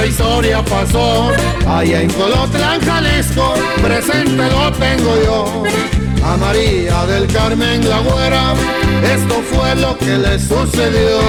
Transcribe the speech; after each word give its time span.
esa 0.00 0.06
historia 0.06 0.64
pasó. 0.64 1.30
Allá 1.66 2.02
en 2.02 2.10
Colotlán, 2.10 2.80
Jalisco, 2.80 3.54
presente 3.82 4.48
lo 4.50 4.72
tengo 4.72 5.14
yo. 5.24 5.64
A 6.24 6.36
María 6.36 7.06
del 7.06 7.26
Carmen 7.26 7.88
la 7.88 8.00
güera, 8.00 8.54
esto 9.02 9.42
fue 9.50 9.74
lo 9.76 9.96
que 9.98 10.16
le 10.18 10.38
sucedió. 10.38 11.20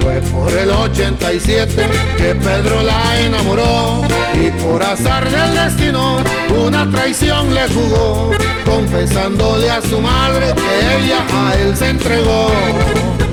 Fue 0.00 0.20
por 0.32 0.52
el 0.52 0.70
87 0.70 1.88
que 2.16 2.34
Pedro 2.34 2.82
la 2.82 3.20
enamoró 3.20 4.02
y 4.34 4.50
por 4.62 4.82
azar 4.82 5.28
del 5.28 5.54
destino 5.54 6.18
una 6.66 6.90
traición 6.90 7.54
le 7.54 7.68
jugó, 7.68 8.30
confesándole 8.64 9.70
a 9.70 9.82
su 9.82 10.00
madre 10.00 10.54
que 10.54 11.04
ella 11.04 11.24
a 11.32 11.54
él 11.56 11.76
se 11.76 11.90
entregó. 11.90 13.25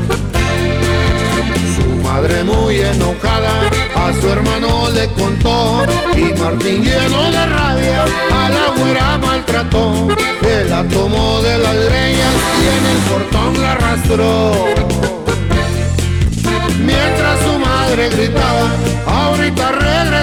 Madre 2.24 2.44
muy 2.46 2.80
enojada 2.80 3.70
a 3.96 4.14
su 4.14 4.30
hermano 4.30 4.90
le 4.92 5.10
contó 5.10 5.84
y 6.16 6.40
Martín 6.40 6.82
lleno 6.82 7.32
de 7.32 7.46
rabia 7.48 8.06
a 8.32 8.50
la 8.50 8.82
güera 8.82 9.18
maltrató. 9.18 10.08
Él 10.42 10.70
la 10.70 10.88
tomó 10.88 11.42
de 11.42 11.58
las 11.58 11.76
greñas 11.76 12.34
y 12.62 12.68
en 12.78 12.86
el 12.94 12.98
portón 13.10 13.62
la 13.62 13.72
arrastró. 13.74 14.54
Mientras 16.80 17.40
su 17.42 17.60
madre 17.60 18.08
gritaba, 18.08 18.72
ahorita 19.06 19.72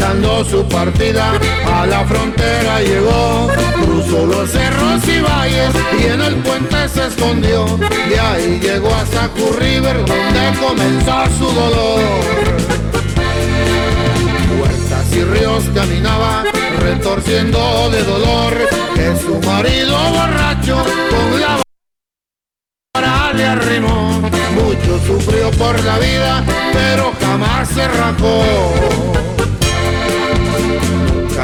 Comenzando 0.00 0.44
su 0.46 0.66
partida, 0.66 1.32
a 1.70 1.84
la 1.84 2.06
frontera 2.06 2.80
llegó. 2.80 3.48
Cruzó 3.82 4.24
los 4.24 4.50
cerros 4.50 5.06
y 5.06 5.20
valles 5.20 5.74
y 6.00 6.04
en 6.06 6.22
el 6.22 6.36
puente 6.36 6.88
se 6.88 7.06
escondió. 7.06 7.66
De 8.08 8.18
ahí 8.18 8.58
llegó 8.62 8.94
hasta 8.94 9.28
Curry 9.28 9.76
River, 9.76 9.96
donde 10.06 10.58
comenzó 10.58 11.26
su 11.38 11.52
dolor 11.52 12.00
puertas 14.58 15.12
y 15.12 15.22
ríos 15.22 15.64
caminaba 15.74 16.44
retorciendo 16.78 17.90
de 17.90 18.02
dolor 18.02 18.56
que 18.94 19.16
su 19.16 19.38
marido 19.46 19.96
borracho 20.12 20.82
con 21.10 21.40
la 21.40 21.62
vara 22.94 23.32
le 23.34 23.44
arrimó 23.44 24.20
mucho 24.54 24.98
sufrió 25.06 25.50
por 25.52 25.82
la 25.84 25.98
vida 25.98 26.44
pero 26.72 27.12
jamás 27.20 27.68
se 27.68 27.86
nunca 27.86 29.19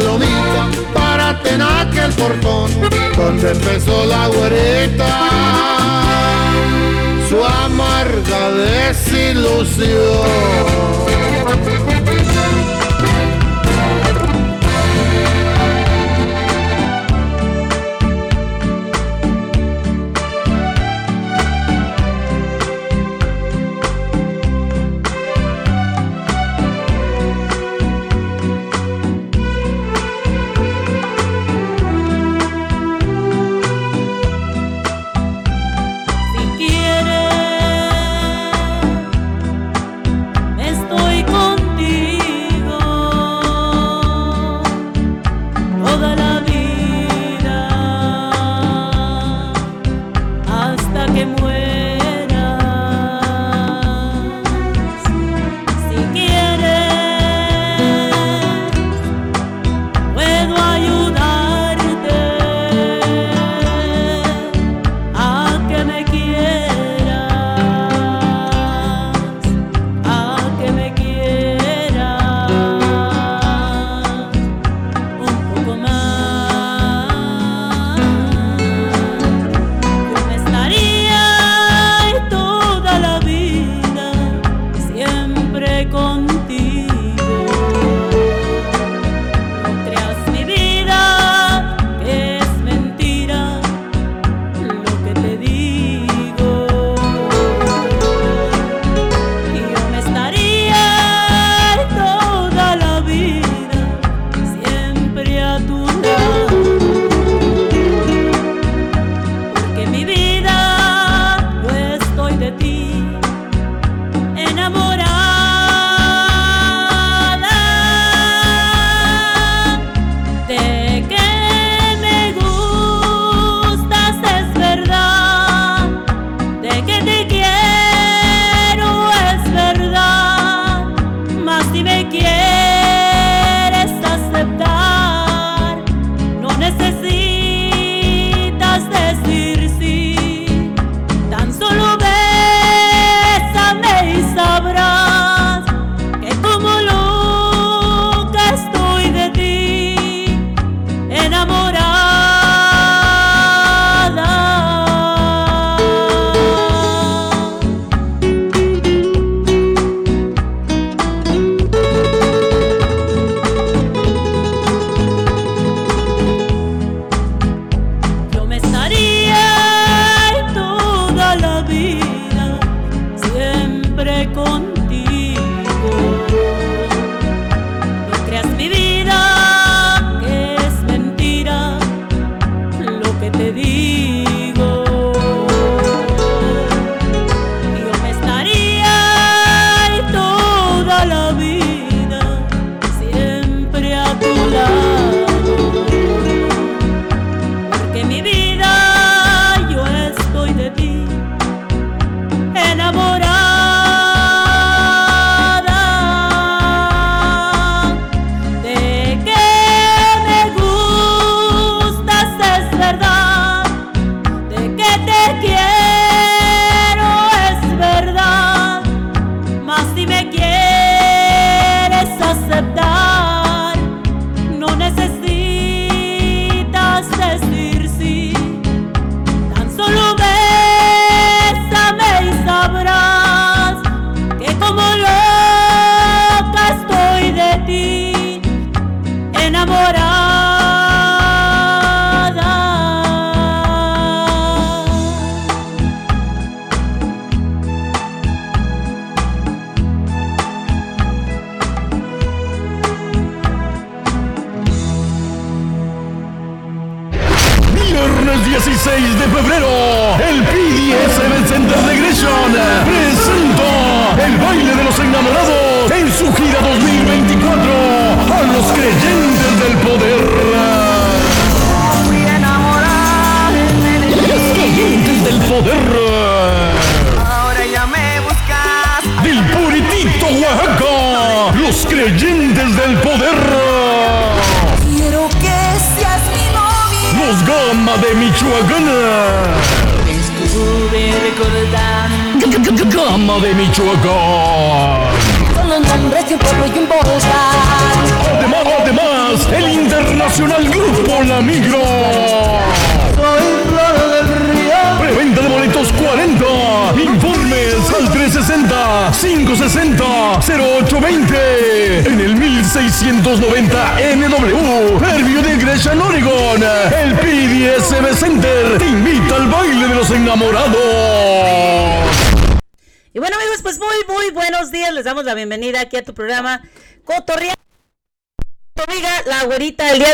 Palomita, 0.00 0.70
para 0.94 1.42
tener 1.42 2.04
el 2.04 2.12
portón, 2.14 2.70
donde 3.16 3.50
empezó 3.50 4.06
la 4.06 4.28
güerita 4.28 5.30
su 7.28 7.44
amarga 7.44 8.50
desilusión. 8.50 9.90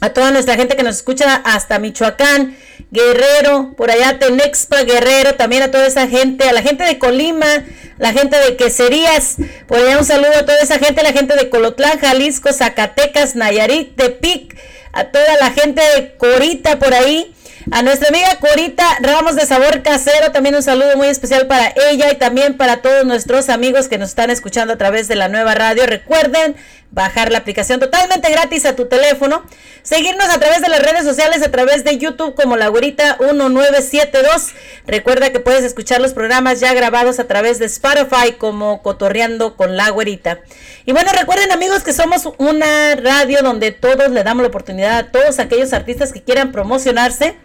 a 0.00 0.10
toda 0.10 0.30
nuestra 0.30 0.56
gente 0.56 0.76
que 0.76 0.82
nos 0.82 0.96
escucha 0.96 1.36
hasta 1.44 1.78
Michoacán, 1.78 2.56
Guerrero, 2.90 3.74
por 3.76 3.90
allá 3.90 4.18
Tenexpa, 4.18 4.82
Guerrero, 4.82 5.34
también 5.34 5.62
a 5.62 5.70
toda 5.70 5.86
esa 5.86 6.06
gente, 6.06 6.48
a 6.48 6.52
la 6.52 6.62
gente 6.62 6.84
de 6.84 6.98
Colima, 6.98 7.64
la 7.98 8.12
gente 8.12 8.36
de 8.38 8.56
Queserías, 8.56 9.36
por 9.66 9.78
allá 9.78 9.98
un 9.98 10.04
saludo 10.04 10.36
a 10.38 10.44
toda 10.44 10.58
esa 10.58 10.78
gente, 10.78 11.02
la 11.02 11.12
gente 11.12 11.34
de 11.34 11.48
Colotlán, 11.48 11.98
Jalisco, 11.98 12.52
Zacatecas, 12.52 13.34
Nayarit, 13.34 13.96
Tepic, 13.96 14.56
a 14.92 15.04
toda 15.04 15.36
la 15.40 15.50
gente 15.50 15.82
de 15.94 16.16
Corita 16.16 16.78
por 16.78 16.94
ahí. 16.94 17.32
A 17.72 17.82
nuestra 17.82 18.10
amiga 18.10 18.38
Corita 18.38 18.84
Ramos 19.00 19.34
de 19.34 19.44
Sabor 19.44 19.82
Casero, 19.82 20.30
también 20.30 20.54
un 20.54 20.62
saludo 20.62 20.96
muy 20.96 21.08
especial 21.08 21.48
para 21.48 21.74
ella 21.90 22.12
y 22.12 22.14
también 22.14 22.56
para 22.56 22.76
todos 22.76 23.04
nuestros 23.04 23.48
amigos 23.48 23.88
que 23.88 23.98
nos 23.98 24.10
están 24.10 24.30
escuchando 24.30 24.74
a 24.74 24.78
través 24.78 25.08
de 25.08 25.16
la 25.16 25.28
nueva 25.28 25.56
radio. 25.56 25.84
Recuerden 25.84 26.54
bajar 26.90 27.30
la 27.30 27.38
aplicación 27.38 27.80
totalmente 27.80 28.30
gratis 28.30 28.64
a 28.64 28.76
tu 28.76 28.86
teléfono, 28.86 29.42
seguirnos 29.82 30.28
a 30.28 30.38
través 30.38 30.62
de 30.62 30.68
las 30.68 30.82
redes 30.82 31.04
sociales, 31.04 31.42
a 31.42 31.50
través 31.50 31.84
de 31.84 31.98
YouTube 31.98 32.34
como 32.34 32.56
La 32.56 32.68
Güerita 32.68 33.18
1972. 33.20 34.52
Recuerda 34.86 35.30
que 35.30 35.40
puedes 35.40 35.64
escuchar 35.64 36.00
los 36.00 36.12
programas 36.12 36.60
ya 36.60 36.72
grabados 36.74 37.18
a 37.18 37.26
través 37.26 37.58
de 37.58 37.66
Spotify 37.66 38.32
como 38.38 38.82
Cotorreando 38.82 39.56
con 39.56 39.76
La 39.76 39.90
Güerita. 39.90 40.40
Y 40.84 40.92
bueno, 40.92 41.10
recuerden 41.12 41.52
amigos 41.52 41.82
que 41.82 41.92
somos 41.92 42.28
una 42.38 42.94
radio 42.96 43.42
donde 43.42 43.72
todos 43.72 44.10
le 44.10 44.22
damos 44.22 44.42
la 44.42 44.48
oportunidad 44.48 44.98
a 44.98 45.10
todos 45.10 45.38
aquellos 45.38 45.72
artistas 45.72 46.12
que 46.12 46.22
quieran 46.22 46.52
promocionarse 46.52 47.36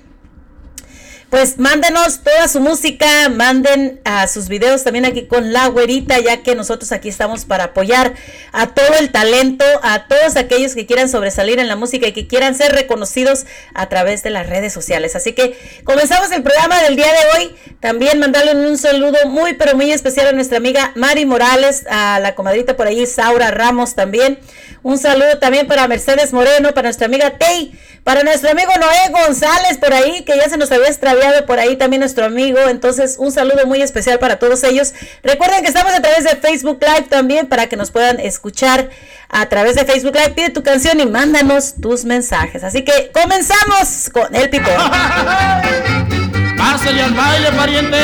pues 1.31 1.57
mándenos 1.57 2.19
toda 2.19 2.49
su 2.49 2.59
música, 2.59 3.29
manden 3.29 4.01
a 4.03 4.27
sus 4.27 4.49
videos 4.49 4.83
también 4.83 5.05
aquí 5.05 5.27
con 5.27 5.53
la 5.53 5.67
güerita, 5.67 6.19
ya 6.19 6.43
que 6.43 6.55
nosotros 6.55 6.91
aquí 6.91 7.07
estamos 7.07 7.45
para 7.45 7.63
apoyar 7.63 8.13
a 8.51 8.67
todo 8.73 8.97
el 8.99 9.13
talento, 9.13 9.63
a 9.81 10.07
todos 10.07 10.35
aquellos 10.35 10.75
que 10.75 10.85
quieran 10.85 11.07
sobresalir 11.07 11.59
en 11.59 11.69
la 11.69 11.77
música 11.77 12.05
y 12.05 12.11
que 12.11 12.27
quieran 12.27 12.53
ser 12.53 12.73
reconocidos 12.73 13.45
a 13.73 13.87
través 13.87 14.23
de 14.23 14.29
las 14.29 14.47
redes 14.47 14.73
sociales. 14.73 15.15
Así 15.15 15.31
que 15.31 15.57
comenzamos 15.85 16.29
el 16.33 16.43
programa 16.43 16.81
del 16.81 16.97
día 16.97 17.07
de 17.07 17.39
hoy. 17.39 17.55
También 17.79 18.19
mandarle 18.19 18.53
un 18.53 18.77
saludo 18.77 19.17
muy, 19.27 19.53
pero 19.53 19.73
muy 19.77 19.89
especial 19.93 20.27
a 20.27 20.31
nuestra 20.33 20.57
amiga 20.57 20.91
Mari 20.95 21.25
Morales, 21.25 21.85
a 21.89 22.19
la 22.19 22.35
comadrita 22.35 22.75
por 22.75 22.87
ahí, 22.87 23.07
Saura 23.07 23.51
Ramos 23.51 23.95
también. 23.95 24.37
Un 24.83 24.97
saludo 24.97 25.37
también 25.39 25.65
para 25.65 25.87
Mercedes 25.87 26.33
Moreno, 26.33 26.73
para 26.73 26.87
nuestra 26.87 27.05
amiga 27.05 27.37
Tei, 27.37 27.71
para 28.03 28.23
nuestro 28.23 28.49
amigo 28.49 28.71
Noé 28.79 29.11
González 29.25 29.77
por 29.77 29.93
ahí, 29.93 30.23
que 30.23 30.35
ya 30.35 30.49
se 30.49 30.57
nos 30.57 30.71
había 30.71 30.87
extraviado 30.87 31.20
por 31.45 31.59
ahí 31.59 31.75
también 31.77 31.99
nuestro 32.01 32.25
amigo. 32.25 32.59
Entonces, 32.67 33.15
un 33.17 33.31
saludo 33.31 33.65
muy 33.65 33.81
especial 33.81 34.19
para 34.19 34.39
todos 34.39 34.63
ellos. 34.63 34.93
Recuerden 35.23 35.61
que 35.61 35.67
estamos 35.67 35.93
a 35.93 36.01
través 36.01 36.23
de 36.23 36.35
Facebook 36.35 36.79
Live 36.81 37.07
también 37.09 37.47
para 37.47 37.67
que 37.67 37.77
nos 37.77 37.91
puedan 37.91 38.19
escuchar 38.19 38.89
a 39.29 39.45
través 39.47 39.75
de 39.75 39.85
Facebook 39.85 40.15
Live. 40.15 40.31
Pide 40.31 40.49
tu 40.49 40.63
canción 40.63 40.99
y 40.99 41.05
mándanos 41.05 41.75
tus 41.81 42.05
mensajes. 42.05 42.63
Así 42.63 42.83
que 42.83 43.11
comenzamos 43.13 44.09
con 44.11 44.33
el 44.35 44.49
pipón. 44.49 44.73
Pásale 46.57 47.01
al 47.01 47.13
baile, 47.13 47.51
pariente. 47.51 47.97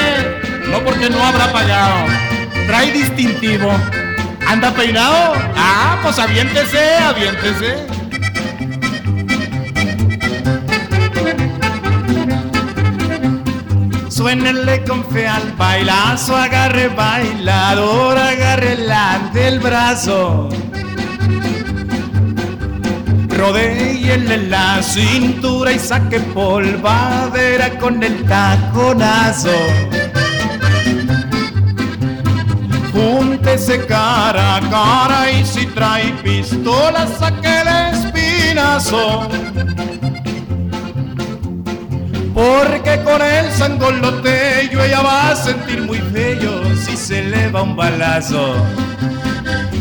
No 0.68 0.84
porque 0.84 1.10
no 1.10 1.24
habrá 1.24 1.52
pagado. 1.52 2.06
Trae 2.68 2.92
distintivo. 2.92 3.72
¿Anda 4.48 4.74
peinado? 4.74 5.34
Ah, 5.56 6.00
pues 6.02 6.18
aviéntese, 6.20 6.96
aviéntese. 6.96 7.76
Suénenle 14.18 14.84
con 14.84 15.06
fe 15.06 15.28
al 15.28 15.52
bailazo, 15.52 16.36
agarre 16.36 16.88
bailador, 16.88 18.18
agarre 18.18 18.76
del 19.32 19.60
brazo. 19.60 20.50
Rodéenle 23.30 24.50
la 24.50 24.82
cintura 24.82 25.72
y 25.72 25.78
saque 25.78 26.20
polvadera 26.20 27.78
con 27.78 28.02
el 28.02 28.26
taconazo. 28.26 29.56
Júntese 32.92 33.86
cara 33.86 34.56
a 34.56 34.62
cara 34.62 35.30
y 35.30 35.46
si 35.46 35.68
trae 35.68 36.12
pistola 36.24 37.06
saque 37.20 37.62
el 37.62 37.68
espinazo. 37.94 39.30
Porque 42.38 43.02
con 43.04 43.20
el 43.20 43.52
sangoloteyo 43.52 44.84
ella 44.84 45.02
va 45.02 45.32
a 45.32 45.36
sentir 45.36 45.82
muy 45.82 45.98
feo 45.98 46.76
si 46.76 46.96
se 46.96 47.24
le 47.24 47.50
va 47.50 47.64
un 47.64 47.76
balazo. 47.76 48.64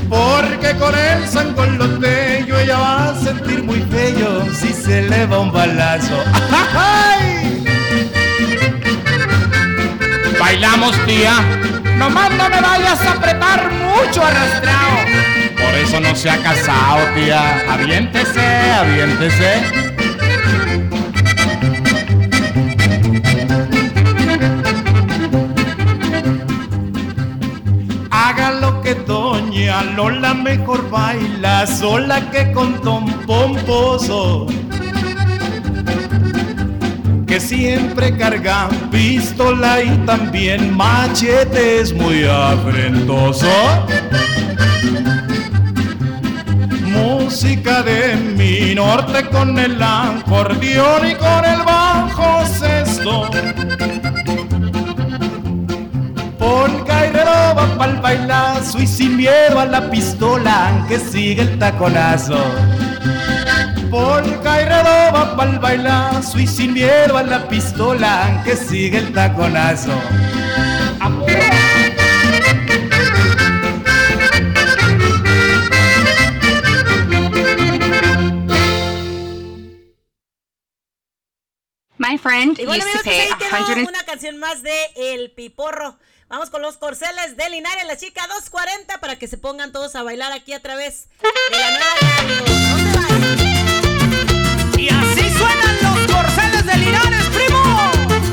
Porque 0.08 0.74
con 0.76 0.94
el 0.96 1.28
sangoloteyo 1.28 2.58
ella 2.58 2.78
va 2.78 3.10
a 3.10 3.14
sentir 3.14 3.62
muy 3.62 3.82
feo 3.90 4.46
si 4.54 4.72
se 4.72 5.02
le 5.02 5.26
va 5.26 5.40
un 5.40 5.52
balazo. 5.52 6.16
¡Ay! 6.74 7.62
Bailamos, 10.40 10.96
tía. 11.04 11.34
Nomás 11.98 12.30
no 12.30 12.48
me 12.48 12.62
vayas 12.62 13.02
a 13.02 13.12
apretar 13.12 13.70
mucho 13.70 14.24
arrastrado. 14.24 14.96
Por 15.62 15.74
eso 15.74 16.00
no 16.00 16.16
se 16.16 16.30
ha 16.30 16.38
casado, 16.38 17.00
tía. 17.14 17.70
Aviéntese, 17.70 18.70
aviéntese. 18.80 19.86
Que 28.86 28.94
doña 28.94 29.82
Lola 29.96 30.32
mejor 30.32 30.88
baila 30.88 31.66
sola 31.66 32.30
que 32.30 32.52
con 32.52 32.80
Tom 32.82 33.04
Pomposo. 33.26 34.46
Que 37.26 37.40
siempre 37.40 38.16
carga 38.16 38.68
pistola 38.92 39.82
y 39.82 39.90
también 40.06 40.76
machetes 40.76 41.92
muy 41.92 42.26
afrentoso. 42.26 43.50
Música 46.96 47.82
de 47.82 48.14
mi 48.38 48.72
norte 48.76 49.28
con 49.30 49.58
el 49.58 49.82
acordeón 49.82 51.08
y 51.10 51.14
con 51.16 51.44
el 51.44 51.60
bajo 51.64 51.95
bailazo 58.76 58.82
y 58.82 58.86
sin 58.86 59.16
miedo 59.16 59.58
a 59.58 59.64
la 59.64 59.90
pistola 59.90 60.84
que 60.88 60.98
sigue 60.98 61.42
el 61.42 61.58
taconazo. 61.58 62.38
Polka 63.90 64.62
y 64.62 64.64
redoba 64.64 65.36
pa'l 65.36 65.58
bailazo 65.58 66.38
y 66.38 66.46
sin 66.46 66.74
miedo 66.74 67.16
a 67.16 67.22
la 67.22 67.48
pistola 67.48 68.42
que 68.44 68.56
sigue 68.56 68.98
el 68.98 69.12
taconazo. 69.12 69.92
My 81.98 82.18
friend 82.18 82.58
Y 82.60 82.66
bueno, 82.66 82.84
used 82.84 83.02
to 83.02 83.10
amigos, 83.10 83.36
pues 83.38 83.50
pay 83.50 83.78
ahí 83.78 83.84
una 83.84 84.04
canción 84.04 84.38
más 84.38 84.62
de 84.62 84.76
El 84.96 85.32
Piporro. 85.32 85.98
Vamos 86.28 86.50
con 86.50 86.60
los 86.60 86.76
corceles 86.76 87.36
de 87.36 87.48
Linares, 87.50 87.86
la 87.86 87.96
chica 87.96 88.26
240, 88.26 88.98
para 88.98 89.16
que 89.16 89.28
se 89.28 89.38
pongan 89.38 89.70
todos 89.70 89.94
a 89.94 90.02
bailar 90.02 90.32
aquí 90.32 90.52
a 90.54 90.60
través 90.60 91.06
de 91.22 91.58
la 91.58 91.70
nueva 91.70 91.94
radio. 92.18 92.44
Y 94.76 94.88
así 94.88 95.30
suenan 95.38 95.76
los 95.82 96.12
corceles 96.12 96.66
de 96.66 96.76
Linares, 96.78 97.24
primo. 97.26 97.62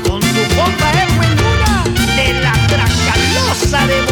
Con 0.08 0.20
su 0.20 0.56
compa 0.56 0.90
Edwin 1.04 1.36
Luna 1.36 1.84
de 2.16 2.32
la 2.42 2.52
Tracalosa 2.66 3.86
de 3.86 4.03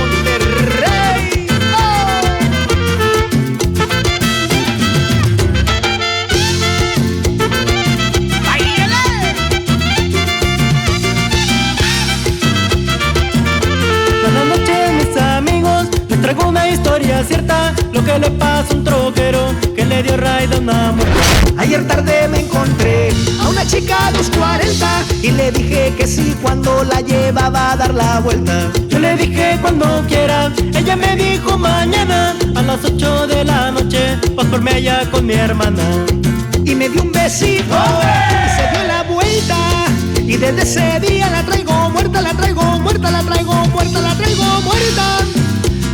cierta 17.25 17.73
Lo 17.93 18.05
que 18.05 18.19
le 18.19 18.31
pasa 18.31 18.73
a 18.73 18.75
un 18.75 18.85
troquero 18.85 19.55
que 19.75 19.85
le 19.85 20.03
dio 20.03 20.17
raid 20.17 20.53
a 20.53 20.59
una 20.59 20.93
mujer 20.93 21.13
Ayer 21.59 21.87
tarde 21.87 22.29
me 22.29 22.41
encontré 22.41 23.11
a 23.41 23.49
una 23.49 23.67
chica 23.67 24.11
240 24.13 25.05
y 25.23 25.31
le 25.31 25.53
dije 25.53 25.95
que 25.97 26.07
sí 26.07 26.35
cuando 26.43 26.85
la 26.85 27.01
llevaba 27.01 27.73
a 27.73 27.77
dar 27.77 27.95
la 27.95 28.21
vuelta. 28.21 28.71
Yo 28.89 28.99
le 28.99 29.17
dije 29.17 29.59
cuando 29.61 30.05
quiera, 30.09 30.51
ella 30.75 30.97
me 30.97 31.15
dijo 31.17 31.59
mañana 31.59 32.35
A 32.55 32.63
las 32.63 32.85
8 32.85 33.27
de 33.27 33.45
la 33.45 33.71
noche, 33.71 34.19
vas 34.35 34.47
por 34.47 34.67
allá 34.69 35.09
con 35.11 35.27
mi 35.27 35.35
hermana 35.35 35.83
y 36.65 36.75
me 36.75 36.89
dio 36.89 37.03
un 37.03 37.13
besito 37.13 37.77
y 37.77 38.57
se 38.57 38.71
dio 38.71 38.85
la 38.87 39.03
vuelta 39.03 39.57
y 40.17 40.37
desde 40.37 40.63
ese 40.63 41.01
día 41.01 41.29
la 41.31 41.43
traigo 41.43 41.91
muerta, 41.91 42.21
la 42.23 42.33
traigo 42.35 42.63
muerta, 42.81 43.11
la 43.11 43.23
traigo 43.23 43.53
muerta, 43.69 44.01
la 44.01 44.15
traigo 44.15 44.45
muerta. 44.63 45.42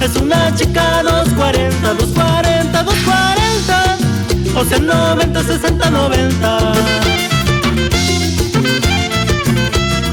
Es 0.01 0.17
una 0.17 0.55
chica 0.55 1.03
240, 1.03 1.95
240, 1.95 2.83
240 2.83 3.97
O 4.57 4.65
sea 4.65 4.79
90, 4.79 5.43
60, 5.43 5.91
90 5.91 6.73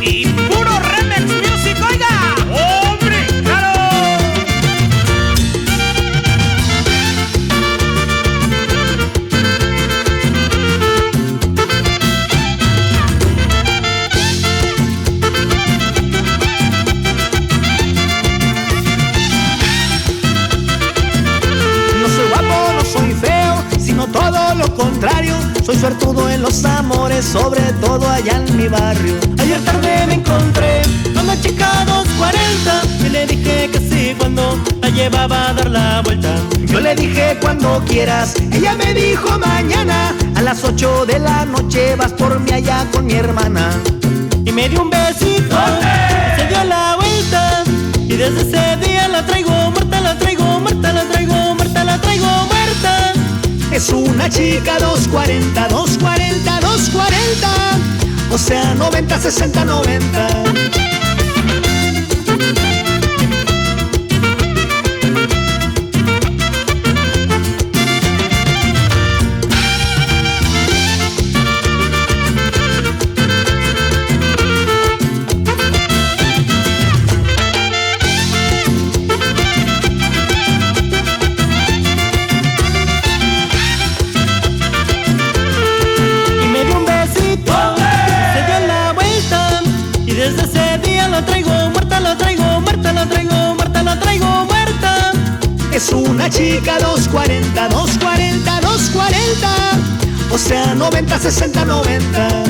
Y 0.02 0.26
puro 0.28 0.65
contrario. 24.76 25.36
Soy 25.66 25.78
suertudo 25.78 26.30
en 26.30 26.42
los 26.42 26.64
amores, 26.66 27.26
sobre 27.26 27.62
todo 27.82 28.08
allá 28.10 28.42
en 28.46 28.58
mi 28.58 28.68
barrio. 28.68 29.16
Ayer 29.40 29.60
tarde 29.62 30.06
me 30.08 30.14
encontré 30.16 30.82
a 31.18 31.22
una 31.22 31.40
chica 31.42 31.86
240 31.86 32.82
Y 33.06 33.10
le 33.10 33.26
dije 33.26 33.70
que 33.72 33.80
sí 33.80 34.16
cuando 34.18 34.60
la 34.82 34.90
llevaba 34.90 35.50
a 35.50 35.54
dar 35.54 35.70
la 35.70 36.02
vuelta 36.04 36.36
Yo 36.66 36.80
le 36.80 36.96
dije 36.96 37.38
cuando 37.42 37.84
quieras, 37.86 38.36
ella 38.52 38.76
me 38.76 38.94
dijo 38.94 39.40
mañana 39.40 40.14
a 40.36 40.42
las 40.42 40.64
8 40.64 41.06
de 41.06 41.20
la 41.20 41.46
noche 41.46 41.96
vas 41.96 42.14
por 42.14 42.40
mí 42.40 42.52
allá 42.52 42.86
con 42.92 43.06
mi 43.06 43.14
hermana. 43.14 43.70
Y 44.46 44.52
me 44.52 44.70
dio 44.70 44.82
un 44.82 44.90
besito, 44.90 45.58
se 46.36 46.48
dio 46.48 46.64
la 46.66 46.98
vuelta 46.98 47.64
Y 47.98 48.16
desde 48.16 48.42
ese 48.42 48.86
día 48.86 49.08
la 49.08 49.26
traigo 49.26 49.52
muerta, 49.72 50.02
la 50.02 50.18
traigo 50.18 50.60
muerta, 50.60 50.94
la 50.94 51.04
traigo 51.06 51.45
Es 53.76 53.90
una 53.90 54.30
chica 54.30 54.78
240, 54.80 55.68
240, 55.68 56.60
240, 56.62 57.50
o 58.32 58.38
sea 58.38 58.74
90, 58.74 59.20
60, 59.20 59.66
90. 59.66 61.05
Una 95.96 96.30
chica 96.30 96.78
240, 96.80 97.70
240, 97.70 98.62
240, 98.62 99.48
o 100.32 100.38
sea 100.38 100.76
90, 100.76 101.20
60, 101.20 101.66
90. 101.66 102.44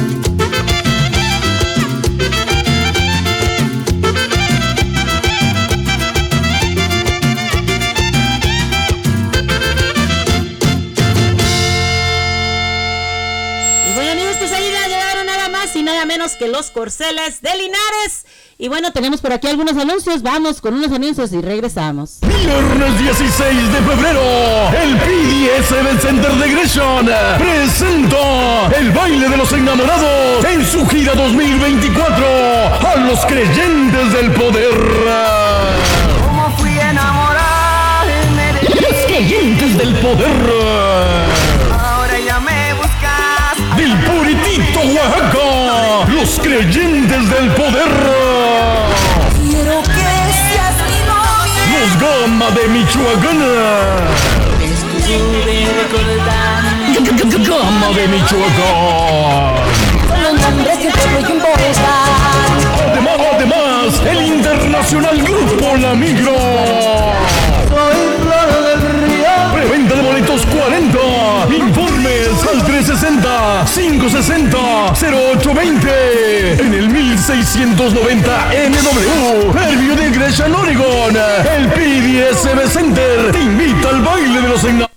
Y 13.87 13.93
bueno, 13.93 14.11
amigos, 14.11 14.35
pues 14.39 14.51
ahí 14.51 14.71
ya 14.71 14.87
llegaron 14.87 15.25
nada 15.25 15.49
más 15.49 15.75
y 15.75 15.83
nada 15.83 16.05
menos 16.05 16.33
que 16.33 16.47
los 16.47 16.71
corceles 16.71 17.41
de 17.41 17.55
Linares. 17.55 18.25
Y 18.57 18.69
bueno, 18.69 18.91
tenemos 18.93 19.19
por 19.19 19.33
aquí 19.33 19.47
algunos 19.47 19.75
anuncios. 19.75 20.21
Vamos 20.21 20.61
con 20.61 20.75
unos 20.75 20.89
anuncios 20.91 21.33
y 21.33 21.41
regresamos. 21.41 22.19
Viernes 22.21 22.99
16 22.99 23.73
de 23.73 23.81
febrero, 23.81 24.21
el 24.81 24.95
PDS 24.97 25.71
Event 25.71 26.01
Center 26.01 26.31
de 26.31 26.51
Gresham 26.51 27.05
presenta 27.37 28.69
el 28.79 28.91
baile 28.91 29.27
de 29.27 29.37
los 29.37 29.51
enamorados 29.51 30.45
en 30.45 30.65
su 30.65 30.87
gira 30.87 31.13
2024 31.15 32.25
a 32.25 32.95
los 33.05 33.25
creyentes 33.25 34.13
del 34.13 34.31
poder. 34.31 34.73
Como 36.25 36.49
fui 36.57 36.75
Los 38.79 39.05
creyentes 39.07 39.77
del 39.77 39.95
poder. 39.95 40.31
ahora 41.73 42.19
ya 42.25 42.39
me 42.39 42.73
buscas. 42.75 43.75
Del 43.75 43.97
Puritito 44.05 44.79
Oaxaca, 44.79 46.13
los 46.13 46.39
creyentes 46.39 47.29
del 47.29 47.49
poder. 47.51 48.14
Gama 52.37 52.51
de 52.51 52.67
Michoacán. 52.67 53.39
Gama 57.47 57.89
de 57.95 58.07
Michoacán. 58.09 59.55
nombres. 61.29 61.77
Además, 62.91 63.17
además, 63.35 64.01
el 64.05 64.21
internacional 64.21 65.17
Grupo 65.23 65.77
La. 65.77 67.44
560 72.95 73.65
560 73.75 74.93
0820 74.95 76.61
en 76.61 76.73
el 76.73 76.87
1690 76.87 78.53
NW 78.69 79.59
Herbio 79.59 79.95
de 79.97 80.09
Gresham, 80.11 80.55
Oregon. 80.55 81.15
El 81.57 81.67
PDSB 81.71 82.71
Center 82.71 83.31
te 83.33 83.39
invita 83.39 83.89
al 83.89 84.01
baile 84.01 84.41
de 84.41 84.47
los 84.47 84.63
engaños. 84.63 84.89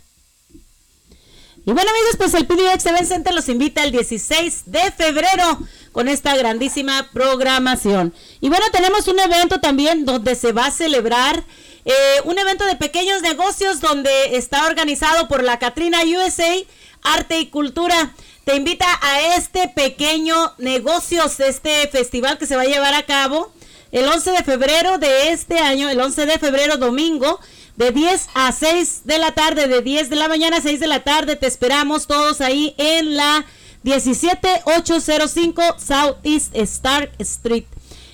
Y 1.67 1.73
bueno 1.73 1.90
amigos, 1.90 2.17
pues 2.17 2.35
el 2.35 2.47
PDX 2.47 2.87
Event 2.87 3.09
Center 3.09 3.35
los 3.35 3.49
invita 3.49 3.83
el 3.83 3.90
16 3.90 4.62
de 4.67 4.93
febrero 4.93 5.59
con 5.90 6.07
esta 6.07 6.37
grandísima 6.37 7.11
programación. 7.13 8.15
Y 8.41 8.49
bueno, 8.49 8.65
tenemos 8.71 9.08
un 9.08 9.19
evento 9.19 9.58
también 9.58 10.04
donde 10.04 10.37
se 10.37 10.52
va 10.52 10.67
a 10.67 10.71
celebrar 10.71 11.43
eh, 11.84 12.21
un 12.25 12.39
evento 12.39 12.65
de 12.65 12.76
pequeños 12.76 13.23
negocios 13.23 13.80
donde 13.80 14.37
está 14.37 14.67
organizado 14.67 15.26
por 15.26 15.43
la 15.43 15.58
Catrina 15.58 15.99
USA 16.04 16.54
Arte 17.02 17.41
y 17.41 17.47
Cultura. 17.47 18.13
Te 18.45 18.56
invita 18.56 18.87
a 19.02 19.37
este 19.37 19.69
pequeño 19.69 20.34
negocios, 20.58 21.39
este 21.41 21.87
festival 21.89 22.39
que 22.39 22.47
se 22.47 22.56
va 22.56 22.63
a 22.63 22.67
llevar 22.67 22.95
a 22.95 23.04
cabo 23.04 23.52
el 23.93 24.06
11 24.06 24.30
de 24.32 24.45
febrero 24.45 24.99
de 24.99 25.30
este 25.30 25.58
año, 25.58 25.89
el 25.89 26.00
11 26.00 26.26
de 26.26 26.39
febrero 26.39 26.76
domingo 26.76 27.41
de 27.76 27.93
10 27.93 28.28
a 28.34 28.52
6 28.52 29.02
de 29.04 29.19
la 29.19 29.32
tarde, 29.32 29.69
de 29.69 29.82
10 29.82 30.11
de 30.11 30.17
la 30.17 30.28
mañana 30.28 30.58
a 30.58 30.61
6 30.61 30.80
de 30.80 30.87
la 30.87 31.04
tarde. 31.04 31.37
Te 31.37 31.47
esperamos 31.47 32.06
todos 32.06 32.41
ahí 32.41 32.75
en 32.76 33.17
la 33.17 33.45
17805 33.84 35.76
Southeast 35.78 36.54
Stark 36.56 37.13
Street. 37.19 37.65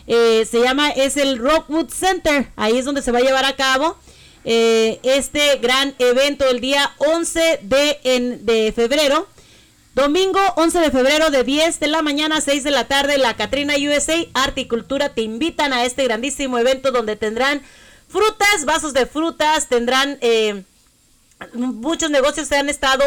Eh, 0.07 0.47
se 0.51 0.61
llama, 0.61 0.91
es 0.91 1.17
el 1.17 1.39
Rockwood 1.39 1.89
Center. 1.89 2.51
Ahí 2.57 2.77
es 2.77 2.85
donde 2.85 3.03
se 3.03 3.11
va 3.11 3.19
a 3.19 3.23
llevar 3.23 3.45
a 3.47 3.57
cabo 3.57 3.97
eh, 4.45 5.01
este 5.03 5.57
gran 5.57 5.95
evento 5.99 6.49
el 6.49 6.61
día 6.61 6.93
11 6.99 7.61
de, 7.63 8.01
en, 8.05 8.47
de 8.47 8.73
febrero. 8.73 9.27
Domingo 9.95 10.41
11 10.57 10.81
de 10.81 10.91
febrero 10.91 11.31
de 11.31 11.45
10 11.45 11.79
de 11.79 11.87
la 11.87 12.03
mañana 12.03 12.39
a 12.39 12.41
6 12.41 12.65
de 12.65 12.73
la 12.73 12.89
tarde, 12.89 13.17
la 13.17 13.37
Catrina 13.37 13.75
USA 13.77 14.17
Arte 14.35 14.63
y 14.63 14.69
Cultura 14.69 15.11
te 15.11 15.23
invitan 15.23 15.73
a 15.73 15.85
este 15.85 16.03
grandísimo 16.03 16.59
evento 16.59 16.91
donde 16.91 17.15
tendrán 17.15 17.63
frutas, 18.09 18.65
vasos 18.65 18.93
de 18.93 19.07
frutas, 19.07 19.69
tendrán 19.69 20.19
eh, 20.21 20.65
muchos 21.53 22.11
negocios 22.11 22.49
se 22.49 22.57
han 22.57 22.69
estado 22.69 23.05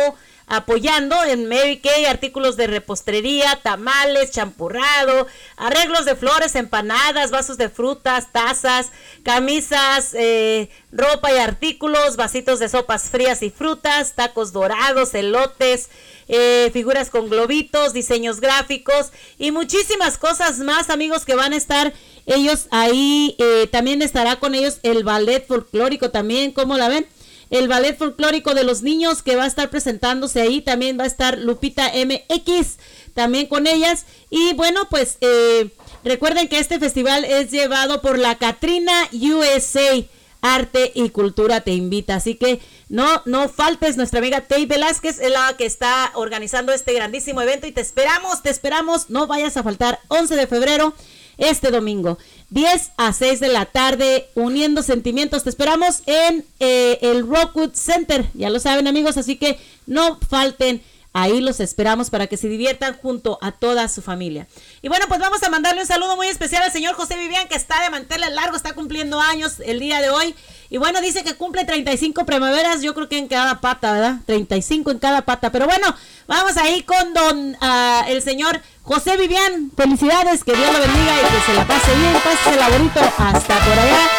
apoyando 0.48 1.22
en 1.26 1.50
Mary 1.50 1.80
Kay, 1.80 2.06
artículos 2.06 2.56
de 2.56 2.68
repostería, 2.68 3.60
tamales, 3.62 4.32
champurrado, 4.32 5.28
arreglos 5.58 6.06
de 6.06 6.16
flores, 6.16 6.56
empanadas, 6.56 7.32
vasos 7.32 7.58
de 7.58 7.70
frutas, 7.70 8.32
tazas, 8.32 8.92
camisas, 9.24 10.14
eh, 10.14 10.70
ropa 10.92 11.34
y 11.34 11.38
artículos, 11.38 12.16
vasitos 12.16 12.60
de 12.60 12.70
sopas 12.70 13.10
frías 13.10 13.44
y 13.44 13.50
frutas, 13.50 14.14
tacos 14.16 14.54
dorados, 14.54 15.14
elotes, 15.14 15.90
eh, 16.30 16.70
figuras 16.72 17.10
con 17.10 17.30
globitos, 17.30 17.92
diseños 17.92 18.40
gráficos 18.40 19.12
y 19.38 19.52
muchísimas 19.52 20.18
cosas 20.18 20.60
más, 20.60 20.90
amigos, 20.90 21.26
que 21.26 21.36
van 21.36 21.52
a 21.52 21.58
estar 21.58 21.94
ellos 22.26 22.68
ahí. 22.72 23.36
Eh, 23.38 23.68
también 23.70 24.02
estará 24.02 24.38
con 24.38 24.56
ellos 24.56 24.80
el 24.84 25.04
ballet 25.04 25.46
folclórico 25.46 26.10
también, 26.10 26.54
¿cómo 26.54 26.78
la 26.78 26.88
ven? 26.88 27.06
El 27.50 27.68
ballet 27.68 27.98
folclórico 27.98 28.54
de 28.54 28.64
los 28.64 28.82
niños 28.82 29.24
que 29.24 29.36
va 29.36 29.44
a 29.44 29.48
estar 29.48 29.70
presentándose 29.70 30.42
ahí. 30.42 30.62
También 30.62 31.00
va 31.00 31.04
a 31.04 31.08
estar 31.08 31.38
Lupita 31.38 31.92
MX 31.94 32.78
también 33.14 33.48
con 33.48 33.68
ellas. 33.68 34.06
Y 34.30 34.54
bueno, 34.54 34.88
pues 34.90 35.18
eh, 35.22 35.70
recuerden 36.04 36.48
que 36.48 36.60
este 36.60 36.80
festival 36.80 37.26
es 37.26 37.52
llevado 37.52 38.02
por 38.02 38.18
la 38.18 38.36
Katrina 38.36 39.10
USA. 39.12 40.04
Arte 40.42 40.92
y 40.94 41.10
Cultura 41.10 41.62
te 41.62 41.72
invita. 41.72 42.16
Así 42.16 42.36
que 42.36 42.62
no, 42.90 43.22
no 43.26 43.50
faltes. 43.50 43.98
Nuestra 43.98 44.20
amiga 44.20 44.42
Tay 44.42 44.66
Velázquez 44.66 45.20
es 45.20 45.32
la 45.32 45.56
que 45.58 45.66
está 45.66 46.12
organizando 46.14 46.72
este 46.72 46.94
grandísimo 46.94 47.42
evento 47.42 47.68
y 47.68 47.72
te 47.72 47.82
esperamos, 47.82 48.44
te 48.44 48.50
esperamos. 48.50 49.10
No 49.10 49.28
vayas 49.28 49.58
a 49.58 49.64
faltar 49.64 50.00
11 50.10 50.36
de 50.36 50.48
febrero 50.48 50.94
este 51.38 51.72
domingo. 51.72 52.18
10 52.50 52.92
a 52.98 53.14
6 53.14 53.40
de 53.40 53.50
la 53.50 53.66
tarde, 53.66 54.30
uniendo 54.36 54.82
sentimientos. 54.82 55.44
Te 55.44 55.50
esperamos 55.50 56.02
en 56.06 56.46
eh, 56.60 57.00
el 57.02 57.28
Rockwood 57.28 57.74
Center, 57.74 58.26
ya 58.34 58.50
lo 58.50 58.60
saben 58.60 58.88
amigos, 58.88 59.18
así 59.18 59.36
que 59.36 59.60
no 59.86 60.20
falten. 60.30 60.82
Ahí 61.14 61.42
los 61.42 61.60
esperamos 61.60 62.12
para 62.12 62.28
que 62.28 62.38
se 62.38 62.48
diviertan 62.48 62.96
junto 62.98 63.40
a 63.42 63.52
toda 63.52 63.88
su 63.88 64.04
familia. 64.04 64.46
Y 64.84 64.88
bueno, 64.88 65.06
pues 65.08 65.20
vamos 65.20 65.42
a 65.42 65.50
mandarle 65.50 65.82
un 65.82 65.88
saludo 65.88 66.16
muy 66.16 66.28
especial 66.28 66.62
al 66.62 66.72
señor 66.72 66.94
José 66.94 67.18
Vivian, 67.18 67.48
que 67.48 67.56
está 67.56 67.82
de 67.82 67.90
manteles 67.90 68.32
largo, 68.34 68.56
está 68.56 68.74
cumpliendo 68.74 69.20
años 69.20 69.56
el 69.66 69.80
día 69.80 70.00
de 70.00 70.12
hoy. 70.12 70.36
Y 70.70 70.78
bueno, 70.78 71.00
dice 71.02 71.24
que 71.24 71.36
cumple 71.36 71.64
35 71.64 72.26
primaveras, 72.26 72.82
yo 72.82 72.94
creo 72.94 73.08
que 73.08 73.18
en 73.18 73.28
cada 73.28 73.62
pata, 73.62 73.94
¿verdad? 73.94 74.18
35 74.26 74.92
en 74.92 75.00
cada 75.00 75.22
pata. 75.22 75.50
Pero 75.52 75.66
bueno, 75.66 75.96
vamos 76.28 76.58
ahí 76.58 76.84
con 76.84 77.14
don 77.14 77.56
ah, 77.62 78.04
el 78.08 78.22
señor 78.22 78.62
José 78.84 79.16
Vivian. 79.18 79.72
Felicidades, 79.78 80.44
que 80.44 80.54
Dios 80.54 80.72
lo 80.72 80.80
bendiga 80.80 81.14
y 81.16 81.26
que 81.34 81.42
se 81.46 81.54
la 81.54 81.66
pase 81.66 81.96
bien, 81.96 82.14
pase 82.14 82.50
el 82.54 82.60
bonito 82.72 83.00
hasta 83.00 83.60
por 83.60 83.80
allá, 83.80 84.10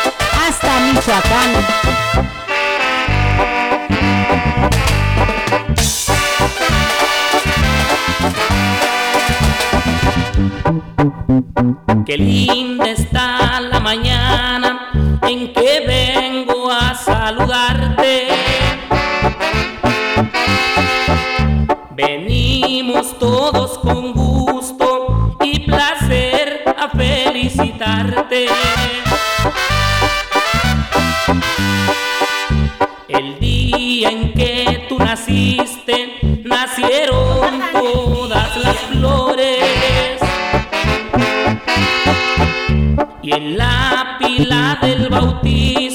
hasta 0.47 0.81
Michoacán. 0.81 1.53
Qué 12.07 12.17
linda 12.17 12.89
está 12.89 13.61
la 13.61 13.81
mañana 13.81 14.78
Y 43.23 43.33
en 43.33 43.59
la 43.59 44.17
pila 44.19 44.79
del 44.81 45.09
bautismo 45.09 45.88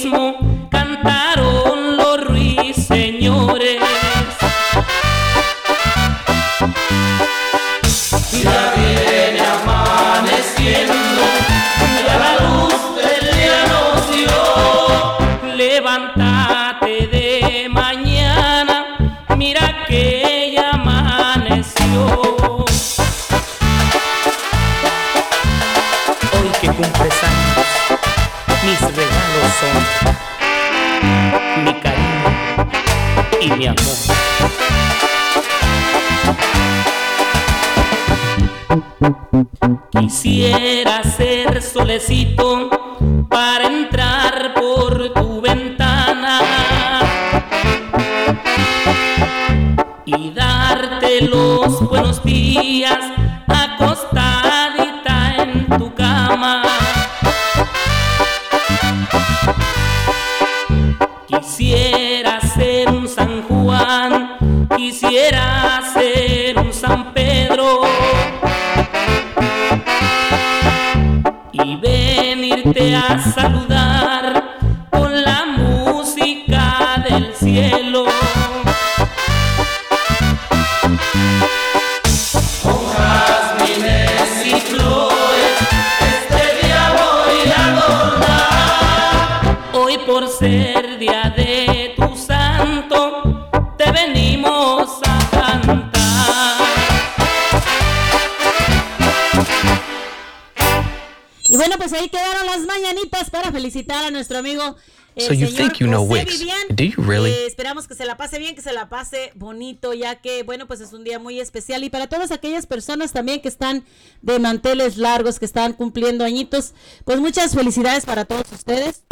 So 105.27 105.33
you 105.33 105.47
think 105.47 105.79
you 105.79 105.87
know 105.87 106.03
Wix. 106.03 106.39
Vivian. 106.39 106.75
Do 106.75 106.83
you 106.83 107.03
really? 107.03 107.31
Eh, 107.31 107.45
esperamos 107.45 107.87
que 107.87 107.95
se 107.95 108.05
la 108.05 108.17
pase 108.17 108.39
bien, 108.39 108.55
que 108.55 108.61
se 108.61 108.73
la 108.73 108.89
pase 108.89 109.31
bonito, 109.35 109.93
ya 109.93 110.15
que, 110.15 110.43
bueno, 110.43 110.67
pues 110.67 110.81
es 110.81 110.93
un 110.93 111.03
día 111.03 111.19
muy 111.19 111.39
especial. 111.39 111.83
Y 111.83 111.89
para 111.89 112.07
todas 112.07 112.31
aquellas 112.31 112.65
personas 112.65 113.11
también 113.11 113.41
que 113.41 113.47
están 113.47 113.83
de 114.21 114.39
manteles 114.39 114.97
largos, 114.97 115.39
que 115.39 115.45
están 115.45 115.73
cumpliendo 115.73 116.23
añitos, 116.23 116.73
pues 117.05 117.19
muchas 117.19 117.53
felicidades 117.55 118.05
para 118.05 118.25
todos 118.25 118.51
ustedes. 118.51 119.03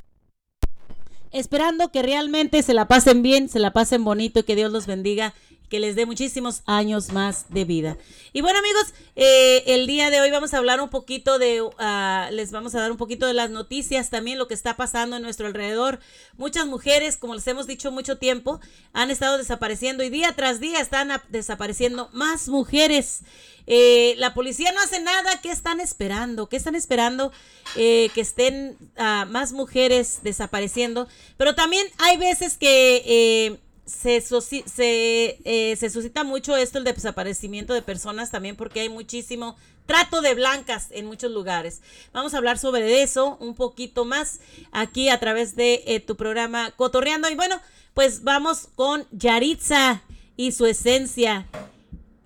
Esperando 1.32 1.92
que 1.92 2.02
realmente 2.02 2.62
se 2.62 2.74
la 2.74 2.88
pasen 2.88 3.22
bien, 3.22 3.48
se 3.48 3.60
la 3.60 3.72
pasen 3.72 4.04
bonito 4.04 4.42
y 4.42 4.44
que 4.44 4.56
Dios 4.56 4.72
los 4.72 4.86
bendiga, 4.86 5.34
que 5.72 5.80
les 5.80 5.96
dé 5.96 6.06
muchísimos 6.06 6.64
años 6.66 7.14
más 7.14 7.46
de 7.48 7.64
vida. 7.64 7.98
Y 8.34 8.42
bueno 8.42 8.60
amigos, 8.60 8.94
eh, 9.16 9.64
el 9.68 9.88
día 9.88 10.10
de 10.10 10.20
hoy 10.20 10.30
vamos 10.30 10.54
a 10.54 10.58
hablar 10.58 10.82
un 10.82 10.90
poquito 10.90 11.40
de, 11.40 11.64
ah, 11.80 12.28
les 12.32 12.52
vamos 12.52 12.76
a 12.76 12.82
dar 12.82 12.92
un 12.92 12.98
poquito 12.98 13.26
de 13.26 13.34
las 13.34 13.50
noticias, 13.50 14.10
también 14.10 14.38
lo 14.38 14.50
que 14.50 14.54
está 14.54 14.76
pasando 14.76 15.16
en 15.16 15.24
nuestro 15.24 15.48
alrededor. 15.48 16.00
Muchas 16.38 16.66
mujeres, 16.68 17.16
como 17.16 17.36
les 17.36 17.48
hemos 17.48 17.68
dicho 17.68 17.90
mucho 17.90 18.18
tiempo, 18.18 18.60
han 18.92 19.12
estado 19.12 19.38
desapareciendo 19.38 20.04
y 20.04 20.10
día 20.10 20.34
tras 20.36 20.60
día 20.60 20.82
están 20.82 21.10
ap- 21.10 21.24
desapareciendo 21.30 22.10
más 22.12 22.50
mujeres. 22.50 23.22
Eh, 23.66 24.16
la 24.18 24.34
policía 24.34 24.74
no 24.74 24.82
hace 24.82 25.00
nada. 25.00 25.40
¿Qué 25.42 25.52
están 25.52 25.80
esperando? 25.80 26.50
¿Qué 26.50 26.58
están 26.58 26.76
esperando? 26.76 27.32
Eh, 27.78 28.10
que 28.14 28.20
estén 28.20 28.76
ah, 28.98 29.26
más 29.30 29.54
mujeres 29.54 30.20
desapareciendo. 30.24 31.08
Pero 31.38 31.56
también 31.56 31.88
hay 31.98 32.18
veces 32.18 32.58
que 32.58 33.62
se, 33.92 34.22
se, 34.22 35.40
eh, 35.44 35.76
se 35.76 35.90
suscita 35.90 36.24
mucho 36.24 36.56
esto, 36.56 36.78
el 36.78 36.84
desaparecimiento 36.84 37.74
de 37.74 37.82
personas 37.82 38.32
también 38.32 38.56
porque 38.56 38.82
hay 38.82 38.90
muchísimo 38.90 39.56
trato 39.86 40.22
de 40.22 40.34
blancas 40.34 40.88
en 40.92 41.06
muchos 41.06 41.32
lugares. 41.32 41.82
Vamos 42.14 42.34
a 42.34 42.38
hablar 42.38 42.58
sobre 42.58 43.02
eso 43.02 43.38
un 43.40 43.56
poquito 43.56 44.06
más 44.06 44.40
aquí 44.72 45.10
a 45.10 45.20
través 45.20 45.56
de 45.56 45.84
eh, 45.86 46.00
tu 46.00 46.16
programa 46.16 46.72
Cotorreando. 46.72 47.30
Y 47.30 47.36
bueno, 47.36 47.60
pues 47.94 48.24
vamos 48.24 48.70
con 48.76 49.06
Yaritza 49.12 50.02
y 50.38 50.54
su 50.54 50.66
esencia 50.66 51.46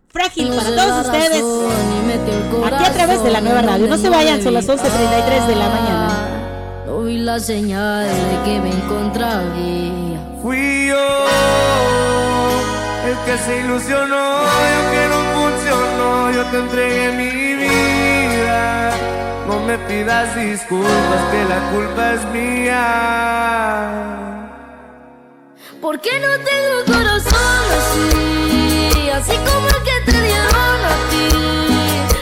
frágil 0.09 0.49
para 0.49 0.75
todos 0.75 1.05
ustedes. 1.07 1.43
Aquí 2.65 2.85
a 2.85 2.93
través 2.93 3.23
de 3.23 3.31
la 3.31 3.41
nueva 3.41 3.61
radio. 3.61 3.87
No 3.87 3.97
se 3.97 4.09
vayan, 4.09 4.41
son 4.41 4.53
las 4.53 4.67
11.33 4.67 5.47
de 5.47 5.55
la 5.55 5.69
mañana. 5.69 6.31
Vi 7.03 7.19
la 7.19 7.39
señal 7.39 8.07
de 8.07 8.43
que 8.45 8.59
me. 8.59 10.04
Fui 10.45 10.85
yo 10.89 11.07
el 13.09 13.17
que 13.25 13.35
se 13.45 13.61
ilusionó 13.61 14.25
y 14.43 14.73
aunque 14.77 15.03
no 15.09 15.19
funcionó, 15.33 16.31
yo 16.33 16.43
te 16.51 16.57
entregué 16.59 17.05
mi 17.13 17.31
vida. 17.63 18.91
No 19.47 19.55
me 19.61 19.75
pidas 19.87 20.35
disculpas, 20.35 21.21
que 21.31 21.45
la 21.45 21.59
culpa 21.71 22.13
es 22.13 22.23
mía. 22.25 22.83
¿Por 25.81 25.99
qué 25.99 26.19
no 26.19 26.37
tengo 26.49 26.77
corazón 26.93 27.65
así? 27.79 29.09
Así 29.17 29.35
como 29.47 29.67
el 29.67 29.81
que 29.83 29.97
te 30.11 30.21
dieron 30.21 30.79
a 30.93 30.95
ti. 31.09 31.27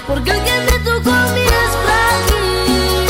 Porque 0.07 0.31
el 0.31 0.41
que 0.45 0.55
me 0.71 0.79
tocó 0.79 1.11
a 1.11 1.27
mí 1.33 1.41
es 1.41 1.71
frágil. 1.83 3.05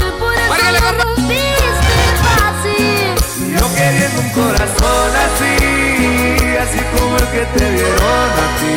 Por 0.48 0.58
eso 0.58 0.72
lo 0.72 0.92
rompiste 1.04 1.98
fácil. 2.26 3.14
Yo 3.60 3.66
queriendo 3.76 4.20
un 4.22 4.30
corazón 4.32 4.83
así, 6.64 6.80
como 6.94 7.18
el 7.18 7.28
que 7.34 7.44
te 7.58 7.72
dieron 7.72 8.30
a 8.44 8.48
ti. 8.60 8.76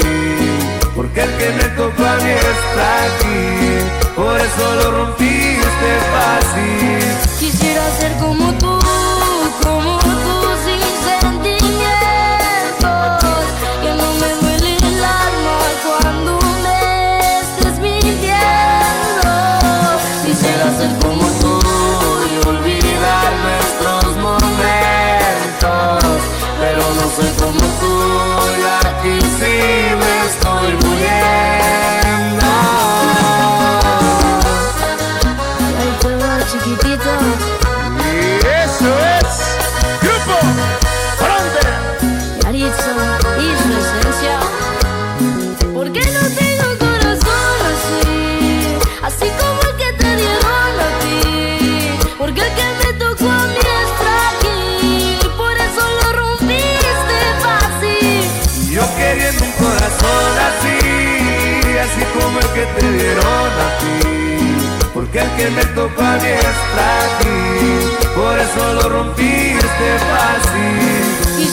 Porque 0.95 1.21
el 1.23 1.33
que 1.39 1.49
me 1.59 1.65
tocó 1.77 2.03
a 2.05 2.17
mí 2.23 2.31
es 2.31 2.59
frágil, 2.75 3.83
por 4.15 4.35
eso 4.47 4.75
lo 4.81 4.87
rompiste 4.99 5.91
fácil. 6.15 7.03
Quisiera 7.39 7.85
ser 7.99 8.13
como 8.19 8.53
tú, 8.55 8.73
como 9.63 9.99
tú, 9.99 10.26
me 65.51 65.65
tocó 65.67 66.03
a 66.03 66.17
mí 66.17 66.29
es 66.29 66.57
frágil, 66.73 67.93
por 68.15 68.39
eso 68.39 68.75
lo 68.75 68.89
rompiste 68.89 69.99
fácil. 70.11 71.46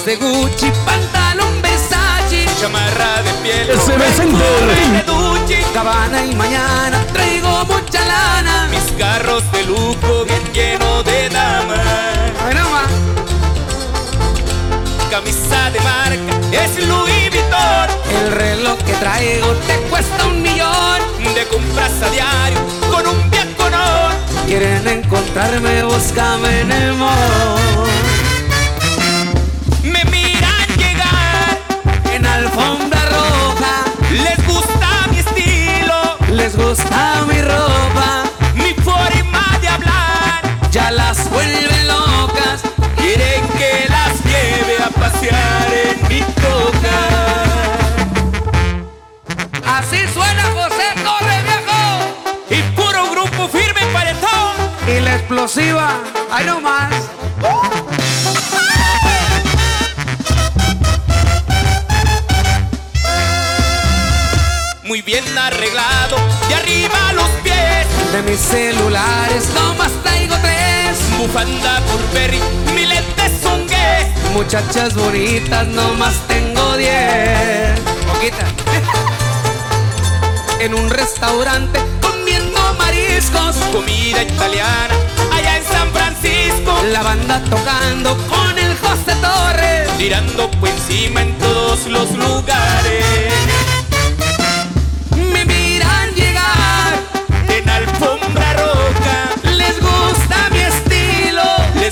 Zapatos 0.00 0.04
de 0.04 0.16
Gucci, 0.16 0.72
pantalón 0.84 1.62
Versace, 1.62 2.46
chamarra 2.60 3.22
de 3.22 3.32
piel, 3.42 3.66
de 3.66 5.12
Gucci, 5.12 5.56
Cabana 5.74 6.24
y 6.24 6.34
mañana 6.34 7.04
traigo 7.12 7.64
mucha 7.66 8.04
lana. 8.04 8.68
Mis 8.70 8.92
carros 8.98 9.42
de 9.52 9.64
lujo 9.64 10.24
bien 10.24 10.42
lleno 10.52 11.02
de 11.02 11.28
damas. 11.28 11.78
Ma. 12.70 12.84
Camisa 15.10 15.70
de 15.70 15.80
marca 15.80 16.34
es 16.52 16.86
Louis 16.86 17.30
Vuitton. 17.30 17.88
El 18.22 18.32
reloj 18.32 18.78
que 18.78 18.92
traigo 18.94 19.48
te 19.66 19.76
cuesta 19.90 20.26
un 20.26 20.42
millón. 20.42 21.00
De 21.34 21.46
compras 21.46 21.92
a 22.02 22.10
diario 22.10 22.58
con 22.90 23.06
un 23.06 23.30
viaconón. 23.30 24.14
Quieren 24.46 24.86
encontrarme, 24.88 25.84
búscame 25.84 26.60
en 26.60 26.72
el 26.72 26.92
mall. 26.94 28.19
Gusta 36.60 37.24
mi 37.28 37.40
ropa. 37.42 38.24
mi 38.54 38.72
forma 38.82 39.58
de 39.60 39.68
hablar. 39.68 40.40
Ya 40.70 40.90
las 40.90 41.28
vuelve 41.30 41.84
locas. 41.84 42.62
Quieren 42.96 43.42
que 43.58 43.86
las 43.88 44.12
lleve 44.24 44.76
a 44.82 44.90
pasear 44.90 45.66
en 45.84 46.08
mi 46.08 46.20
coca. 46.44 46.98
Así 49.78 50.00
suena 50.14 50.44
José 50.58 50.88
Torres, 51.06 51.42
viejo. 51.48 51.80
Y 52.50 52.62
puro 52.76 53.10
grupo 53.10 53.48
firme 53.48 53.80
explosiva. 55.30 56.00
Ahí 56.30 56.44
nomás. 56.44 56.92
Muy 64.84 65.02
bien 65.02 65.24
arreglado, 65.38 66.16
de 66.50 66.56
arriba 66.56 67.12
los 67.12 67.30
pies. 67.42 67.86
De 68.12 68.22
mis 68.22 68.40
celulares 68.40 69.48
nomás 69.54 69.92
traigo 70.02 70.34
tres. 70.42 70.98
Bufanda 71.18 71.80
Burberry, 71.88 72.40
mi 72.74 72.86
lente 72.86 73.30
son 73.42 73.66
gay. 73.68 74.12
Muchachas 74.34 74.94
bonitas 74.94 75.66
nomás 75.68 76.14
tengo 76.26 76.76
diez. 76.76 77.78
Poquita. 78.08 78.46
en 80.60 80.74
un 80.74 80.90
restaurante 80.90 81.80
comiendo 82.02 82.60
mariscos. 82.78 83.56
Comida 83.72 84.22
italiana, 84.22 84.94
allá 85.32 85.56
en 85.56 85.64
San 85.64 85.90
Francisco. 85.92 86.72
La 86.92 87.02
banda 87.02 87.42
tocando 87.48 88.16
con 88.28 88.58
el 88.58 88.76
José 88.78 89.14
Torres. 89.22 89.88
Tirando 89.98 90.50
por 90.52 90.68
encima 90.68 91.22
en 91.22 91.32
todos 91.38 91.86
los 91.86 92.10
lugares. 92.12 93.69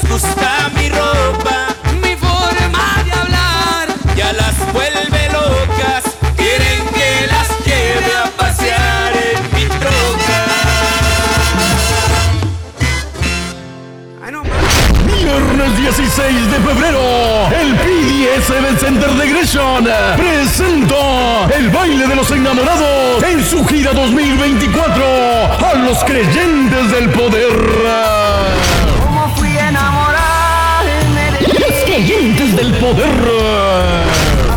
Gusta 0.09 0.71
mi 0.75 0.89
ropa. 0.89 1.69
mi 2.03 2.17
forma 2.17 3.05
de 3.05 3.13
hablar. 3.13 3.89
Ya 4.17 4.33
las 4.33 4.57
vuelve 4.73 5.29
locas, 5.33 6.05
quieren 6.37 6.83
que 6.97 7.27
las 7.27 7.49
lleve 7.67 8.13
a 8.25 8.27
pasear 8.37 9.13
en 9.17 9.43
mi 9.55 9.67
troca. 9.67 10.41
Más. 11.57 11.89
Viernes 15.07 15.77
16 15.79 16.51
de 16.53 16.59
febrero, 16.61 17.03
el 17.61 17.75
PDS 17.77 18.81
Center 18.81 19.11
de 19.11 19.29
Gresham 19.29 19.85
presenta 20.17 21.49
el 21.57 21.69
baile 21.71 22.07
de 22.07 22.17
los 22.17 22.31
enamorados 22.31 23.23
en 23.23 23.45
su 23.45 23.65
gira 23.67 23.93
2024 23.93 25.05
a 25.67 25.75
los 25.75 25.99
creyentes 26.05 26.91
del 26.93 27.11
poder. 27.11 28.28
Poder 32.93 33.11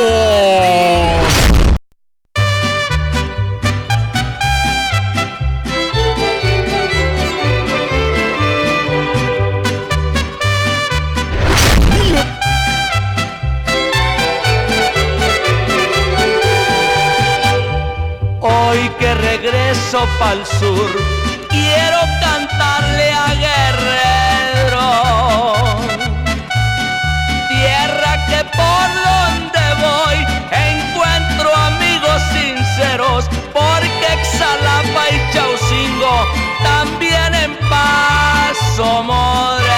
Pa'l 20.23 20.45
sur, 20.59 20.91
quiero 21.49 21.99
cantarle 22.25 23.07
a 23.25 23.29
Guerrero. 23.45 24.89
Tierra 27.49 28.13
que 28.29 28.39
por 28.59 28.87
donde 29.09 29.65
voy 29.85 30.17
encuentro 30.69 31.47
amigos 31.71 32.19
sinceros, 32.35 33.21
porque 33.51 34.09
Xalapa 34.37 35.03
y 35.15 35.17
Chaucingo 35.33 36.15
también 36.71 37.31
en 37.45 37.51
Paso 37.69 39.03
Morelos 39.03 39.73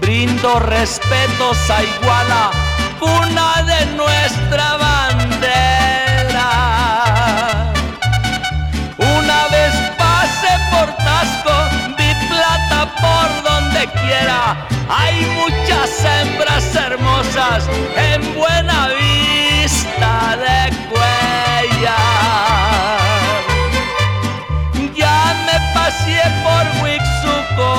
brindo 0.00 0.58
respetos 0.58 1.58
a 1.70 1.78
Iguala, 1.84 2.50
cuna 2.98 3.47
Hay 14.88 15.26
muchas 15.26 16.04
hembras 16.04 16.74
hermosas 16.74 17.68
en 17.96 18.34
buena 18.34 18.88
vista 18.88 20.36
de 20.36 20.72
Cuellar. 20.88 21.94
Ya 24.94 25.34
me 25.46 25.56
pasé 25.74 26.22
por 26.42 26.64
Huixuco, 26.82 27.72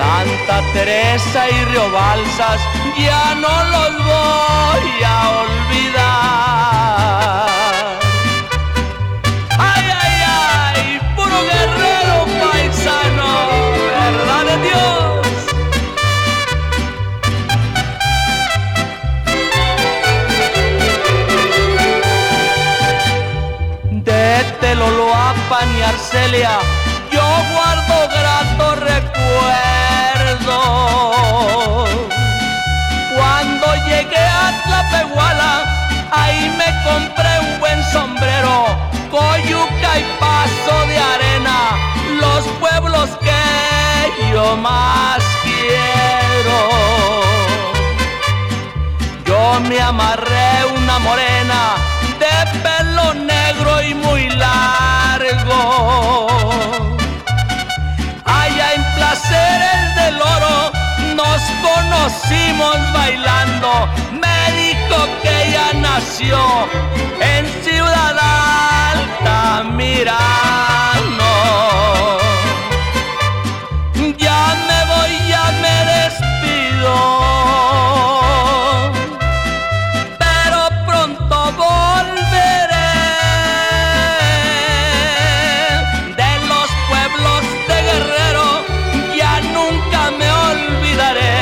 Santa 0.00 0.56
Teresa 0.72 1.40
y 1.50 1.64
Río 1.66 1.92
Balsas, 1.92 2.60
ya 2.96 3.34
no 3.34 3.54
los 3.74 3.92
voy 4.10 5.04
a 5.04 5.16
olvidar. 5.42 6.00
Ay, 9.58 9.84
ay, 10.02 10.16
ay, 10.40 10.84
puro 11.14 11.38
guerrero 11.50 12.16
paisano, 12.40 13.28
verdad 14.00 14.44
de 14.50 14.56
Dios. 14.68 15.26
De 24.08 24.24
Teloloapan 24.60 25.68
y 25.78 25.82
Arcelia, 25.82 26.54
ahí 36.12 36.50
me 36.56 36.68
compré 36.84 37.40
un 37.40 37.60
buen 37.60 37.82
sombrero, 37.92 38.66
coyuca 39.10 39.98
y 39.98 40.04
paso 40.18 40.86
de 40.86 40.98
arena, 40.98 41.58
los 42.20 42.44
pueblos 42.58 43.10
que 43.20 44.32
yo 44.32 44.56
más 44.56 45.22
quiero. 45.42 46.58
Yo 49.24 49.60
me 49.68 49.80
amarré 49.80 50.64
una 50.76 50.98
morena 50.98 51.76
de 52.18 52.34
pelo 52.62 53.14
negro 53.14 53.82
y 53.82 53.94
muy 53.94 54.28
largo. 54.30 55.60
Allá 58.24 58.74
en 58.74 58.82
Placeres 58.94 59.94
del 59.96 60.20
Oro 60.20 60.72
nos 61.14 61.40
conocimos 61.62 62.76
bailando. 62.92 63.88
Me 64.20 64.29
Nació 65.74 66.36
en 67.20 67.46
Ciudad 67.62 68.16
Altamirano. 69.28 70.08
Ya 74.18 74.56
me 74.66 74.78
voy, 74.92 75.12
ya 75.28 75.44
me 75.62 75.76
despido, 75.94 76.96
pero 80.18 80.60
pronto 80.86 81.36
volveré. 81.56 82.90
De 86.16 86.32
los 86.48 86.68
pueblos 86.88 87.42
de 87.68 87.76
Guerrero 87.88 88.48
ya 89.16 89.40
nunca 89.52 90.00
me 90.18 90.28
olvidaré. 90.32 91.38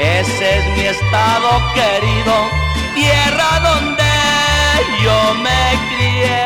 Ese 0.00 0.58
es 0.58 0.64
mi 0.76 0.84
estado 0.86 1.48
querido 1.74 2.61
tierra 3.02 3.58
donde 3.68 4.12
yo 5.02 5.34
me 5.42 5.62
crié. 5.90 6.42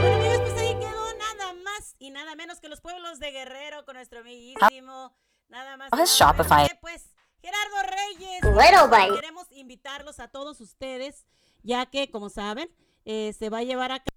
Bueno, 0.00 0.16
amigos, 0.16 0.40
pues 0.40 0.56
ahí 0.56 0.74
quedó 0.74 1.14
nada 1.18 1.52
más 1.62 1.96
y 1.98 2.10
nada 2.10 2.34
menos 2.34 2.60
que 2.60 2.70
los 2.70 2.80
pueblos 2.80 3.18
de 3.18 3.30
Guerrero 3.30 3.84
con 3.84 3.96
nuestro 3.96 4.20
amiguísimo. 4.20 5.14
Nada 5.48 5.76
más. 5.76 5.90
Nada 5.92 6.04
Shopify. 6.06 6.66
Pues, 6.80 7.10
Gerardo 7.42 7.90
Reyes. 7.90 8.54
Bueno, 8.54 8.88
pues, 8.88 9.12
queremos 9.12 9.46
invitarlos 9.50 10.18
a 10.18 10.28
todos 10.28 10.62
ustedes, 10.62 11.26
ya 11.62 11.84
que, 11.84 12.10
como 12.10 12.30
saben, 12.30 12.70
eh, 13.04 13.34
se 13.38 13.50
va 13.50 13.58
a 13.58 13.64
llevar 13.64 13.92
a 13.92 13.98
cabo 13.98 14.16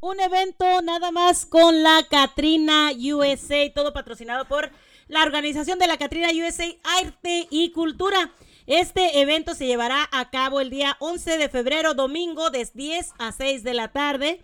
un 0.00 0.18
evento 0.20 0.82
nada 0.82 1.12
más 1.12 1.46
con 1.46 1.84
la 1.84 2.04
Katrina 2.10 2.90
USA, 2.92 3.72
todo 3.72 3.92
patrocinado 3.92 4.44
por 4.46 4.70
la 5.08 5.22
organización 5.22 5.78
de 5.78 5.86
la 5.86 5.96
Catrina 5.96 6.28
USA 6.32 6.66
Arte 7.02 7.46
y 7.50 7.70
Cultura. 7.72 8.32
Este 8.66 9.20
evento 9.20 9.54
se 9.54 9.66
llevará 9.66 10.08
a 10.10 10.30
cabo 10.30 10.60
el 10.60 10.70
día 10.70 10.96
11 11.00 11.38
de 11.38 11.48
febrero, 11.48 11.94
domingo, 11.94 12.50
de 12.50 12.66
10 12.72 13.12
a 13.18 13.32
6 13.32 13.62
de 13.62 13.74
la 13.74 13.92
tarde. 13.92 14.40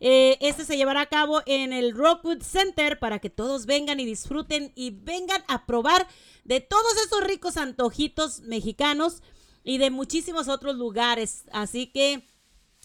Eh, 0.00 0.36
este 0.40 0.64
se 0.64 0.76
llevará 0.76 1.02
a 1.02 1.06
cabo 1.06 1.42
en 1.46 1.72
el 1.72 1.96
Rockwood 1.96 2.42
Center 2.42 2.98
para 2.98 3.20
que 3.20 3.30
todos 3.30 3.66
vengan 3.66 4.00
y 4.00 4.04
disfruten 4.04 4.72
y 4.74 4.90
vengan 4.90 5.42
a 5.46 5.64
probar 5.64 6.08
de 6.44 6.60
todos 6.60 6.96
esos 7.06 7.22
ricos 7.24 7.56
antojitos 7.56 8.40
mexicanos 8.40 9.22
y 9.64 9.78
de 9.78 9.90
muchísimos 9.90 10.48
otros 10.48 10.76
lugares. 10.76 11.44
Así 11.52 11.86
que 11.86 12.26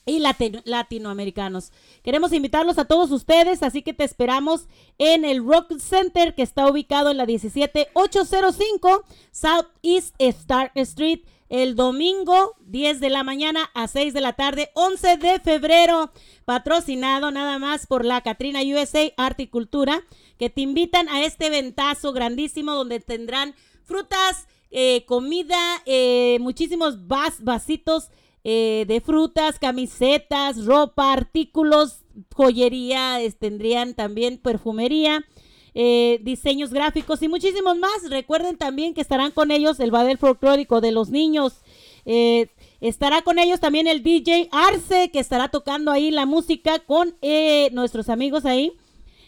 y 0.08 0.20
lati- 0.20 0.62
latinoamericanos. 0.66 1.72
Queremos 2.04 2.34
invitarlos 2.34 2.80
a 2.80 2.86
todos 2.86 3.12
ustedes, 3.12 3.62
así 3.62 3.84
que 3.84 3.94
te 3.94 4.04
esperamos 4.04 4.68
en 4.98 5.24
el 5.26 5.46
Rock 5.46 5.78
Center 5.80 6.34
que 6.34 6.42
está 6.42 6.68
ubicado 6.68 7.12
en 7.12 7.18
la 7.18 7.26
17805 7.28 9.04
Southeast 9.32 10.16
Star 10.18 10.72
Street 10.76 11.20
el 11.50 11.76
domingo 11.76 12.56
10 12.66 13.00
de 13.00 13.10
la 13.10 13.24
mañana 13.24 13.70
a 13.74 13.88
6 13.88 14.14
de 14.14 14.20
la 14.20 14.34
tarde, 14.34 14.70
11 14.74 15.16
de 15.16 15.40
febrero, 15.40 16.12
patrocinado 16.44 17.32
nada 17.32 17.58
más 17.58 17.88
por 17.88 18.04
la 18.04 18.20
Catrina 18.20 18.60
USA 18.64 19.14
Arte 19.16 19.44
y 19.44 19.48
Cultura, 19.48 20.04
que 20.38 20.50
te 20.50 20.60
invitan 20.60 21.08
a 21.08 21.24
este 21.24 21.50
ventazo 21.50 22.12
grandísimo 22.12 22.74
donde 22.74 23.00
tendrán 23.00 23.56
frutas, 23.86 24.48
eh, 24.72 25.06
comida, 25.06 25.58
eh, 25.86 26.38
muchísimos 26.42 27.08
vas, 27.08 27.42
vasitos 27.42 28.10
eh, 28.50 28.86
de 28.88 29.02
frutas, 29.02 29.60
camisetas, 29.60 30.64
ropa, 30.64 31.12
artículos, 31.12 32.06
joyería, 32.34 33.18
tendrían 33.38 33.94
también 33.94 34.38
perfumería, 34.38 35.26
eh, 35.74 36.20
diseños 36.22 36.72
gráficos 36.72 37.22
y 37.22 37.28
muchísimos 37.28 37.78
más. 37.78 38.10
Recuerden 38.10 38.58
también 38.58 38.94
que 38.94 39.02
estarán 39.02 39.32
con 39.32 39.52
ellos 39.52 39.82
el 39.82 39.92
Badel 39.92 40.18
Folclórico 40.18 40.80
de 40.80 40.94
los 40.94 41.10
Niños. 41.10 41.62
eh, 42.06 42.48
estará 42.80 43.22
con 43.22 43.38
ellos 43.38 43.60
también 43.60 43.86
el 43.86 44.02
DJ 44.02 44.48
Arce, 44.54 45.12
que 45.12 45.20
estará 45.20 45.50
tocando 45.50 45.92
ahí 45.92 46.10
la 46.10 46.26
música 46.26 46.80
con 46.80 47.18
eh, 47.22 47.70
nuestros 47.74 48.08
amigos 48.08 48.46
ahí. 48.46 48.72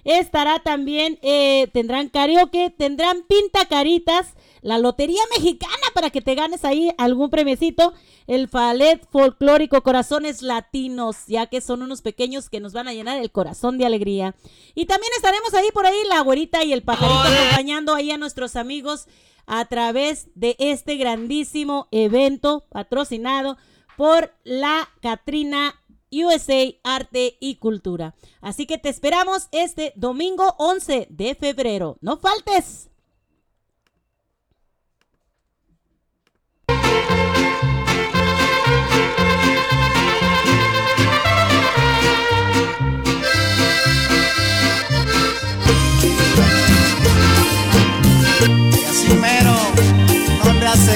Estará 0.05 0.59
también, 0.59 1.19
eh, 1.23 1.67
tendrán 1.73 2.07
karaoke, 2.07 2.69
tendrán 2.69 3.23
pintacaritas, 3.27 4.33
la 4.61 4.77
lotería 4.77 5.21
mexicana 5.35 5.73
para 5.93 6.09
que 6.09 6.21
te 6.21 6.35
ganes 6.35 6.65
ahí 6.65 6.91
algún 6.97 7.29
premiecito, 7.29 7.93
el 8.27 8.47
Falet 8.47 9.07
Folclórico 9.09 9.81
Corazones 9.81 10.41
Latinos, 10.41 11.25
ya 11.27 11.47
que 11.47 11.61
son 11.61 11.81
unos 11.81 12.01
pequeños 12.01 12.49
que 12.49 12.59
nos 12.59 12.73
van 12.73 12.87
a 12.87 12.93
llenar 12.93 13.17
el 13.17 13.31
corazón 13.31 13.77
de 13.77 13.85
alegría. 13.85 14.35
Y 14.75 14.85
también 14.85 15.11
estaremos 15.15 15.53
ahí 15.53 15.67
por 15.73 15.85
ahí, 15.85 15.97
la 16.07 16.21
güerita 16.21 16.63
y 16.63 16.73
el 16.73 16.83
pajarito 16.83 17.19
acompañando 17.19 17.95
ahí 17.95 18.11
a 18.11 18.17
nuestros 18.17 18.55
amigos 18.55 19.07
a 19.45 19.65
través 19.65 20.27
de 20.35 20.55
este 20.59 20.95
grandísimo 20.97 21.87
evento 21.91 22.65
patrocinado 22.69 23.57
por 23.97 24.33
la 24.43 24.87
Catrina 25.01 25.75
USA 26.11 26.65
Arte 26.83 27.37
y 27.39 27.55
Cultura. 27.55 28.15
Así 28.41 28.65
que 28.65 28.77
te 28.77 28.89
esperamos 28.89 29.47
este 29.51 29.93
domingo 29.95 30.55
11 30.57 31.07
de 31.09 31.35
febrero. 31.35 31.97
No 32.01 32.17
faltes. 32.17 32.88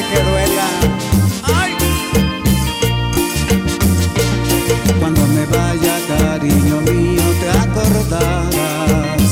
Que 0.10 0.20
duela. 0.30 0.68
Cuando 5.00 5.28
me 5.28 5.46
vaya, 5.46 5.96
cariño 6.08 6.82
mío, 6.82 7.24
te 7.40 7.50
acordarás 7.50 9.32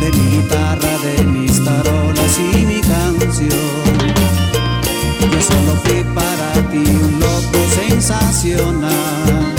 de 0.00 0.12
mi 0.12 0.36
guitarra, 0.36 0.98
de 0.98 1.24
mis 1.24 1.64
tarolas 1.64 2.38
y 2.38 2.66
mi 2.66 2.80
canción. 2.80 3.84
Yo 5.32 5.40
solo 5.40 5.72
fui 5.84 6.04
para 6.14 6.52
ti 6.70 6.78
un 6.78 7.20
loco 7.20 7.58
sensacional, 7.74 9.54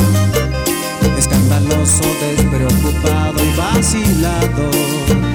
escandaloso, 1.17 2.03
despreocupado 2.21 3.43
y 3.43 3.57
vacilador. 3.57 5.34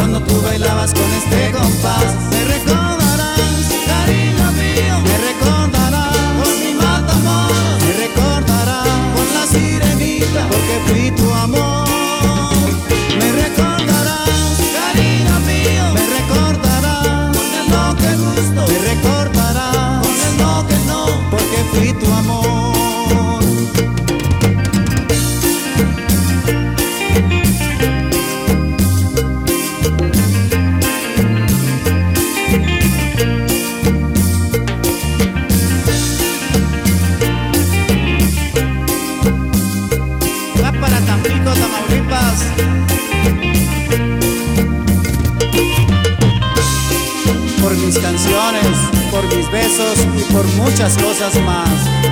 Cuando 0.00 0.18
tú 0.22 0.40
bailabas 0.40 0.94
con 0.94 1.04
este 1.12 1.52
compás. 1.52 2.14
Me 2.30 2.44
recordarás, 2.46 3.66
cariño 3.86 4.50
mío. 4.52 4.98
Me 5.04 5.18
recordarás 5.28 6.16
con 6.40 6.54
mi 6.58 6.72
matamor. 6.72 7.52
Me 7.84 7.92
recordarás 8.06 8.88
con 9.14 9.26
la 9.34 9.46
sirenita. 9.46 10.48
Porque 10.48 10.80
fui 10.86 11.10
tu 11.10 11.30
amor. 11.34 11.86
Me 13.18 13.30
recordarás, 13.42 14.56
cariño 14.72 15.36
mío. 15.40 15.84
Me 15.92 16.06
recordarás 16.16 17.36
con 17.36 17.48
el 17.60 17.66
no 17.68 17.94
que 18.00 18.16
gusto. 18.24 18.72
Me 18.72 18.78
recordarás 18.88 20.06
con 20.06 20.16
el 20.28 20.36
no 20.38 20.66
que 20.66 20.78
no. 20.86 21.30
Porque 21.30 21.58
fui 21.74 21.92
tu 21.92 22.10
amor. 22.10 22.69
Por 47.60 47.76
mis 47.76 47.98
canciones, 47.98 48.76
por 49.10 49.24
mis 49.36 49.50
besos 49.50 49.98
y 50.16 50.32
por 50.32 50.46
muchas 50.56 50.96
cosas 50.96 51.34
más, 51.44 51.68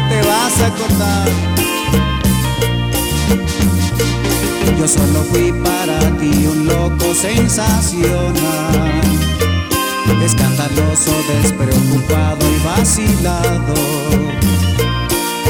te 0.09 0.21
vas 0.29 0.61
a 0.61 0.67
acordar. 0.67 1.29
Yo 4.79 4.87
solo 4.87 5.25
fui 5.25 5.53
para 5.53 5.99
ti 6.19 6.47
un 6.47 6.67
loco 6.67 7.15
sensacional, 7.15 9.01
escandaloso, 10.23 11.13
despreocupado 11.43 12.47
y 12.49 12.65
vacilador. 12.65 14.39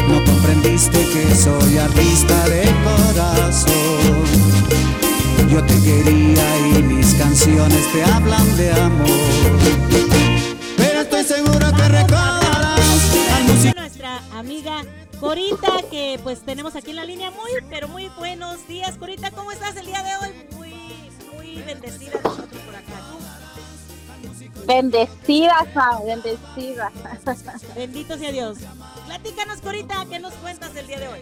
No 0.08 0.24
comprendiste 0.24 0.98
que 1.12 1.34
soy 1.34 1.76
artista 1.76 2.48
de 2.48 2.62
corazón. 2.84 4.07
Yo 5.50 5.64
te 5.64 5.74
quería 5.82 6.58
y 6.78 6.82
mis 6.82 7.14
canciones 7.14 7.92
te 7.92 8.04
hablan 8.04 8.56
de 8.56 8.72
amor. 8.72 9.08
Pero 10.76 11.00
estoy 11.00 11.24
seguro 11.24 11.58
que 11.74 11.88
recordarás 11.88 13.14
al. 13.32 13.74
Nuestra 13.76 14.18
amiga 14.38 14.82
Corita, 15.20 15.72
que 15.90 16.20
pues 16.22 16.40
tenemos 16.44 16.76
aquí 16.76 16.90
en 16.90 16.96
la 16.96 17.04
línea. 17.04 17.30
Muy, 17.30 17.50
pero 17.70 17.88
muy 17.88 18.08
buenos 18.18 18.66
días, 18.68 18.96
Corita. 18.98 19.30
¿Cómo 19.30 19.50
estás 19.52 19.76
el 19.76 19.86
día 19.86 20.02
de 20.02 20.16
hoy? 20.16 20.34
Muy, 20.56 20.74
muy 21.34 21.62
bendecida 21.62 22.20
nosotros 22.22 22.60
por 22.66 22.76
acá. 22.76 22.92
Bendecida, 24.66 25.54
Sam, 25.72 26.04
bendecida. 26.04 26.92
Bendito 27.74 28.18
sea 28.18 28.30
Dios. 28.32 28.58
Platícanos, 29.06 29.60
Corita, 29.62 30.04
¿qué 30.10 30.18
nos 30.18 30.34
cuentas 30.34 30.76
el 30.76 30.86
día 30.86 30.98
de 31.00 31.08
hoy? 31.08 31.20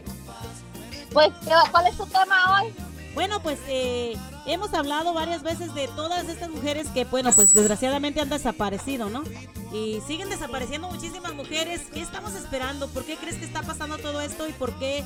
Pues, 1.12 1.28
¿qué- 1.44 1.70
¿cuál 1.70 1.86
es 1.86 1.96
tu 1.96 2.04
tema 2.06 2.60
hoy? 2.60 2.74
Bueno, 3.16 3.40
pues 3.40 3.58
eh, 3.66 4.14
hemos 4.44 4.74
hablado 4.74 5.14
varias 5.14 5.42
veces 5.42 5.74
de 5.74 5.88
todas 5.88 6.28
estas 6.28 6.50
mujeres 6.50 6.86
que, 6.88 7.06
bueno, 7.06 7.30
pues 7.34 7.54
desgraciadamente 7.54 8.20
han 8.20 8.28
desaparecido, 8.28 9.08
¿no? 9.08 9.24
Y 9.72 10.02
siguen 10.06 10.28
desapareciendo 10.28 10.90
muchísimas 10.90 11.34
mujeres. 11.34 11.80
¿Qué 11.94 12.02
estamos 12.02 12.34
esperando? 12.34 12.88
¿Por 12.88 13.06
qué 13.06 13.16
crees 13.16 13.36
que 13.36 13.46
está 13.46 13.62
pasando 13.62 13.96
todo 13.96 14.20
esto 14.20 14.46
y 14.46 14.52
por 14.52 14.78
qué 14.78 15.02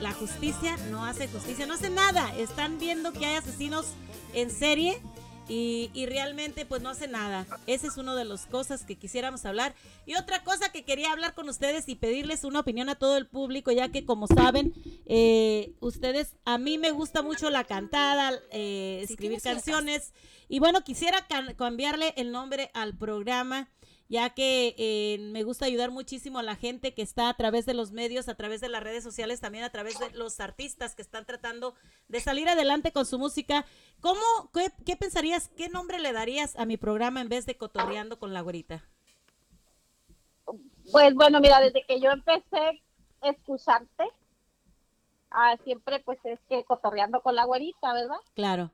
la 0.00 0.12
justicia 0.14 0.78
no 0.90 1.04
hace 1.04 1.28
justicia? 1.28 1.66
No 1.66 1.74
hace 1.74 1.90
nada. 1.90 2.34
Están 2.38 2.78
viendo 2.78 3.12
que 3.12 3.26
hay 3.26 3.36
asesinos 3.36 3.84
en 4.32 4.50
serie 4.50 4.98
y, 5.50 5.90
y 5.92 6.06
realmente 6.06 6.64
pues 6.64 6.80
no 6.80 6.90
hace 6.90 7.08
nada. 7.08 7.44
Esa 7.66 7.88
es 7.88 7.96
una 7.96 8.14
de 8.14 8.24
las 8.24 8.46
cosas 8.46 8.84
que 8.84 8.96
quisiéramos 8.96 9.44
hablar. 9.44 9.74
Y 10.06 10.14
otra 10.14 10.44
cosa 10.44 10.70
que 10.70 10.84
quería 10.84 11.10
hablar 11.10 11.34
con 11.34 11.48
ustedes 11.48 11.88
y 11.88 11.96
pedirles 11.96 12.44
una 12.44 12.60
opinión 12.60 12.88
a 12.88 12.94
todo 12.94 13.16
el 13.16 13.26
público, 13.26 13.72
ya 13.72 13.90
que 13.90 14.04
como 14.04 14.28
saben, 14.28 14.72
eh, 15.06 15.74
ustedes, 15.80 16.36
a 16.44 16.56
mí 16.56 16.78
me 16.78 16.92
gusta 16.92 17.22
mucho 17.22 17.50
la 17.50 17.64
cantada, 17.64 18.32
eh, 18.52 19.00
escribir 19.02 19.42
canciones. 19.42 20.14
Y 20.48 20.60
bueno, 20.60 20.82
quisiera 20.82 21.26
cambiarle 21.56 22.14
el 22.16 22.30
nombre 22.30 22.70
al 22.72 22.96
programa 22.96 23.68
ya 24.10 24.30
que 24.30 24.74
eh, 24.76 25.18
me 25.20 25.44
gusta 25.44 25.66
ayudar 25.66 25.92
muchísimo 25.92 26.40
a 26.40 26.42
la 26.42 26.56
gente 26.56 26.92
que 26.94 27.00
está 27.00 27.28
a 27.28 27.34
través 27.34 27.64
de 27.64 27.74
los 27.74 27.92
medios, 27.92 28.28
a 28.28 28.34
través 28.34 28.60
de 28.60 28.68
las 28.68 28.82
redes 28.82 29.04
sociales, 29.04 29.40
también 29.40 29.62
a 29.62 29.70
través 29.70 30.00
de 30.00 30.10
los 30.10 30.40
artistas 30.40 30.96
que 30.96 31.02
están 31.02 31.24
tratando 31.24 31.74
de 32.08 32.20
salir 32.20 32.48
adelante 32.48 32.90
con 32.90 33.06
su 33.06 33.20
música. 33.20 33.64
¿Cómo, 34.00 34.20
qué, 34.52 34.72
qué 34.84 34.96
pensarías, 34.96 35.48
qué 35.56 35.68
nombre 35.68 36.00
le 36.00 36.12
darías 36.12 36.56
a 36.56 36.66
mi 36.66 36.76
programa 36.76 37.20
en 37.20 37.28
vez 37.28 37.46
de 37.46 37.56
Cotorreando 37.56 38.18
con 38.18 38.34
la 38.34 38.40
Güerita? 38.40 38.84
Pues 40.90 41.14
bueno, 41.14 41.40
mira, 41.40 41.60
desde 41.60 41.84
que 41.86 42.00
yo 42.00 42.10
empecé 42.10 42.82
a 43.20 43.28
escucharte, 43.28 44.04
ah, 45.30 45.56
siempre 45.62 46.00
pues 46.00 46.18
es 46.24 46.40
que 46.48 46.64
cotorreando 46.64 47.20
con 47.22 47.36
la 47.36 47.44
güerita, 47.44 47.92
¿verdad? 47.92 48.18
Claro. 48.34 48.72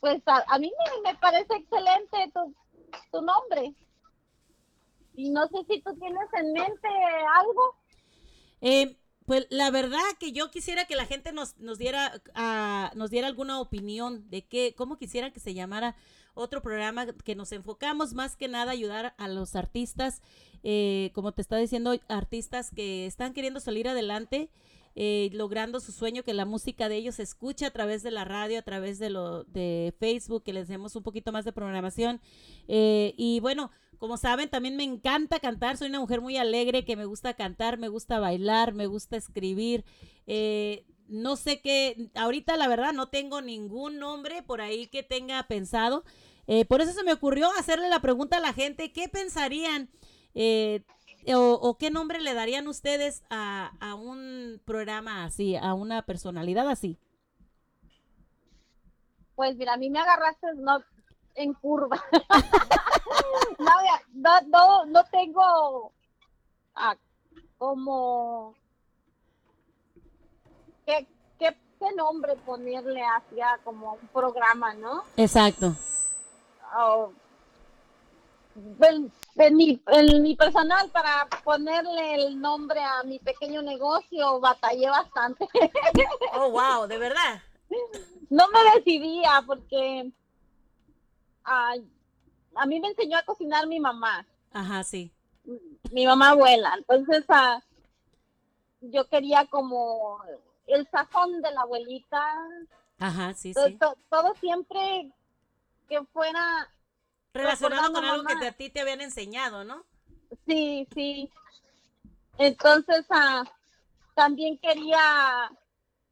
Pues 0.00 0.22
a, 0.24 0.42
a 0.48 0.58
mí 0.58 0.72
me, 1.04 1.12
me 1.12 1.18
parece 1.18 1.54
excelente 1.54 2.32
tu, 2.32 2.54
tu 3.12 3.20
nombre. 3.20 3.74
Y 5.14 5.30
no 5.30 5.46
sé 5.48 5.58
si 5.68 5.80
tú 5.82 5.94
tienes 5.94 6.28
en 6.38 6.52
mente 6.52 6.88
algo. 7.40 7.76
Eh, 8.60 8.96
pues 9.26 9.46
la 9.50 9.70
verdad 9.70 10.00
que 10.18 10.32
yo 10.32 10.50
quisiera 10.50 10.84
que 10.86 10.96
la 10.96 11.06
gente 11.06 11.32
nos, 11.32 11.58
nos 11.58 11.78
diera 11.78 12.20
ah, 12.34 12.90
nos 12.94 13.10
diera 13.10 13.28
alguna 13.28 13.60
opinión 13.60 14.28
de 14.30 14.44
qué, 14.44 14.74
cómo 14.76 14.96
quisiera 14.96 15.32
que 15.32 15.40
se 15.40 15.54
llamara 15.54 15.96
otro 16.34 16.62
programa 16.62 17.06
que 17.06 17.34
nos 17.34 17.52
enfocamos 17.52 18.14
más 18.14 18.36
que 18.36 18.48
nada 18.48 18.70
a 18.70 18.74
ayudar 18.74 19.14
a 19.18 19.28
los 19.28 19.54
artistas, 19.54 20.22
eh, 20.62 21.10
como 21.14 21.32
te 21.32 21.42
está 21.42 21.56
diciendo, 21.56 21.94
artistas 22.08 22.70
que 22.70 23.06
están 23.06 23.34
queriendo 23.34 23.60
salir 23.60 23.88
adelante, 23.88 24.48
eh, 24.94 25.30
logrando 25.32 25.80
su 25.80 25.92
sueño, 25.92 26.22
que 26.22 26.34
la 26.34 26.44
música 26.44 26.88
de 26.88 26.96
ellos 26.96 27.16
se 27.16 27.22
escuche 27.22 27.66
a 27.66 27.70
través 27.70 28.02
de 28.02 28.10
la 28.10 28.24
radio, 28.24 28.58
a 28.58 28.62
través 28.62 28.98
de 28.98 29.10
lo 29.10 29.44
de 29.44 29.94
Facebook, 29.98 30.42
que 30.42 30.52
les 30.52 30.68
demos 30.68 30.96
un 30.96 31.02
poquito 31.02 31.32
más 31.32 31.44
de 31.44 31.52
programación. 31.52 32.20
Eh, 32.68 33.14
y 33.16 33.40
bueno, 33.40 33.70
como 34.02 34.16
saben, 34.16 34.50
también 34.50 34.74
me 34.74 34.82
encanta 34.82 35.38
cantar, 35.38 35.76
soy 35.76 35.86
una 35.88 36.00
mujer 36.00 36.20
muy 36.20 36.36
alegre, 36.36 36.84
que 36.84 36.96
me 36.96 37.04
gusta 37.04 37.34
cantar, 37.34 37.78
me 37.78 37.86
gusta 37.86 38.18
bailar, 38.18 38.74
me 38.74 38.88
gusta 38.88 39.16
escribir. 39.16 39.84
Eh, 40.26 40.84
no 41.06 41.36
sé 41.36 41.60
qué, 41.60 42.10
ahorita 42.16 42.56
la 42.56 42.66
verdad 42.66 42.92
no 42.92 43.10
tengo 43.10 43.40
ningún 43.42 44.00
nombre 44.00 44.42
por 44.42 44.60
ahí 44.60 44.88
que 44.88 45.04
tenga 45.04 45.40
pensado. 45.44 46.02
Eh, 46.48 46.64
por 46.64 46.80
eso 46.80 46.92
se 46.92 47.04
me 47.04 47.12
ocurrió 47.12 47.48
hacerle 47.56 47.88
la 47.88 48.00
pregunta 48.00 48.38
a 48.38 48.40
la 48.40 48.52
gente, 48.52 48.92
¿qué 48.92 49.08
pensarían 49.08 49.88
eh, 50.34 50.82
o, 51.32 51.52
o 51.62 51.78
qué 51.78 51.92
nombre 51.92 52.20
le 52.20 52.34
darían 52.34 52.66
ustedes 52.66 53.22
a, 53.30 53.70
a 53.78 53.94
un 53.94 54.60
programa 54.64 55.22
así, 55.22 55.54
a 55.54 55.74
una 55.74 56.02
personalidad 56.02 56.68
así? 56.68 56.98
Pues 59.36 59.54
mira, 59.56 59.74
a 59.74 59.76
mí 59.76 59.90
me 59.90 60.00
agarraste 60.00 60.48
no, 60.56 60.82
en 61.34 61.54
curva. 61.54 62.02
no, 64.14 64.40
no, 64.46 64.84
no 64.86 65.04
tengo 65.04 65.92
ah, 66.74 66.96
como 67.58 68.54
¿qué, 70.86 71.06
qué, 71.38 71.56
qué 71.78 71.92
nombre 71.94 72.36
ponerle 72.44 73.02
hacia 73.02 73.58
como 73.64 73.94
un 73.94 74.08
programa, 74.08 74.74
¿no? 74.74 75.04
Exacto. 75.16 75.74
Oh, 76.74 77.12
en, 78.80 79.12
en 79.36 79.56
mi, 79.56 79.82
en 79.86 80.22
mi 80.22 80.36
personal 80.36 80.90
para 80.90 81.26
ponerle 81.44 82.14
el 82.14 82.40
nombre 82.40 82.80
a 82.80 83.02
mi 83.02 83.18
pequeño 83.18 83.62
negocio 83.62 84.40
batallé 84.40 84.88
bastante. 84.88 85.48
Oh, 86.34 86.50
wow, 86.50 86.86
de 86.86 86.98
verdad. 86.98 87.42
no 88.30 88.48
me 88.48 88.58
decidía 88.74 89.42
porque 89.46 90.10
ah, 91.44 91.74
a 92.54 92.66
mí 92.66 92.80
me 92.80 92.88
enseñó 92.88 93.18
a 93.18 93.22
cocinar 93.24 93.66
mi 93.66 93.80
mamá, 93.80 94.26
Ajá, 94.52 94.84
sí. 94.84 95.12
mi 95.90 96.06
mamá 96.06 96.30
abuela. 96.30 96.74
Entonces 96.78 97.24
ah, 97.28 97.62
yo 98.80 99.08
quería 99.08 99.46
como 99.46 100.20
el 100.66 100.88
sazón 100.90 101.40
de 101.42 101.50
la 101.52 101.62
abuelita, 101.62 102.34
Ajá, 102.98 103.34
sí, 103.34 103.52
sí. 103.54 103.76
to- 103.78 103.96
todo 104.10 104.34
siempre 104.40 105.12
que 105.88 106.02
fuera 106.12 106.68
Relacionado 107.34 107.92
con 107.92 108.04
algo 108.04 108.24
que 108.24 108.36
te- 108.36 108.46
a 108.46 108.52
ti 108.52 108.70
te 108.70 108.80
habían 108.80 109.00
enseñado, 109.00 109.64
¿no? 109.64 109.84
Sí, 110.46 110.86
sí. 110.94 111.30
Entonces, 112.38 113.06
ah, 113.10 113.44
también 114.14 114.58
quería 114.58 115.50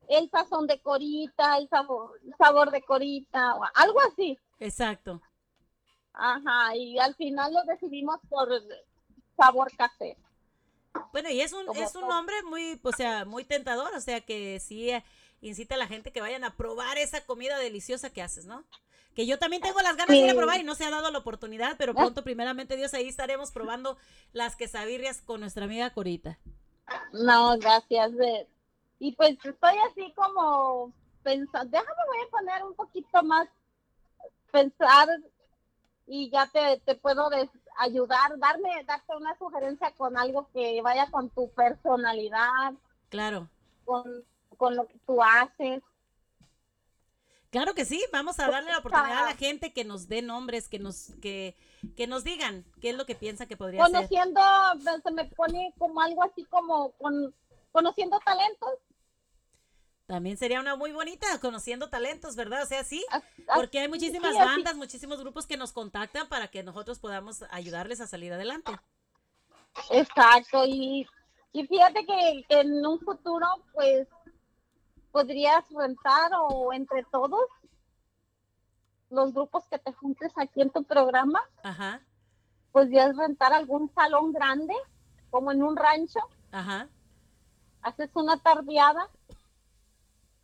el 0.08 0.28
sazón 0.30 0.66
de 0.66 0.80
corita, 0.80 1.58
el 1.58 1.68
sabor, 1.68 2.18
el 2.24 2.34
sabor 2.36 2.70
de 2.70 2.82
corita, 2.82 3.54
o 3.54 3.62
algo 3.74 3.98
así. 4.12 4.38
Exacto. 4.60 5.20
Ajá, 6.12 6.76
y 6.76 6.98
al 6.98 7.14
final 7.16 7.52
lo 7.52 7.64
decidimos 7.64 8.18
por 8.28 8.48
sabor 9.36 9.70
casero. 9.76 10.20
Bueno, 11.12 11.30
y 11.30 11.40
es 11.40 11.52
un, 11.52 11.66
Como 11.66 11.80
es 11.80 11.94
un 11.94 12.02
todo. 12.02 12.10
nombre 12.10 12.34
muy, 12.44 12.78
o 12.82 12.92
sea, 12.92 13.24
muy 13.24 13.44
tentador, 13.44 13.92
o 13.94 14.00
sea, 14.00 14.20
que 14.20 14.58
sí 14.60 14.90
eh, 14.90 15.04
incita 15.40 15.76
a 15.76 15.78
la 15.78 15.86
gente 15.86 16.12
que 16.12 16.20
vayan 16.20 16.44
a 16.44 16.56
probar 16.56 16.98
esa 16.98 17.24
comida 17.24 17.58
deliciosa 17.58 18.10
que 18.10 18.22
haces, 18.22 18.44
¿no? 18.46 18.64
Que 19.14 19.26
yo 19.26 19.38
también 19.38 19.62
tengo 19.62 19.80
las 19.80 19.96
ganas 19.96 20.08
de 20.16 20.18
ir 20.24 20.30
a 20.30 20.34
probar 20.34 20.60
y 20.60 20.64
no 20.64 20.74
se 20.74 20.84
ha 20.84 20.90
dado 20.90 21.10
la 21.10 21.18
oportunidad, 21.18 21.76
pero 21.78 21.94
pronto, 21.94 22.22
primeramente 22.22 22.76
Dios, 22.76 22.92
ahí 22.94 23.08
estaremos 23.08 23.50
probando 23.50 23.96
las 24.32 24.56
quesabirrias 24.56 25.20
con 25.22 25.40
nuestra 25.40 25.64
amiga 25.64 25.90
Corita. 25.90 26.38
No, 27.12 27.56
gracias. 27.58 28.12
de- 28.16 28.48
Y 28.98 29.12
pues 29.16 29.32
estoy 29.44 29.74
así 29.90 30.12
como 30.14 30.92
pensando, 31.22 31.70
déjame 31.70 31.90
voy 32.06 32.26
a 32.26 32.30
poner 32.30 32.64
un 32.64 32.74
poquito 32.74 33.22
más, 33.22 33.48
pensar 34.50 35.08
y 36.06 36.30
ya 36.30 36.46
te, 36.48 36.80
te 36.84 36.94
puedo 36.96 37.30
ayudar, 37.78 38.38
darme, 38.38 38.84
darte 38.84 39.16
una 39.16 39.36
sugerencia 39.38 39.92
con 39.92 40.16
algo 40.18 40.48
que 40.52 40.80
vaya 40.82 41.10
con 41.10 41.30
tu 41.30 41.50
personalidad, 41.52 42.72
Claro. 43.08 43.48
con, 43.84 44.24
con 44.56 44.76
lo 44.76 44.86
que 44.86 44.98
tú 45.06 45.22
haces. 45.22 45.82
Claro 47.50 47.74
que 47.74 47.84
sí, 47.84 48.00
vamos 48.12 48.38
a 48.38 48.48
darle 48.48 48.70
la 48.70 48.78
oportunidad 48.78 49.24
a 49.24 49.30
la 49.30 49.36
gente 49.36 49.72
que 49.72 49.84
nos 49.84 50.06
dé 50.08 50.22
nombres, 50.22 50.68
que 50.68 50.78
nos, 50.78 51.12
que, 51.20 51.56
que 51.96 52.06
nos 52.06 52.22
digan 52.22 52.64
qué 52.80 52.90
es 52.90 52.96
lo 52.96 53.06
que 53.06 53.16
piensa 53.16 53.46
que 53.46 53.56
podría 53.56 53.84
ser. 53.84 53.92
Conociendo, 53.92 54.40
se 55.02 55.10
me 55.10 55.24
pone 55.24 55.74
como 55.76 56.00
algo 56.00 56.22
así 56.22 56.44
como 56.44 56.92
con, 56.92 57.34
conociendo 57.72 58.20
talentos. 58.20 58.70
También 60.10 60.36
sería 60.36 60.58
una 60.58 60.74
muy 60.74 60.90
bonita, 60.90 61.38
conociendo 61.40 61.88
talentos, 61.88 62.34
¿verdad? 62.34 62.64
O 62.64 62.66
sea, 62.66 62.82
sí, 62.82 63.06
ah, 63.12 63.22
porque 63.54 63.78
hay 63.78 63.86
muchísimas 63.86 64.34
bandas, 64.34 64.74
muchísimos 64.74 65.20
grupos 65.20 65.46
que 65.46 65.56
nos 65.56 65.70
contactan 65.70 66.28
para 66.28 66.48
que 66.48 66.64
nosotros 66.64 66.98
podamos 66.98 67.44
ayudarles 67.48 68.00
a 68.00 68.08
salir 68.08 68.32
adelante. 68.32 68.72
Exacto, 69.88 70.64
y, 70.66 71.06
y 71.52 71.64
fíjate 71.64 72.04
que, 72.04 72.44
que 72.48 72.58
en 72.58 72.84
un 72.84 72.98
futuro, 72.98 73.46
pues, 73.72 74.08
podrías 75.12 75.62
rentar 75.70 76.32
o 76.40 76.72
entre 76.72 77.04
todos 77.04 77.46
los 79.10 79.32
grupos 79.32 79.62
que 79.68 79.78
te 79.78 79.92
juntes 79.92 80.32
aquí 80.34 80.60
en 80.60 80.70
tu 80.70 80.82
programa, 80.82 81.40
Ajá, 81.62 82.00
podrías 82.72 83.16
rentar 83.16 83.52
algún 83.52 83.88
salón 83.94 84.32
grande, 84.32 84.74
como 85.30 85.52
en 85.52 85.62
un 85.62 85.76
rancho, 85.76 86.18
ajá. 86.50 86.88
haces 87.82 88.10
una 88.14 88.36
tardeada 88.38 89.08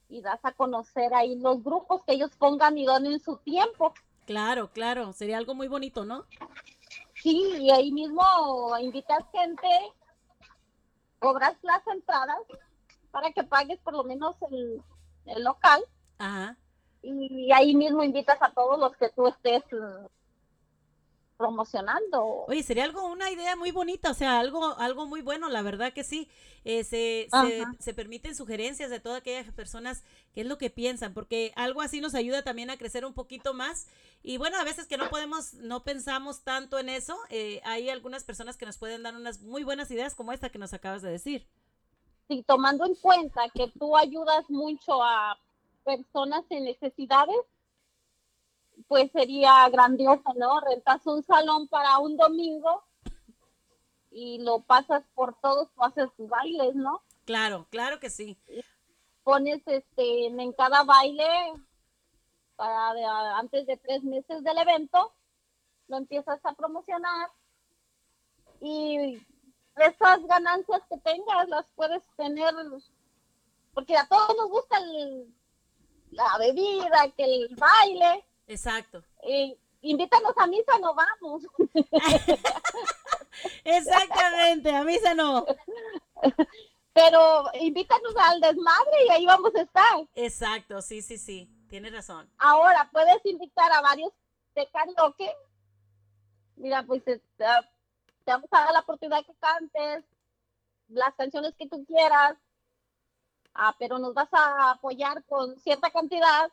y 0.08 0.20
das 0.20 0.40
a 0.44 0.52
conocer 0.52 1.12
ahí 1.14 1.36
los 1.36 1.62
grupos 1.62 2.02
que 2.04 2.14
ellos 2.14 2.30
pongan 2.36 2.78
y 2.78 2.84
donen 2.84 3.20
su 3.20 3.36
tiempo. 3.38 3.92
Claro, 4.24 4.70
claro, 4.70 5.12
sería 5.12 5.38
algo 5.38 5.54
muy 5.54 5.68
bonito, 5.68 6.04
¿no? 6.04 6.24
Sí, 7.14 7.42
y 7.58 7.70
ahí 7.70 7.90
mismo 7.92 8.22
invitas 8.80 9.24
gente, 9.32 9.68
cobras 11.18 11.56
las 11.62 11.86
entradas 11.86 12.38
para 13.10 13.32
que 13.32 13.44
pagues 13.44 13.78
por 13.80 13.94
lo 13.94 14.04
menos 14.04 14.36
el, 14.50 14.82
el 15.26 15.42
local 15.42 15.82
Ajá. 16.18 16.56
y 17.02 17.50
ahí 17.52 17.74
mismo 17.74 18.02
invitas 18.02 18.40
a 18.42 18.50
todos 18.52 18.78
los 18.78 18.96
que 18.96 19.08
tú 19.10 19.26
estés 19.26 19.62
promocionando. 21.36 22.44
Oye, 22.48 22.62
sería 22.62 22.84
algo, 22.84 23.06
una 23.06 23.30
idea 23.30 23.56
muy 23.56 23.70
bonita, 23.70 24.10
o 24.10 24.14
sea, 24.14 24.38
algo, 24.38 24.78
algo 24.78 25.06
muy 25.06 25.22
bueno, 25.22 25.48
la 25.48 25.62
verdad 25.62 25.92
que 25.92 26.04
sí. 26.04 26.28
Eh, 26.64 26.82
se, 26.82 27.28
se, 27.78 27.94
permiten 27.94 28.34
sugerencias 28.34 28.90
de 28.90 28.98
todas 28.98 29.18
aquellas 29.18 29.52
personas, 29.52 30.02
qué 30.34 30.40
es 30.40 30.46
lo 30.48 30.58
que 30.58 30.68
piensan, 30.68 31.14
porque 31.14 31.52
algo 31.54 31.80
así 31.80 32.00
nos 32.00 32.16
ayuda 32.16 32.42
también 32.42 32.70
a 32.70 32.76
crecer 32.76 33.04
un 33.04 33.14
poquito 33.14 33.54
más. 33.54 33.86
Y 34.24 34.36
bueno, 34.38 34.58
a 34.58 34.64
veces 34.64 34.88
que 34.88 34.96
no 34.96 35.08
podemos, 35.08 35.54
no 35.54 35.84
pensamos 35.84 36.42
tanto 36.42 36.80
en 36.80 36.88
eso, 36.88 37.16
eh, 37.30 37.60
hay 37.64 37.88
algunas 37.88 38.24
personas 38.24 38.56
que 38.56 38.66
nos 38.66 38.78
pueden 38.78 39.04
dar 39.04 39.14
unas 39.14 39.42
muy 39.42 39.62
buenas 39.62 39.90
ideas 39.92 40.16
como 40.16 40.32
esta 40.32 40.50
que 40.50 40.58
nos 40.58 40.74
acabas 40.74 41.02
de 41.02 41.10
decir. 41.10 41.46
Sí, 42.26 42.42
tomando 42.44 42.84
en 42.84 42.96
cuenta 42.96 43.42
que 43.54 43.68
tú 43.78 43.96
ayudas 43.96 44.50
mucho 44.50 45.00
a 45.02 45.38
personas 45.84 46.44
en 46.50 46.64
necesidades, 46.64 47.36
pues 48.88 49.10
sería 49.12 49.68
grandioso, 49.68 50.32
¿no? 50.36 50.60
Rentas 50.60 51.04
un 51.06 51.22
salón 51.24 51.68
para 51.68 51.98
un 51.98 52.16
domingo 52.16 52.84
y 54.10 54.38
lo 54.38 54.60
pasas 54.60 55.02
por 55.14 55.34
todos, 55.40 55.68
tú 55.74 55.82
haces 55.84 56.08
tus 56.16 56.28
bailes, 56.28 56.74
¿no? 56.74 57.02
Claro, 57.24 57.66
claro 57.70 57.98
que 58.00 58.10
sí. 58.10 58.38
Pones 59.24 59.60
este 59.66 60.26
en 60.26 60.52
cada 60.52 60.84
baile 60.84 61.26
para 62.54 62.94
de- 62.94 63.04
antes 63.04 63.66
de 63.66 63.76
tres 63.76 64.02
meses 64.04 64.42
del 64.44 64.56
evento, 64.58 65.12
lo 65.88 65.96
empiezas 65.98 66.38
a 66.44 66.52
promocionar 66.54 67.28
y 68.60 69.18
esas 69.76 70.24
ganancias 70.26 70.80
que 70.88 70.96
tengas 70.98 71.48
las 71.48 71.66
puedes 71.74 72.02
tener 72.16 72.54
porque 73.74 73.96
a 73.96 74.06
todos 74.08 74.34
nos 74.38 74.48
gusta 74.48 74.78
el- 74.78 75.34
la 76.12 76.38
bebida, 76.38 77.10
que 77.16 77.24
el 77.24 77.54
baile. 77.56 78.24
Exacto. 78.46 79.02
Y 79.22 79.58
invítanos 79.82 80.32
a 80.36 80.46
misa, 80.46 80.78
no 80.80 80.94
vamos. 80.94 81.42
Exactamente, 83.64 84.74
a 84.74 84.84
misa 84.84 85.14
no. 85.14 85.44
Pero 86.92 87.44
invítanos 87.60 88.14
al 88.16 88.40
desmadre 88.40 89.04
y 89.06 89.10
ahí 89.10 89.26
vamos 89.26 89.54
a 89.54 89.62
estar. 89.62 90.08
Exacto, 90.14 90.80
sí, 90.80 91.02
sí, 91.02 91.18
sí, 91.18 91.50
tienes 91.68 91.92
razón. 91.92 92.30
Ahora 92.38 92.88
puedes 92.90 93.24
invitar 93.24 93.70
a 93.72 93.82
varios 93.82 94.12
de 94.54 94.66
karaoke. 94.70 95.30
Mira, 96.56 96.82
pues 96.84 97.06
eh, 97.06 97.20
te, 97.36 97.44
te 98.24 98.32
vamos 98.32 98.48
a 98.50 98.64
dar 98.64 98.72
la 98.72 98.80
oportunidad 98.80 99.26
que 99.26 99.34
cantes 99.34 100.04
las 100.88 101.14
canciones 101.14 101.54
que 101.56 101.68
tú 101.68 101.84
quieras. 101.84 102.36
Ah, 103.54 103.74
pero 103.78 103.98
nos 103.98 104.14
vas 104.14 104.28
a 104.32 104.72
apoyar 104.72 105.24
con 105.24 105.58
cierta 105.60 105.90
cantidad. 105.90 106.50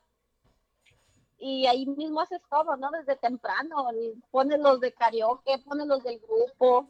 Y 1.46 1.68
ahí 1.68 1.86
mismo 1.86 2.22
haces 2.22 2.42
todo, 2.50 2.78
¿no? 2.78 2.90
Desde 2.92 3.18
temprano. 3.18 3.88
Pones 4.32 4.60
los 4.60 4.80
de 4.80 4.94
karaoke, 4.94 5.58
pones 5.60 5.88
los 5.88 6.02
del 6.02 6.20
grupo. 6.20 6.88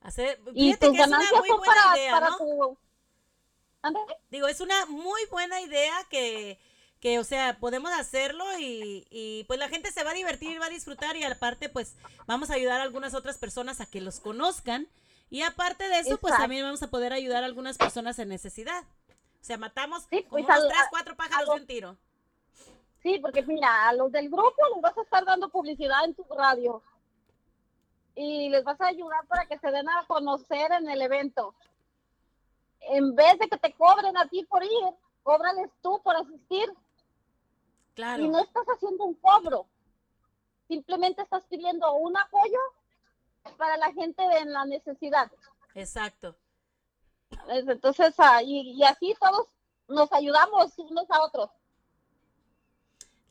Hacer, 0.00 0.40
Y 0.54 0.72
tus 0.72 0.80
que 0.80 0.86
es 0.86 0.92
una 0.92 1.00
ganancias 1.06 1.40
muy 1.40 1.48
son 1.48 1.58
buena 1.58 1.74
para, 1.74 1.96
idea, 1.96 2.10
para 2.12 2.30
¿no? 2.30 2.78
Digo, 4.30 4.48
es 4.48 4.60
una 4.60 4.86
muy 4.86 5.20
buena 5.30 5.60
idea 5.60 5.94
que, 6.10 6.58
que 6.98 7.20
o 7.20 7.24
sea, 7.24 7.58
podemos 7.60 7.92
hacerlo 7.92 8.44
y, 8.58 9.06
y 9.08 9.44
pues 9.44 9.60
la 9.60 9.68
gente 9.68 9.92
se 9.92 10.02
va 10.02 10.10
a 10.10 10.14
divertir, 10.14 10.60
va 10.60 10.66
a 10.66 10.70
disfrutar 10.70 11.16
y 11.16 11.22
aparte 11.22 11.68
pues 11.68 11.94
vamos 12.26 12.50
a 12.50 12.54
ayudar 12.54 12.80
a 12.80 12.82
algunas 12.82 13.14
otras 13.14 13.38
personas 13.38 13.80
a 13.80 13.86
que 13.86 14.00
los 14.00 14.18
conozcan 14.18 14.88
y 15.30 15.42
aparte 15.42 15.88
de 15.88 16.00
eso 16.00 16.18
pues 16.18 16.36
también 16.36 16.64
vamos 16.64 16.82
a 16.82 16.90
poder 16.90 17.12
ayudar 17.12 17.44
a 17.44 17.46
algunas 17.46 17.78
personas 17.78 18.18
en 18.18 18.28
necesidad. 18.28 18.84
O 19.40 19.44
sea, 19.46 19.58
matamos 19.58 20.08
como 20.08 20.22
pues, 20.28 20.44
unos 20.44 20.68
tres, 20.68 20.82
cuatro 20.90 21.16
pájaros 21.16 21.48
de 21.48 21.60
un 21.60 21.66
tiro. 21.68 21.96
Sí, 23.06 23.20
porque 23.20 23.40
mira, 23.42 23.88
a 23.88 23.92
los 23.92 24.10
del 24.10 24.28
grupo 24.28 24.56
les 24.74 24.82
vas 24.82 24.98
a 24.98 25.02
estar 25.02 25.24
dando 25.24 25.48
publicidad 25.48 26.04
en 26.04 26.14
tu 26.16 26.24
radio. 26.24 26.82
Y 28.16 28.48
les 28.48 28.64
vas 28.64 28.80
a 28.80 28.88
ayudar 28.88 29.24
para 29.28 29.46
que 29.46 29.56
se 29.60 29.70
den 29.70 29.88
a 29.88 30.04
conocer 30.08 30.72
en 30.72 30.90
el 30.90 31.00
evento. 31.00 31.54
En 32.80 33.14
vez 33.14 33.38
de 33.38 33.48
que 33.48 33.58
te 33.58 33.72
cobren 33.74 34.16
a 34.16 34.26
ti 34.26 34.44
por 34.46 34.64
ir, 34.64 34.92
cóbrales 35.22 35.70
tú 35.82 36.00
por 36.02 36.16
asistir. 36.16 36.68
Claro. 37.94 38.24
Y 38.24 38.28
no 38.28 38.40
estás 38.40 38.66
haciendo 38.66 39.04
un 39.04 39.14
cobro. 39.14 39.68
Simplemente 40.66 41.22
estás 41.22 41.44
pidiendo 41.44 41.94
un 41.94 42.16
apoyo 42.16 42.58
para 43.56 43.76
la 43.76 43.92
gente 43.92 44.20
en 44.38 44.52
la 44.52 44.64
necesidad. 44.64 45.30
Exacto. 45.76 46.34
Entonces, 47.50 48.16
ah, 48.18 48.42
y, 48.42 48.72
y 48.72 48.82
así 48.82 49.14
todos 49.20 49.46
nos 49.86 50.12
ayudamos 50.12 50.76
unos 50.80 51.08
a 51.08 51.22
otros. 51.22 51.50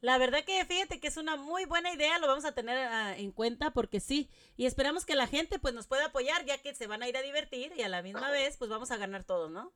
La 0.06 0.20
verdad 0.20 0.44
que 0.46 0.64
fíjate 0.66 1.00
que 1.00 1.08
es 1.08 1.18
una 1.18 1.36
muy 1.36 1.66
buena 1.66 1.92
idea, 1.92 2.20
lo 2.20 2.28
vamos 2.28 2.46
a 2.46 2.52
tener 2.54 2.78
ah, 2.78 3.18
en 3.18 3.32
cuenta 3.32 3.72
porque 3.72 4.00
sí, 4.00 4.30
y 4.56 4.68
esperamos 4.68 5.04
que 5.04 5.16
la 5.16 5.26
gente 5.26 5.58
pues 5.58 5.74
nos 5.74 5.88
pueda 5.88 6.06
apoyar 6.06 6.46
ya 6.46 6.60
que 6.60 6.76
se 6.76 6.86
van 6.86 7.02
a 7.02 7.08
ir 7.08 7.18
a 7.18 7.24
divertir 7.24 7.74
y 7.76 7.82
a 7.82 7.90
la 7.90 8.04
misma 8.04 8.30
vez 8.30 8.56
pues 8.58 8.70
vamos 8.70 8.92
a 8.92 8.98
ganar 8.98 9.24
todos, 9.24 9.50
¿no? 9.50 9.72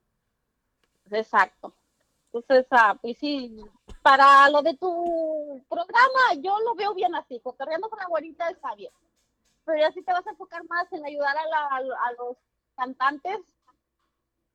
Exacto. 1.10 1.74
Entonces, 2.32 2.68
ah, 2.70 2.96
pues 3.02 3.18
sí, 3.18 3.56
para 4.04 4.48
lo 4.52 4.62
de 4.62 4.78
tu 4.78 5.66
programa, 5.68 6.36
yo 6.38 6.60
lo 6.60 6.76
veo 6.76 6.94
bien 6.94 7.16
así, 7.16 7.40
cotorreando 7.40 7.90
con 7.90 7.98
la 7.98 8.06
güerita 8.06 8.50
está 8.52 8.76
bien. 8.76 8.94
Pero 9.66 9.80
ya 9.80 9.92
sí 9.94 10.04
te 10.04 10.14
vas 10.14 10.28
a 10.28 10.30
enfocar 10.30 10.64
más 10.66 10.94
en 10.94 11.04
ayudar 11.08 11.36
a, 11.36 11.46
la- 11.48 11.76
a 12.06 12.12
los 12.20 12.38
cantantes, 12.78 13.40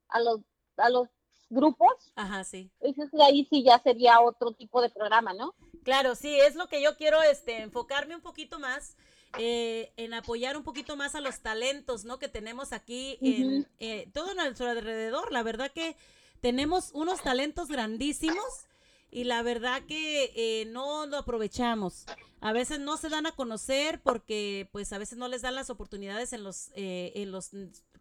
a 0.07 0.21
los, 0.21 0.39
a 0.77 0.89
los 0.89 1.09
grupos. 1.49 2.11
Ajá, 2.15 2.43
sí. 2.43 2.71
Que 2.81 3.23
ahí 3.23 3.47
sí 3.49 3.63
ya 3.63 3.79
sería 3.79 4.19
otro 4.21 4.51
tipo 4.51 4.81
de 4.81 4.89
programa, 4.89 5.33
¿no? 5.33 5.53
Claro, 5.83 6.15
sí, 6.15 6.39
es 6.39 6.55
lo 6.55 6.67
que 6.67 6.81
yo 6.81 6.97
quiero 6.97 7.21
este, 7.21 7.61
enfocarme 7.61 8.15
un 8.15 8.21
poquito 8.21 8.59
más 8.59 8.95
eh, 9.37 9.91
en 9.97 10.13
apoyar 10.13 10.57
un 10.57 10.63
poquito 10.63 10.95
más 10.95 11.15
a 11.15 11.21
los 11.21 11.39
talentos, 11.41 12.05
¿no? 12.05 12.19
Que 12.19 12.27
tenemos 12.27 12.73
aquí 12.73 13.17
en 13.21 13.67
eh, 13.79 14.09
todo 14.13 14.33
nuestro 14.33 14.69
alrededor. 14.69 15.31
La 15.31 15.43
verdad 15.43 15.71
que 15.71 15.95
tenemos 16.41 16.91
unos 16.93 17.21
talentos 17.21 17.67
grandísimos 17.69 18.67
y 19.11 19.23
la 19.23 19.41
verdad 19.43 19.81
que 19.87 20.31
eh, 20.35 20.65
no 20.65 21.05
lo 21.05 21.17
aprovechamos. 21.17 22.05
A 22.41 22.51
veces 22.51 22.79
no 22.79 22.97
se 22.97 23.09
dan 23.09 23.25
a 23.25 23.31
conocer 23.31 24.01
porque 24.01 24.67
pues 24.71 24.91
a 24.93 24.97
veces 24.97 25.17
no 25.17 25.27
les 25.27 25.41
dan 25.41 25.55
las 25.55 25.69
oportunidades 25.69 26.33
en 26.33 26.43
los, 26.43 26.71
eh, 26.75 27.13
en 27.15 27.31
los 27.31 27.51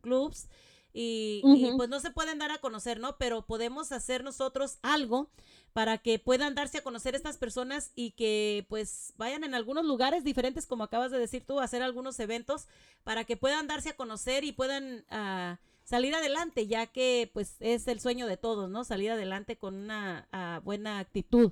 clubs 0.00 0.48
y, 0.96 1.42
pues 1.76 1.88
no 1.88 1.98
se 1.98 2.12
pueden 2.12 2.38
dar 2.38 2.52
a 2.52 2.58
conocer, 2.58 3.00
¿no? 3.00 3.16
Pero 3.18 3.42
podemos 3.42 3.90
hacer 3.90 4.22
nosotros 4.22 4.78
algo 4.82 5.28
para 5.72 5.98
que 5.98 6.20
puedan 6.20 6.54
darse 6.54 6.78
a 6.78 6.84
conocer 6.84 7.16
estas 7.16 7.36
personas 7.36 7.90
y 7.96 8.12
que 8.12 8.64
pues 8.68 9.12
vayan 9.16 9.42
en 9.42 9.54
algunos 9.54 9.84
lugares 9.84 10.22
diferentes, 10.22 10.66
como 10.66 10.84
acabas 10.84 11.10
de 11.10 11.18
decir 11.18 11.44
tú, 11.44 11.58
a 11.58 11.64
hacer 11.64 11.82
algunos 11.82 12.20
eventos 12.20 12.68
para 13.02 13.24
que 13.24 13.36
puedan 13.36 13.66
darse 13.66 13.90
a 13.90 13.96
conocer 13.96 14.44
y 14.44 14.52
puedan 14.52 15.04
ah, 15.10 15.58
salir 15.82 16.14
adelante, 16.14 16.68
ya 16.68 16.86
que 16.86 17.28
pues 17.34 17.56
es 17.58 17.88
el 17.88 17.98
sueño 17.98 18.28
de 18.28 18.36
todos, 18.36 18.70
¿no? 18.70 18.84
Salir 18.84 19.10
adelante 19.10 19.58
con 19.58 19.74
una 19.74 20.28
ah, 20.30 20.60
buena 20.62 21.00
actitud. 21.00 21.50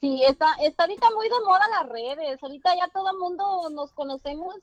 Sí, 0.00 0.22
está, 0.24 0.54
está 0.62 0.84
ahorita 0.84 1.10
muy 1.10 1.28
de 1.28 1.40
moda 1.44 1.68
las 1.68 1.88
redes. 1.90 2.42
Ahorita 2.42 2.74
ya 2.76 2.88
todo 2.88 3.10
el 3.10 3.18
mundo 3.18 3.68
nos 3.70 3.92
conocemos 3.92 4.54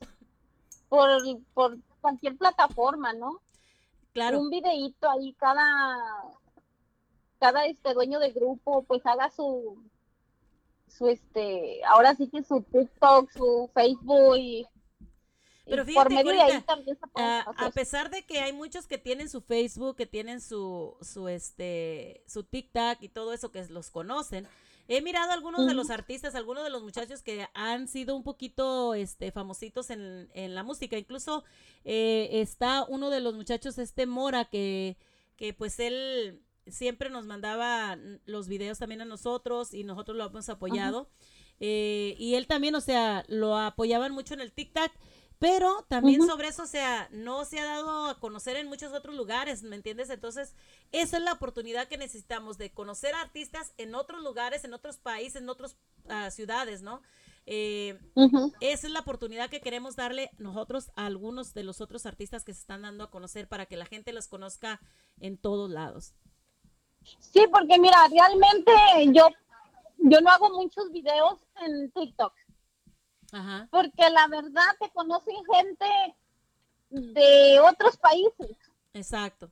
por, 0.88 1.08
por 1.54 1.78
cualquier 2.06 2.36
plataforma, 2.36 3.12
¿no? 3.14 3.40
Claro. 4.12 4.38
Un 4.40 4.48
videíto 4.48 5.10
ahí, 5.10 5.34
cada, 5.34 5.96
cada 7.40 7.66
este 7.66 7.94
dueño 7.94 8.20
de 8.20 8.30
grupo, 8.30 8.84
pues 8.84 9.04
haga 9.04 9.28
su, 9.30 9.76
su 10.86 11.08
este, 11.08 11.84
ahora 11.84 12.14
sí 12.14 12.28
que 12.28 12.44
su 12.44 12.62
TikTok, 12.62 13.28
su 13.32 13.68
Facebook 13.74 14.36
y, 14.38 14.68
Pero 15.64 15.82
por 15.82 15.86
fíjate, 15.86 16.14
medio 16.14 16.30
de 16.30 16.38
Corita, 16.38 16.56
ahí 16.56 16.62
también 16.62 16.96
se 16.96 17.06
a 17.16 17.70
pesar 17.74 18.10
de 18.10 18.24
que 18.24 18.38
hay 18.38 18.52
muchos 18.52 18.86
que 18.86 18.98
tienen 18.98 19.28
su 19.28 19.40
Facebook, 19.40 19.96
que 19.96 20.06
tienen 20.06 20.40
su, 20.40 20.96
su 21.02 21.26
este, 21.26 22.22
su 22.28 22.44
TikTok 22.44 23.02
y 23.02 23.08
todo 23.08 23.32
eso 23.32 23.50
que 23.50 23.66
los 23.66 23.90
conocen, 23.90 24.46
he 24.88 25.02
mirado 25.02 25.32
algunos 25.32 25.66
de 25.66 25.74
los 25.74 25.90
artistas, 25.90 26.34
algunos 26.34 26.64
de 26.64 26.70
los 26.70 26.82
muchachos 26.82 27.22
que 27.22 27.48
han 27.54 27.88
sido 27.88 28.14
un 28.14 28.22
poquito, 28.22 28.94
este, 28.94 29.32
famositos 29.32 29.90
en, 29.90 30.28
en 30.34 30.54
la 30.54 30.62
música. 30.62 30.96
Incluso 30.98 31.44
eh, 31.84 32.28
está 32.32 32.84
uno 32.88 33.10
de 33.10 33.20
los 33.20 33.34
muchachos, 33.34 33.78
este 33.78 34.06
Mora, 34.06 34.44
que, 34.44 34.96
que 35.36 35.52
pues 35.52 35.80
él 35.80 36.40
siempre 36.66 37.10
nos 37.10 37.26
mandaba 37.26 37.96
los 38.24 38.48
videos 38.48 38.78
también 38.78 39.00
a 39.00 39.04
nosotros 39.04 39.72
y 39.72 39.84
nosotros 39.84 40.16
lo 40.16 40.26
hemos 40.26 40.48
apoyado. 40.48 41.08
Eh, 41.60 42.14
y 42.18 42.34
él 42.34 42.46
también, 42.46 42.74
o 42.74 42.80
sea, 42.80 43.24
lo 43.28 43.56
apoyaban 43.56 44.12
mucho 44.12 44.34
en 44.34 44.40
el 44.40 44.52
TikTok. 44.52 44.92
Pero 45.38 45.84
también 45.88 46.26
sobre 46.26 46.48
eso, 46.48 46.62
o 46.62 46.66
sea, 46.66 47.08
no 47.12 47.44
se 47.44 47.60
ha 47.60 47.64
dado 47.66 48.06
a 48.06 48.18
conocer 48.18 48.56
en 48.56 48.68
muchos 48.68 48.92
otros 48.92 49.14
lugares, 49.14 49.62
¿me 49.62 49.76
entiendes? 49.76 50.08
Entonces, 50.08 50.54
esa 50.92 51.18
es 51.18 51.22
la 51.22 51.34
oportunidad 51.34 51.88
que 51.88 51.98
necesitamos 51.98 52.56
de 52.56 52.72
conocer 52.72 53.14
artistas 53.14 53.74
en 53.76 53.94
otros 53.94 54.22
lugares, 54.22 54.64
en 54.64 54.72
otros 54.72 54.96
países, 54.96 55.42
en 55.42 55.48
otras 55.50 55.76
ciudades, 56.30 56.82
¿no? 56.82 57.02
Eh. 57.46 57.98
Esa 58.60 58.86
es 58.86 58.92
la 58.92 59.00
oportunidad 59.00 59.50
que 59.50 59.60
queremos 59.60 59.94
darle 59.94 60.30
nosotros 60.38 60.90
a 60.96 61.06
algunos 61.06 61.54
de 61.54 61.62
los 61.62 61.80
otros 61.80 62.06
artistas 62.06 62.44
que 62.44 62.52
se 62.52 62.60
están 62.60 62.82
dando 62.82 63.04
a 63.04 63.10
conocer 63.10 63.46
para 63.46 63.66
que 63.66 63.76
la 63.76 63.86
gente 63.86 64.12
los 64.12 64.28
conozca 64.28 64.80
en 65.20 65.36
todos 65.36 65.70
lados. 65.70 66.14
Sí, 67.20 67.44
porque 67.52 67.78
mira, 67.78 68.08
realmente 68.08 68.72
yo, 69.12 69.28
yo 69.98 70.20
no 70.20 70.30
hago 70.30 70.50
muchos 70.50 70.90
videos 70.90 71.38
en 71.64 71.90
TikTok. 71.92 72.32
Ajá. 73.32 73.68
porque 73.70 74.08
la 74.10 74.28
verdad 74.28 74.66
te 74.80 74.90
conocen 74.90 75.36
gente 75.52 76.16
de 76.90 77.60
otros 77.60 77.96
países. 77.96 78.56
Exacto. 78.94 79.50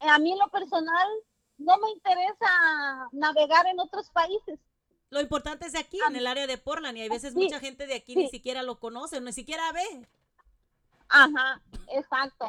A 0.00 0.18
mí 0.18 0.32
en 0.32 0.38
lo 0.38 0.48
personal 0.48 1.08
no 1.58 1.78
me 1.78 1.90
interesa 1.90 3.08
navegar 3.12 3.66
en 3.66 3.80
otros 3.80 4.10
países. 4.10 4.58
Lo 5.10 5.20
importante 5.20 5.66
es 5.66 5.72
de 5.72 5.80
aquí, 5.80 5.98
en 6.08 6.14
el 6.16 6.26
área 6.26 6.46
de 6.46 6.56
Portland, 6.56 6.96
y 6.96 7.02
hay 7.02 7.08
veces 7.08 7.32
Sí, 7.34 7.38
mucha 7.40 7.58
gente 7.58 7.86
de 7.86 7.94
aquí 7.94 8.14
ni 8.14 8.28
siquiera 8.28 8.62
lo 8.62 8.78
conoce, 8.78 9.20
ni 9.20 9.32
siquiera 9.32 9.72
ve. 9.72 10.08
Ajá, 11.08 11.60
exacto. 11.88 12.48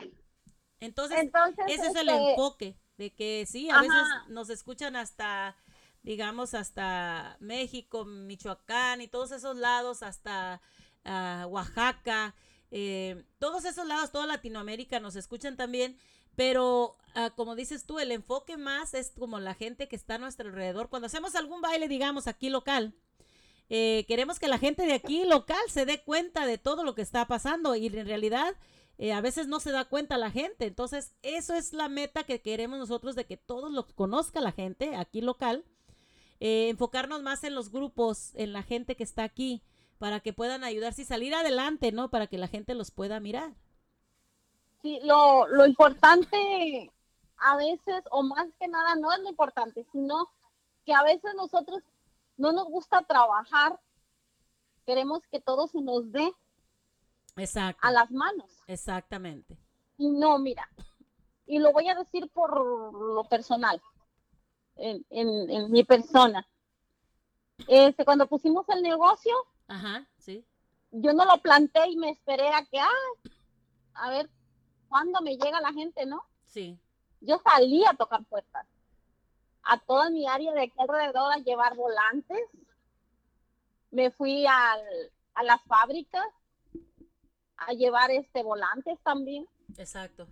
Entonces, 0.80 1.20
Entonces, 1.20 1.66
ese 1.68 1.88
es 1.88 1.96
el 1.96 2.10
este, 2.10 2.32
enfoque, 2.32 2.78
de 2.98 3.12
que 3.14 3.46
sí, 3.48 3.70
a 3.70 3.80
Ajá. 3.80 3.82
veces 3.82 4.30
nos 4.30 4.50
escuchan 4.50 4.96
hasta, 4.96 5.56
digamos, 6.04 6.54
hasta 6.54 7.38
México, 7.40 8.06
Michoacán 8.06 9.02
y 9.02 9.08
todos 9.08 9.32
esos 9.32 9.56
lados, 9.58 10.04
hasta 10.04 10.62
ah, 11.06 11.46
Oaxaca, 11.50 12.36
eh, 12.72 13.24
todos 13.40 13.66
esos 13.66 13.86
lados, 13.86 14.12
toda 14.12 14.26
Latinoamérica 14.26 15.00
nos 15.00 15.16
escuchan 15.16 15.58
también, 15.58 15.98
pero 16.36 16.98
ah, 17.16 17.32
como 17.36 17.56
dices 17.56 17.86
tú, 17.86 18.00
el 18.00 18.12
enfoque 18.12 18.58
más 18.58 18.94
es 18.94 19.12
como 19.18 19.40
la 19.40 19.54
gente 19.54 19.88
que 19.88 19.96
está 19.96 20.16
a 20.16 20.20
nuestro 20.20 20.50
alrededor. 20.50 20.90
Cuando 20.90 21.08
hacemos 21.08 21.36
algún 21.36 21.62
baile, 21.62 21.88
digamos, 21.88 22.28
aquí 22.28 22.50
local, 22.50 22.96
eh, 23.70 24.06
queremos 24.08 24.40
que 24.40 24.48
la 24.48 24.58
gente 24.58 24.86
de 24.86 24.94
aquí 24.94 25.24
local 25.24 25.62
se 25.70 25.86
dé 25.86 26.02
cuenta 26.04 26.46
de 26.46 26.58
todo 26.58 26.84
lo 26.84 26.94
que 26.96 27.02
está 27.02 27.26
pasando 27.28 27.76
y 27.76 27.88
en 27.88 28.06
realidad 28.06 28.56
eh, 28.98 29.14
a 29.14 29.22
veces 29.22 29.48
no 29.48 29.60
se 29.60 29.72
da 29.72 29.86
cuenta 29.86 30.18
la 30.18 30.30
gente. 30.30 30.66
Entonces, 30.66 31.16
eso 31.22 31.54
es 31.54 31.74
la 31.74 31.90
meta 31.90 32.24
que 32.24 32.42
queremos 32.42 32.80
nosotros 32.80 33.16
de 33.16 33.26
que 33.26 33.38
todos 33.38 33.72
lo 33.72 33.88
conozca 33.88 34.42
la 34.42 34.52
gente 34.52 34.96
aquí 34.96 35.22
local. 35.22 35.66
Eh, 36.44 36.70
enfocarnos 36.70 37.22
más 37.22 37.44
en 37.44 37.54
los 37.54 37.72
grupos, 37.72 38.32
en 38.34 38.52
la 38.52 38.64
gente 38.64 38.96
que 38.96 39.04
está 39.04 39.22
aquí, 39.24 39.62
para 40.00 40.22
que 40.22 40.34
puedan 40.34 40.64
ayudarse 40.64 41.04
y 41.04 41.06
salir 41.06 41.36
adelante, 41.36 41.92
¿no? 41.92 42.10
Para 42.10 42.26
que 42.26 42.40
la 42.40 42.48
gente 42.48 42.74
los 42.74 42.90
pueda 42.90 43.20
mirar. 43.20 43.54
Sí, 44.82 45.00
lo, 45.04 45.46
lo 45.48 45.68
importante 45.68 46.92
a 47.38 47.56
veces, 47.58 48.04
o 48.10 48.24
más 48.24 48.48
que 48.60 48.68
nada, 48.68 48.96
no 48.96 49.14
es 49.14 49.20
lo 49.20 49.30
importante, 49.30 49.86
sino 49.92 50.28
que 50.84 50.96
a 50.96 51.04
veces 51.04 51.32
nosotros 51.36 51.84
no 52.38 52.52
nos 52.52 52.66
gusta 52.66 53.04
trabajar, 53.04 53.80
queremos 54.88 55.22
que 55.28 55.40
todo 55.40 55.68
se 55.68 55.80
nos 55.80 56.12
dé 56.12 56.34
Exacto. 57.36 57.80
a 57.84 57.92
las 57.92 58.10
manos. 58.10 58.50
Exactamente. 58.66 59.60
Y 60.00 60.10
no, 60.10 60.40
mira, 60.40 60.68
y 61.46 61.60
lo 61.60 61.72
voy 61.72 61.88
a 61.88 61.94
decir 61.94 62.28
por 62.32 62.58
lo 62.96 63.24
personal, 63.26 63.80
en, 64.76 65.06
en, 65.10 65.50
en 65.50 65.72
mi 65.72 65.84
persona. 65.84 66.48
Este, 67.68 68.06
cuando 68.06 68.28
pusimos 68.28 68.68
el 68.70 68.82
negocio, 68.82 69.34
Ajá, 69.68 70.08
sí. 70.18 70.44
yo 70.92 71.14
no 71.14 71.26
lo 71.26 71.38
planté 71.42 71.88
y 71.90 71.96
me 71.98 72.10
esperé 72.10 72.48
a 72.50 72.66
que, 72.66 72.80
ah, 72.80 72.90
a 73.94 74.10
ver, 74.10 74.30
¿cuándo 74.90 75.22
me 75.22 75.38
llega 75.38 75.62
la 75.62 75.72
gente, 75.74 76.06
no? 76.06 76.24
Sí. 76.46 76.80
Yo 77.20 77.40
salí 77.44 77.84
a 77.86 77.94
tocar 77.94 78.24
puertas 78.26 78.66
a 79.64 79.78
toda 79.80 80.10
mi 80.10 80.28
área 80.28 80.52
de 80.54 80.64
aquí 80.64 80.74
alrededor 80.78 81.32
a 81.32 81.38
llevar 81.38 81.76
volantes. 81.76 82.42
Me 83.92 84.10
fui 84.10 84.46
al, 84.48 84.82
a 85.36 85.44
las 85.44 85.62
fábricas 85.64 86.26
a 87.58 87.74
llevar 87.74 88.10
este 88.10 88.42
volantes 88.42 89.00
también. 89.04 89.48
Exacto. 89.78 90.28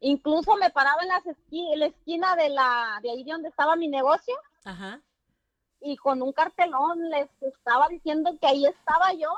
Incluso 0.00 0.54
me 0.56 0.70
paraba 0.70 1.02
en, 1.02 1.08
las 1.08 1.24
esqui- 1.24 1.72
en 1.72 1.80
la 1.80 1.86
esquina 1.86 2.36
de 2.36 2.50
la 2.50 2.98
de 3.02 3.10
ahí 3.10 3.24
de 3.24 3.32
donde 3.32 3.48
estaba 3.48 3.76
mi 3.76 3.88
negocio 3.88 4.34
Ajá. 4.64 5.00
y 5.80 5.96
con 5.96 6.20
un 6.22 6.32
cartelón 6.32 7.08
les 7.08 7.30
estaba 7.40 7.88
diciendo 7.88 8.30
que 8.40 8.46
ahí 8.46 8.66
estaba 8.66 9.12
yo, 9.14 9.30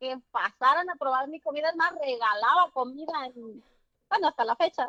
que 0.00 0.18
pasaran 0.30 0.88
a 0.90 0.94
probar 0.96 1.28
mi 1.28 1.40
comida, 1.40 1.68
es 1.70 1.76
más, 1.76 1.92
regalaba 2.00 2.70
comida 2.72 3.12
en, 3.26 3.62
bueno, 4.14 4.28
hasta 4.28 4.44
la 4.44 4.56
fecha. 4.56 4.88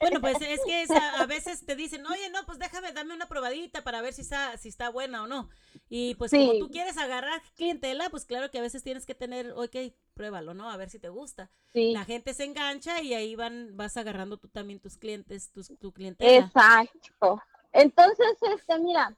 Bueno, 0.00 0.20
pues 0.20 0.36
es 0.40 0.60
que 0.64 0.82
es 0.82 0.90
a, 0.90 1.20
a 1.20 1.26
veces 1.26 1.64
te 1.64 1.76
dicen, 1.76 2.04
oye, 2.06 2.30
no, 2.30 2.44
pues 2.46 2.58
déjame, 2.58 2.92
dame 2.92 3.14
una 3.14 3.28
probadita 3.28 3.82
para 3.82 4.00
ver 4.02 4.12
si 4.12 4.22
está, 4.22 4.56
si 4.56 4.68
está 4.68 4.88
buena 4.90 5.22
o 5.22 5.26
no. 5.26 5.48
Y 5.88 6.14
pues 6.16 6.30
como 6.30 6.52
Sí. 6.52 6.58
tú 6.58 6.70
quieres 6.70 6.96
agarrar 6.98 7.40
clientela, 7.56 8.10
pues 8.10 8.24
claro 8.24 8.50
que 8.50 8.58
a 8.58 8.62
veces 8.62 8.82
tienes 8.82 9.06
que 9.06 9.14
tener, 9.14 9.52
ok, 9.52 9.76
pruébalo, 10.14 10.54
¿no? 10.54 10.70
A 10.70 10.76
ver 10.76 10.90
si 10.90 10.98
te 10.98 11.08
gusta. 11.08 11.50
Sí. 11.72 11.92
La 11.92 12.04
gente 12.04 12.34
se 12.34 12.44
engancha 12.44 13.00
y 13.02 13.14
ahí 13.14 13.36
van, 13.36 13.76
vas 13.76 13.96
agarrando 13.96 14.36
tú 14.36 14.48
también 14.48 14.80
tus 14.80 14.96
clientes, 14.96 15.50
tus, 15.52 15.68
tu 15.78 15.92
clientela. 15.92 16.44
Exacto. 16.46 17.40
Entonces, 17.72 18.36
este, 18.54 18.78
mira, 18.80 19.16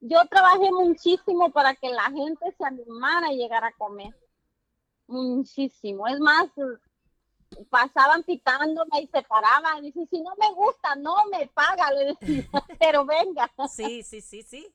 yo 0.00 0.18
trabajé 0.26 0.70
muchísimo 0.70 1.50
para 1.50 1.74
que 1.74 1.88
la 1.88 2.04
gente 2.10 2.54
se 2.58 2.64
animara 2.64 3.28
a 3.28 3.32
llegar 3.32 3.64
a 3.64 3.72
comer. 3.72 4.14
Muchísimo. 5.06 6.06
Es 6.08 6.20
más, 6.20 6.46
pasaban 7.70 8.22
pitándome 8.22 9.00
y 9.02 9.06
se 9.08 9.22
paraban. 9.22 9.84
Y 9.84 9.92
si 9.92 10.20
no 10.20 10.32
me 10.38 10.52
gusta, 10.54 10.94
no 10.96 11.14
me 11.30 11.46
paga, 11.48 11.90
le 11.92 12.04
decía, 12.06 12.48
pero 12.80 13.04
venga. 13.04 13.50
Sí, 13.68 14.02
sí, 14.02 14.20
sí, 14.20 14.42
sí. 14.42 14.72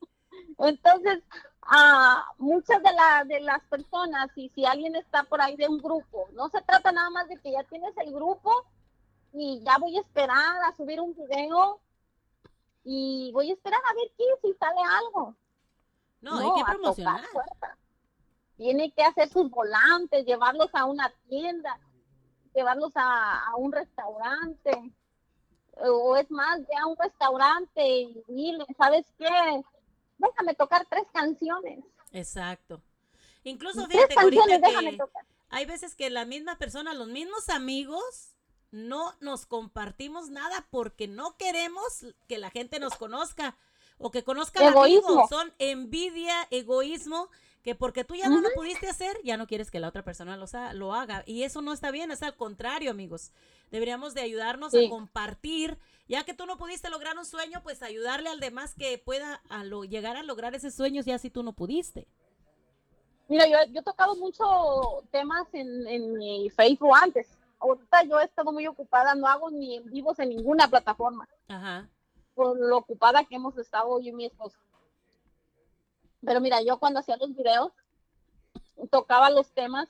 Entonces, 0.58 1.22
ah, 1.62 2.24
muchas 2.38 2.82
de, 2.82 2.92
la- 2.92 3.24
de 3.24 3.40
las 3.40 3.62
personas, 3.64 4.30
y 4.36 4.48
si 4.50 4.64
alguien 4.64 4.94
está 4.96 5.24
por 5.24 5.40
ahí 5.40 5.56
de 5.56 5.68
un 5.68 5.78
grupo, 5.78 6.28
no 6.32 6.48
se 6.50 6.60
trata 6.62 6.92
nada 6.92 7.10
más 7.10 7.28
de 7.28 7.36
que 7.40 7.52
ya 7.52 7.64
tienes 7.64 7.96
el 7.98 8.12
grupo 8.12 8.52
y 9.32 9.60
ya 9.64 9.78
voy 9.78 9.96
a 9.96 10.00
esperar 10.00 10.56
a 10.64 10.74
subir 10.76 11.00
un 11.00 11.14
video 11.14 11.80
y 12.84 13.30
voy 13.32 13.50
a 13.50 13.54
esperar 13.54 13.80
a 13.84 13.94
ver 13.94 14.10
qué, 14.16 14.24
si 14.42 14.54
sale 14.54 14.80
algo. 14.98 15.34
No, 16.20 16.38
hay 16.38 16.50
que 16.56 16.64
promocionar. 16.72 17.24
Tiene 18.56 18.90
que 18.92 19.02
hacer 19.04 19.28
sus 19.28 19.48
volantes, 19.50 20.24
llevarlos 20.26 20.68
a 20.72 20.84
una 20.84 21.12
tienda, 21.28 21.78
llevarlos 22.58 22.92
a, 22.96 23.44
a 23.46 23.56
un 23.56 23.72
restaurante. 23.72 24.92
O 25.80 26.16
es 26.16 26.28
más, 26.30 26.58
ve 26.60 26.74
a 26.80 26.86
un 26.86 26.96
restaurante 26.96 27.86
y 27.86 28.22
dile, 28.26 28.64
¿sabes 28.76 29.06
qué? 29.16 29.62
Déjame 30.18 30.54
tocar 30.54 30.84
tres 30.90 31.04
canciones. 31.12 31.84
Exacto. 32.12 32.82
Incluso 33.44 33.86
Tres 33.86 34.06
fíjate 34.08 34.20
ahorita 34.20 34.80
que 34.80 34.96
tocar. 34.96 35.24
hay 35.50 35.66
veces 35.66 35.94
que 35.94 36.10
la 36.10 36.24
misma 36.24 36.58
persona, 36.58 36.94
los 36.94 37.06
mismos 37.08 37.48
amigos, 37.48 38.34
no 38.72 39.14
nos 39.20 39.46
compartimos 39.46 40.28
nada 40.30 40.66
porque 40.70 41.06
no 41.06 41.36
queremos 41.36 42.06
que 42.26 42.38
la 42.38 42.50
gente 42.50 42.80
nos 42.80 42.96
conozca 42.96 43.56
o 43.98 44.10
que 44.10 44.24
conozca 44.24 44.60
al 44.60 44.76
amigo. 44.76 44.84
Egoísmo. 45.08 45.28
Son 45.28 45.52
envidia, 45.58 46.48
egoísmo, 46.50 47.30
que 47.62 47.74
porque 47.74 48.04
tú 48.04 48.14
ya 48.14 48.28
no 48.28 48.40
lo 48.40 48.48
pudiste 48.54 48.88
hacer, 48.88 49.16
ya 49.24 49.36
no 49.36 49.46
quieres 49.46 49.70
que 49.70 49.80
la 49.80 49.88
otra 49.88 50.02
persona 50.04 50.36
lo, 50.36 50.46
lo 50.74 50.94
haga. 50.94 51.22
Y 51.26 51.42
eso 51.42 51.60
no 51.60 51.72
está 51.72 51.90
bien, 51.90 52.10
es 52.10 52.22
al 52.22 52.36
contrario, 52.36 52.90
amigos. 52.90 53.32
Deberíamos 53.70 54.14
de 54.14 54.22
ayudarnos 54.22 54.72
Sí. 54.72 54.86
a 54.86 54.88
compartir. 54.88 55.78
Ya 56.08 56.24
que 56.24 56.32
tú 56.32 56.46
no 56.46 56.56
pudiste 56.56 56.88
lograr 56.88 57.18
un 57.18 57.26
sueño, 57.26 57.60
pues 57.62 57.82
ayudarle 57.82 58.30
al 58.30 58.40
demás 58.40 58.74
que 58.74 58.96
pueda 58.96 59.42
a 59.50 59.64
lo, 59.64 59.84
llegar 59.84 60.16
a 60.16 60.22
lograr 60.22 60.54
ese 60.54 60.70
sueño 60.70 61.02
ya 61.02 61.18
si 61.18 61.28
tú 61.30 61.42
no 61.42 61.52
pudiste. 61.52 62.06
Mira, 63.28 63.46
yo, 63.46 63.58
yo 63.72 63.80
he 63.80 63.84
tocado 63.84 64.16
mucho 64.16 64.44
temas 65.10 65.46
en, 65.52 65.86
en 65.86 66.14
mi 66.14 66.48
Facebook 66.48 66.94
antes. 66.94 67.28
Ahorita 67.58 68.04
yo 68.04 68.18
he 68.20 68.24
estado 68.24 68.52
muy 68.52 68.66
ocupada, 68.66 69.14
no 69.14 69.26
hago 69.26 69.50
ni 69.50 69.76
en 69.76 69.84
vivos 69.90 70.18
en 70.20 70.30
ninguna 70.30 70.68
plataforma. 70.68 71.28
Ajá. 71.48 71.88
por 72.34 72.56
lo 72.58 72.78
ocupada 72.78 73.24
que 73.24 73.34
hemos 73.34 73.58
estado 73.58 73.98
yo 74.00 74.10
y 74.10 74.12
mi 74.12 74.24
esposo. 74.26 74.56
Pero 76.24 76.40
mira, 76.40 76.60
yo 76.62 76.78
cuando 76.78 77.00
hacía 77.00 77.16
los 77.16 77.34
videos, 77.34 77.72
tocaba 78.90 79.30
los 79.30 79.50
temas 79.52 79.88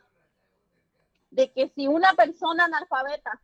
de 1.31 1.53
que 1.53 1.68
si 1.68 1.87
una 1.89 2.14
persona 2.14 2.64
analfabeta 2.64 3.41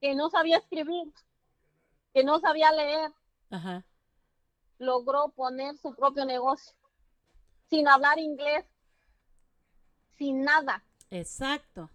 que 0.00 0.14
no 0.14 0.30
sabía 0.30 0.58
escribir, 0.58 1.12
que 2.12 2.24
no 2.24 2.38
sabía 2.40 2.72
leer, 2.72 3.12
Ajá. 3.50 3.84
logró 4.78 5.28
poner 5.28 5.76
su 5.78 5.94
propio 5.94 6.24
negocio, 6.24 6.74
sin 7.68 7.88
hablar 7.88 8.18
inglés, 8.18 8.64
sin 10.18 10.42
nada, 10.42 10.84
Exacto. 11.10 11.88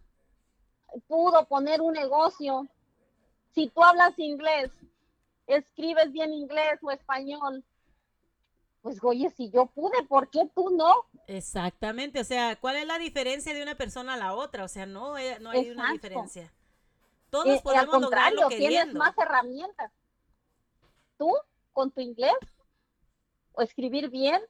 pudo 1.07 1.45
poner 1.45 1.81
un 1.81 1.93
negocio. 1.93 2.67
Si 3.53 3.67
tú 3.67 3.83
hablas 3.83 4.17
inglés, 4.19 4.71
escribes 5.47 6.11
bien 6.11 6.33
inglés 6.33 6.79
o 6.81 6.91
español, 6.91 7.63
pues 8.81 9.03
oye, 9.03 9.29
si 9.31 9.49
yo 9.49 9.65
pude, 9.67 10.01
¿por 10.07 10.29
qué 10.29 10.49
tú 10.55 10.69
no? 10.69 10.93
Exactamente, 11.27 12.19
o 12.21 12.23
sea, 12.23 12.55
¿cuál 12.57 12.77
es 12.77 12.87
la 12.87 12.97
diferencia 12.97 13.53
de 13.53 13.61
una 13.61 13.75
persona 13.75 14.13
a 14.13 14.17
la 14.17 14.33
otra? 14.33 14.63
O 14.63 14.67
sea, 14.67 14.85
no, 14.85 15.17
eh, 15.17 15.37
no 15.39 15.49
hay 15.49 15.69
una 15.69 15.91
diferencia. 15.91 16.53
Todos 17.29 17.47
Y- 17.47 17.49
y 17.49 17.53
al 17.55 17.61
podemos 17.61 18.01
lograrlo 18.01 18.41
contrario, 18.43 18.69
tienes 18.69 18.93
más 18.93 19.17
herramientas. 19.17 19.91
Tú, 21.17 21.33
con 21.73 21.91
tu 21.91 21.99
inglés, 22.01 22.35
o 23.53 23.61
escribir 23.61 24.09
bien, 24.09 24.41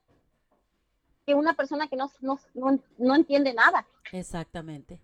que 1.26 1.34
una 1.34 1.54
persona 1.54 1.88
que 1.88 1.96
no, 1.96 2.12
no, 2.22 2.40
no, 2.54 2.80
no 2.98 3.16
entiende 3.16 3.54
nada. 3.54 3.88
Exactamente. 4.12 5.00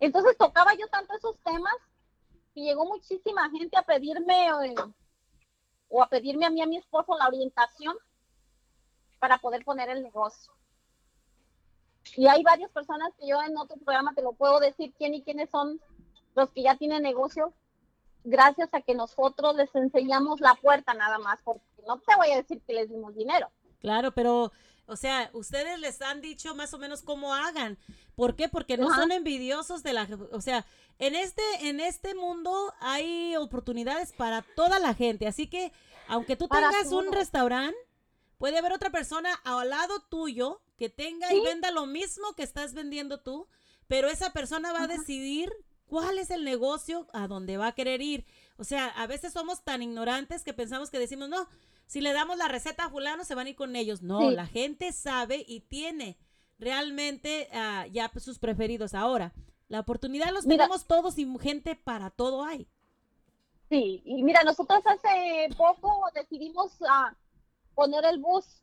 Entonces 0.00 0.36
tocaba 0.38 0.74
yo 0.74 0.88
tanto 0.88 1.14
esos 1.14 1.38
temas 1.40 1.74
que 2.54 2.62
llegó 2.62 2.84
muchísima 2.86 3.48
gente 3.50 3.76
a 3.76 3.82
pedirme 3.82 4.48
eh, 4.48 4.74
o 5.88 6.02
a 6.02 6.08
pedirme 6.08 6.46
a 6.46 6.50
mí 6.50 6.62
a 6.62 6.66
mi 6.66 6.78
esposo 6.78 7.16
la 7.18 7.28
orientación 7.28 7.96
para 9.18 9.38
poder 9.38 9.64
poner 9.64 9.88
el 9.88 10.02
negocio. 10.02 10.52
Y 12.16 12.26
hay 12.28 12.42
varias 12.42 12.70
personas 12.70 13.12
que 13.18 13.26
yo 13.26 13.42
en 13.42 13.56
otro 13.56 13.76
programa 13.76 14.14
te 14.14 14.22
lo 14.22 14.32
puedo 14.32 14.60
decir 14.60 14.94
quién 14.96 15.14
y 15.14 15.22
quiénes 15.22 15.50
son 15.50 15.80
los 16.34 16.50
que 16.50 16.62
ya 16.62 16.76
tienen 16.76 17.02
negocio, 17.02 17.52
gracias 18.24 18.68
a 18.72 18.82
que 18.82 18.94
nosotros 18.94 19.56
les 19.56 19.74
enseñamos 19.74 20.40
la 20.40 20.54
puerta 20.54 20.94
nada 20.94 21.18
más, 21.18 21.38
porque 21.42 21.64
no 21.86 21.98
te 21.98 22.14
voy 22.16 22.30
a 22.30 22.36
decir 22.36 22.60
que 22.66 22.74
les 22.74 22.90
dimos 22.90 23.14
dinero. 23.14 23.50
Claro, 23.80 24.12
pero, 24.12 24.52
o 24.86 24.96
sea, 24.96 25.30
ustedes 25.32 25.78
les 25.80 26.02
han 26.02 26.20
dicho 26.20 26.54
más 26.54 26.74
o 26.74 26.78
menos 26.78 27.02
cómo 27.02 27.34
hagan. 27.34 27.78
¿Por 28.14 28.36
qué? 28.36 28.48
Porque 28.48 28.76
no 28.76 28.88
Ajá. 28.90 29.00
son 29.00 29.12
envidiosos 29.12 29.82
de 29.82 29.92
la, 29.92 30.08
o 30.32 30.40
sea, 30.40 30.66
en 30.98 31.14
este, 31.14 31.42
en 31.62 31.80
este 31.80 32.14
mundo 32.14 32.72
hay 32.80 33.36
oportunidades 33.36 34.12
para 34.12 34.42
toda 34.42 34.78
la 34.78 34.94
gente. 34.94 35.26
Así 35.26 35.46
que, 35.46 35.72
aunque 36.08 36.36
tú 36.36 36.48
Para 36.48 36.70
tengas 36.70 36.92
un 36.92 37.12
restaurante, 37.12 37.76
puede 38.38 38.58
haber 38.58 38.72
otra 38.72 38.90
persona 38.90 39.32
al 39.44 39.70
lado 39.70 40.00
tuyo 40.08 40.60
que 40.76 40.88
tenga 40.88 41.32
y 41.32 41.40
venda 41.40 41.70
lo 41.70 41.86
mismo 41.86 42.34
que 42.34 42.42
estás 42.42 42.74
vendiendo 42.74 43.20
tú, 43.20 43.48
pero 43.86 44.08
esa 44.08 44.32
persona 44.32 44.72
va 44.72 44.82
a 44.82 44.86
decidir 44.88 45.52
cuál 45.86 46.18
es 46.18 46.30
el 46.30 46.44
negocio 46.44 47.06
a 47.12 47.28
donde 47.28 47.56
va 47.56 47.68
a 47.68 47.74
querer 47.74 48.02
ir. 48.02 48.26
O 48.58 48.64
sea, 48.64 48.88
a 48.88 49.06
veces 49.06 49.32
somos 49.32 49.62
tan 49.62 49.82
ignorantes 49.82 50.42
que 50.44 50.52
pensamos 50.52 50.90
que 50.90 50.98
decimos, 50.98 51.28
no, 51.28 51.46
si 51.86 52.00
le 52.00 52.12
damos 52.12 52.36
la 52.36 52.48
receta 52.48 52.86
a 52.86 52.90
fulano, 52.90 53.24
se 53.24 53.34
van 53.34 53.46
a 53.46 53.50
ir 53.50 53.56
con 53.56 53.76
ellos. 53.76 54.02
No, 54.02 54.20
Sí. 54.28 54.34
la 54.34 54.46
gente 54.46 54.92
sabe 54.92 55.44
y 55.46 55.60
tiene 55.60 56.18
realmente 56.58 57.48
ah, 57.52 57.86
ya 57.90 58.10
sus 58.18 58.38
preferidos. 58.38 58.94
Ahora, 58.94 59.32
la 59.68 59.80
oportunidad 59.80 60.30
los 60.32 60.46
Mira. 60.46 60.64
tenemos 60.64 60.86
todos 60.86 61.18
y 61.18 61.26
gente 61.38 61.76
para 61.76 62.10
todo 62.10 62.44
hay. 62.44 62.66
Sí, 63.68 64.02
y 64.04 64.22
mira, 64.22 64.42
nosotros 64.44 64.80
hace 64.86 65.48
poco 65.56 66.04
decidimos 66.14 66.72
ah, 66.88 67.14
poner 67.76 68.04
el 68.06 68.18
bus. 68.18 68.62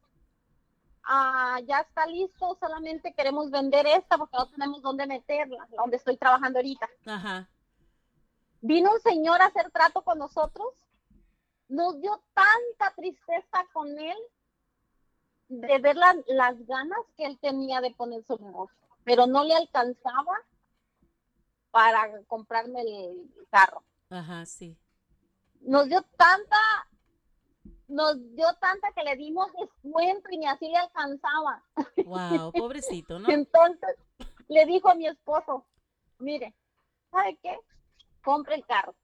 Ah, 1.05 1.59
ya 1.65 1.79
está 1.81 2.05
listo, 2.05 2.57
solamente 2.59 3.13
queremos 3.13 3.49
vender 3.51 3.85
esta 3.87 4.17
porque 4.17 4.37
no 4.37 4.49
tenemos 4.49 4.81
dónde 4.81 5.05
meterla, 5.05 5.67
donde 5.77 5.97
estoy 5.97 6.17
trabajando 6.17 6.59
ahorita. 6.59 6.89
Ajá. 7.05 7.49
Vino 8.61 8.91
un 8.93 8.99
señor 9.01 9.41
a 9.41 9.45
hacer 9.47 9.69
trato 9.71 10.01
con 10.01 10.17
nosotros, 10.17 10.67
nos 11.67 11.99
dio 12.01 12.21
tanta 12.33 12.95
tristeza 12.95 13.65
con 13.73 13.87
él 13.99 14.17
de 15.49 15.77
ver 15.79 15.95
la- 15.97 16.23
las 16.27 16.65
ganas 16.65 16.99
que 17.17 17.25
él 17.25 17.37
tenía 17.39 17.81
de 17.81 17.91
poner 17.91 18.23
su 18.23 18.37
negocio, 18.37 18.87
pero 19.03 19.27
no 19.27 19.43
le 19.43 19.55
alcanzaba 19.55 20.37
para 21.71 22.23
comprarme 22.27 22.81
el 22.81 23.29
carro. 23.51 23.83
Ajá, 24.09 24.45
sí. 24.45 24.77
Nos 25.59 25.87
dio 25.89 26.01
tanta, 26.17 26.57
nos 27.93 28.17
dio 28.35 28.47
tanta 28.59 28.91
que 28.91 29.03
le 29.03 29.15
dimos 29.15 29.51
descuento 29.53 30.29
y 30.31 30.37
ni 30.37 30.47
así 30.47 30.67
le 30.67 30.77
alcanzaba. 30.77 31.63
Wow, 32.05 32.51
pobrecito, 32.51 33.19
¿no? 33.19 33.29
Entonces 33.29 33.97
le 34.47 34.65
dijo 34.65 34.89
a 34.89 34.95
mi 34.95 35.07
esposo, 35.07 35.65
mire, 36.19 36.53
¿sabe 37.11 37.37
qué? 37.41 37.57
Compre 38.23 38.55
el 38.55 38.65
carro 38.65 38.95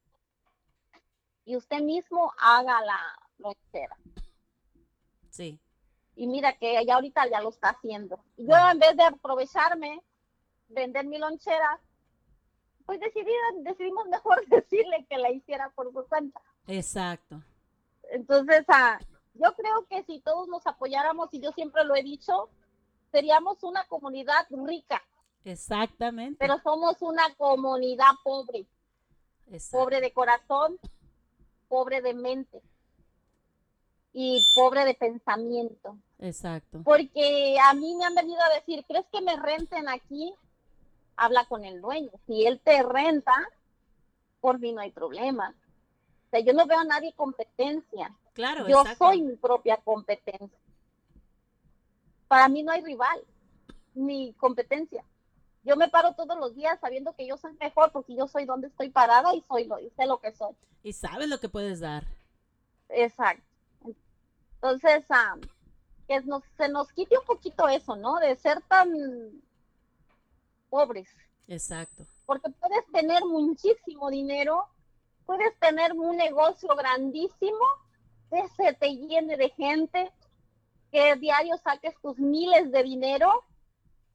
y 1.44 1.56
usted 1.56 1.80
mismo 1.80 2.32
haga 2.38 2.80
la 2.82 2.98
lonchera. 3.38 3.96
Sí. 5.30 5.58
Y 6.16 6.26
mira 6.26 6.52
que 6.52 6.84
ya 6.84 6.94
ahorita 6.94 7.28
ya 7.28 7.40
lo 7.40 7.50
está 7.50 7.70
haciendo. 7.70 8.20
Y 8.36 8.46
yo 8.46 8.54
en 8.70 8.78
vez 8.78 8.96
de 8.96 9.04
aprovecharme, 9.04 10.02
vender 10.68 11.06
mi 11.06 11.18
lonchera, 11.18 11.80
pues 12.86 13.00
decidí, 13.00 13.32
decidimos 13.62 14.06
mejor 14.08 14.44
decirle 14.48 15.06
que 15.08 15.16
la 15.16 15.30
hiciera 15.30 15.70
por 15.70 15.92
su 15.92 16.06
cuenta. 16.08 16.40
Exacto. 16.66 17.42
Entonces, 18.10 18.64
ah, 18.68 18.98
yo 19.34 19.54
creo 19.54 19.86
que 19.88 20.02
si 20.04 20.20
todos 20.20 20.48
nos 20.48 20.66
apoyáramos, 20.66 21.28
y 21.32 21.40
yo 21.40 21.52
siempre 21.52 21.84
lo 21.84 21.94
he 21.94 22.02
dicho, 22.02 22.48
seríamos 23.12 23.62
una 23.62 23.84
comunidad 23.86 24.46
rica, 24.50 25.02
Exactamente. 25.44 26.36
pero 26.38 26.58
somos 26.62 27.00
una 27.00 27.34
comunidad 27.36 28.12
pobre, 28.22 28.66
pobre 29.70 30.00
de 30.00 30.12
corazón, 30.12 30.78
pobre 31.68 32.02
de 32.02 32.14
mente 32.14 32.60
y 34.12 34.44
pobre 34.54 34.84
de 34.84 34.94
pensamiento. 34.94 35.96
Exacto. 36.18 36.82
Porque 36.84 37.56
a 37.62 37.72
mí 37.74 37.94
me 37.94 38.04
han 38.04 38.14
venido 38.14 38.40
a 38.42 38.54
decir, 38.54 38.84
¿crees 38.86 39.06
que 39.12 39.20
me 39.22 39.36
renten 39.36 39.88
aquí? 39.88 40.34
Habla 41.16 41.46
con 41.46 41.64
el 41.64 41.80
dueño. 41.80 42.10
Si 42.26 42.44
él 42.46 42.60
te 42.62 42.82
renta, 42.82 43.34
por 44.40 44.58
mí 44.58 44.72
no 44.72 44.80
hay 44.80 44.90
problema. 44.90 45.54
O 46.30 46.36
sea, 46.36 46.40
yo 46.40 46.52
no 46.52 46.64
veo 46.66 46.78
a 46.78 46.84
nadie 46.84 47.12
competencia. 47.14 48.16
Claro, 48.34 48.68
yo 48.68 48.82
exacto. 48.82 49.06
soy 49.06 49.22
mi 49.22 49.34
propia 49.34 49.78
competencia. 49.78 50.58
Para 52.28 52.48
mí 52.48 52.62
no 52.62 52.70
hay 52.70 52.82
rival, 52.82 53.20
ni 53.94 54.32
competencia. 54.34 55.04
Yo 55.64 55.74
me 55.74 55.88
paro 55.88 56.14
todos 56.14 56.38
los 56.38 56.54
días 56.54 56.78
sabiendo 56.80 57.14
que 57.16 57.26
yo 57.26 57.36
soy 57.36 57.52
mejor 57.54 57.90
porque 57.90 58.14
yo 58.14 58.28
soy 58.28 58.44
donde 58.44 58.68
estoy 58.68 58.90
parada 58.90 59.34
y 59.34 59.40
soy 59.42 59.64
lo, 59.64 59.80
y 59.80 59.90
sé 59.90 60.06
lo 60.06 60.20
que 60.20 60.30
soy. 60.32 60.54
Y 60.84 60.92
sabes 60.92 61.28
lo 61.28 61.40
que 61.40 61.48
puedes 61.48 61.80
dar. 61.80 62.06
Exacto. 62.88 63.44
Entonces, 64.54 65.04
ah, 65.10 65.36
que 66.06 66.20
nos, 66.20 66.44
se 66.56 66.68
nos 66.68 66.92
quite 66.92 67.18
un 67.18 67.24
poquito 67.24 67.68
eso, 67.68 67.96
¿no? 67.96 68.20
De 68.20 68.36
ser 68.36 68.62
tan 68.62 68.88
pobres. 70.68 71.08
Exacto. 71.48 72.06
Porque 72.24 72.50
puedes 72.50 72.86
tener 72.92 73.24
muchísimo 73.24 74.08
dinero, 74.10 74.68
puedes 75.30 75.56
tener 75.60 75.92
un 75.92 76.16
negocio 76.16 76.74
grandísimo, 76.74 77.64
que 78.30 78.48
se 78.48 78.72
te 78.72 78.96
llene 78.96 79.36
de 79.36 79.50
gente, 79.50 80.10
que 80.90 81.14
diario 81.14 81.56
saques 81.58 81.94
tus 82.02 82.18
miles 82.18 82.72
de 82.72 82.82
dinero, 82.82 83.44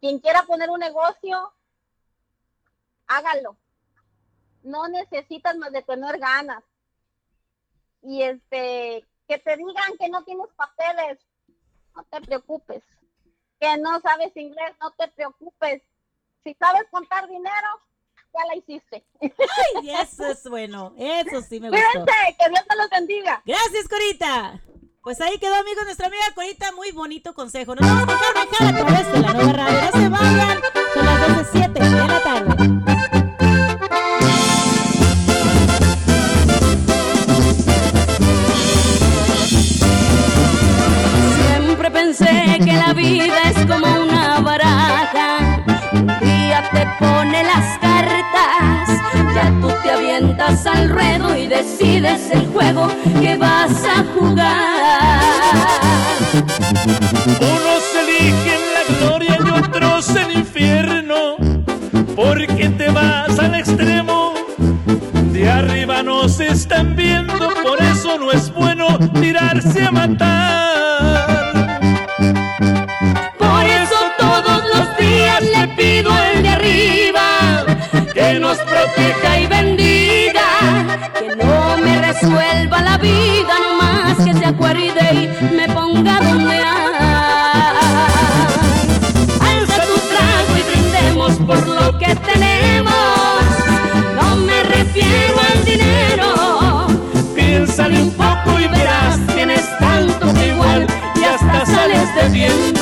Quien 0.00 0.18
quiera 0.18 0.42
poner 0.42 0.68
un 0.68 0.80
negocio, 0.80 1.52
hágalo. 3.06 3.56
No 4.64 4.88
necesitas 4.88 5.56
más 5.56 5.72
de 5.72 5.82
tener 5.82 6.18
ganas. 6.18 6.62
Y 8.02 8.22
este, 8.22 9.06
que 9.28 9.38
te 9.38 9.56
digan 9.56 9.96
que 9.98 10.08
no 10.08 10.24
tienes 10.24 10.48
papeles, 10.56 11.20
no 11.94 12.02
te 12.04 12.20
preocupes. 12.20 12.82
Que 13.62 13.76
no 13.78 14.00
sabes 14.00 14.36
inglés, 14.36 14.72
no 14.80 14.90
te 14.90 15.06
preocupes. 15.06 15.82
Si 16.42 16.52
sabes 16.54 16.82
contar 16.90 17.28
dinero, 17.28 17.68
ya 18.34 18.46
la 18.48 18.56
hiciste. 18.56 19.04
Ay, 19.20 19.90
eso 20.02 20.26
es 20.26 20.42
bueno. 20.50 20.92
Eso 20.98 21.40
sí 21.42 21.60
me 21.60 21.70
gustó. 21.70 21.84
Cuídense, 21.92 22.36
que 22.40 22.48
Dios 22.48 22.64
te 22.68 22.76
los 22.76 22.90
bendiga. 22.90 23.40
Gracias, 23.46 23.88
Corita. 23.88 24.60
Pues 25.00 25.20
ahí 25.20 25.38
quedó, 25.38 25.54
amigos, 25.54 25.84
nuestra 25.84 26.08
amiga 26.08 26.24
Corita. 26.34 26.72
Muy 26.72 26.90
bonito 26.90 27.34
consejo. 27.34 27.76
Nos 27.76 27.88
vamos 27.88 28.14
a 28.14 28.32
Carmen 28.34 28.48
Jara 28.50 28.68
a 28.68 28.84
través 28.84 29.12
de 29.12 29.20
la 29.20 29.32
nueva 29.32 29.52
radio. 29.52 29.80
No 29.80 29.92
se 29.92 30.08
vayan. 30.08 30.60
Son 30.94 31.04
las 31.06 31.52
12.07 31.52 31.72
de 31.72 32.08
la 32.08 32.22
tarde. 32.24 33.21
Pensé 42.12 42.58
que 42.58 42.72
la 42.72 42.92
vida 42.92 43.42
es 43.50 43.66
como 43.66 43.86
una 43.86 44.40
baraja. 44.40 45.62
Un 45.92 46.06
día 46.20 46.62
te 46.72 46.86
pone 46.98 47.42
las 47.42 47.78
cartas, 47.78 49.00
ya 49.34 49.50
tú 49.60 49.68
te 49.82 49.90
avientas 49.90 50.66
al 50.66 50.90
ruedo 50.90 51.36
y 51.36 51.46
decides 51.46 52.30
el 52.32 52.46
juego 52.48 52.88
que 53.20 53.36
vas 53.36 53.84
a 53.84 54.04
jugar. 54.14 55.20
Unos 57.40 57.82
eligen 58.02 58.60
la 58.74 58.98
gloria 58.98 59.38
y 59.44 59.50
otros 59.50 60.08
el 60.16 60.38
infierno, 60.38 61.36
porque 62.14 62.68
te 62.68 62.90
vas 62.90 63.38
al 63.38 63.54
extremo. 63.54 64.34
De 65.32 65.50
arriba 65.50 66.02
nos 66.02 66.40
están 66.40 66.94
viendo, 66.94 67.38
por 67.62 67.80
eso 67.80 68.18
no 68.18 68.30
es 68.32 68.52
bueno 68.52 68.98
tirarse 69.14 69.86
a 69.86 69.90
matar. 69.90 70.91
Nos 78.52 78.60
proteja 78.64 79.40
y 79.40 79.46
bendiga, 79.46 80.42
que 81.18 81.36
no 81.36 81.78
me 81.78 82.02
resuelva 82.02 82.82
la 82.82 82.98
vida, 82.98 83.54
no 83.62 83.76
más 83.82 84.16
que 84.16 84.34
se 84.34 84.44
acuerde 84.44 85.04
y 85.14 85.54
me 85.56 85.66
ponga 85.70 86.20
donde 86.20 86.56
hay. 86.56 86.92
Alza 89.40 89.82
tu 89.84 89.98
trago 90.10 90.52
y 90.58 90.62
brindemos 90.70 91.32
por 91.46 91.66
lo 91.66 91.98
que 91.98 92.14
tenemos, 92.14 92.92
no 94.16 94.36
me 94.36 94.62
refiero 94.64 95.34
al 95.50 95.64
dinero. 95.64 96.86
Piénsale 97.34 98.02
un 98.02 98.10
poco 98.10 98.60
y 98.60 98.66
verás, 98.66 99.18
tienes 99.34 99.64
tanto 99.78 100.34
que 100.34 100.48
igual 100.48 100.86
y 101.14 101.24
hasta 101.24 101.64
sales 101.64 102.14
debiendo. 102.16 102.81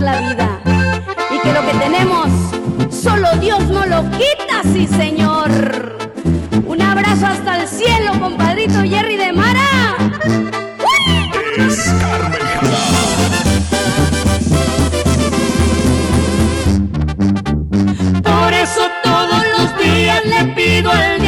la 0.00 0.20
vida 0.20 0.60
y 1.30 1.38
que 1.40 1.52
lo 1.52 1.60
que 1.66 1.72
tenemos 1.78 2.28
solo 2.90 3.28
Dios 3.40 3.62
no 3.68 3.86
lo 3.86 4.02
quita, 4.10 4.62
sí 4.72 4.86
señor. 4.86 5.50
Un 6.66 6.82
abrazo 6.82 7.26
hasta 7.26 7.62
el 7.62 7.68
cielo, 7.68 8.12
compadrito 8.20 8.82
Jerry 8.82 9.16
de 9.16 9.32
Mara. 9.32 9.96
Por 18.22 18.52
eso 18.52 18.80
todos 19.02 19.44
los 19.58 19.78
días 19.78 20.20
le 20.26 20.44
pido 20.54 20.90
al 20.90 21.20
de 21.20 21.26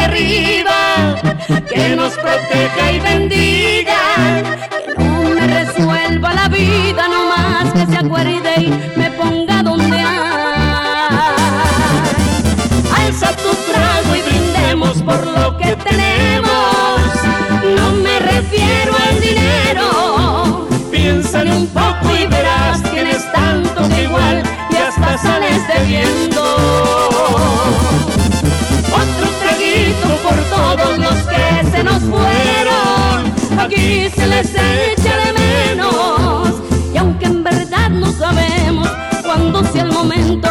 que 1.69 1.97
nos 1.97 2.13
proteja 2.15 2.93
y 2.93 3.01
bendiga, 3.01 3.78
sea 39.73 39.83
el 39.83 39.93
momento, 39.93 40.49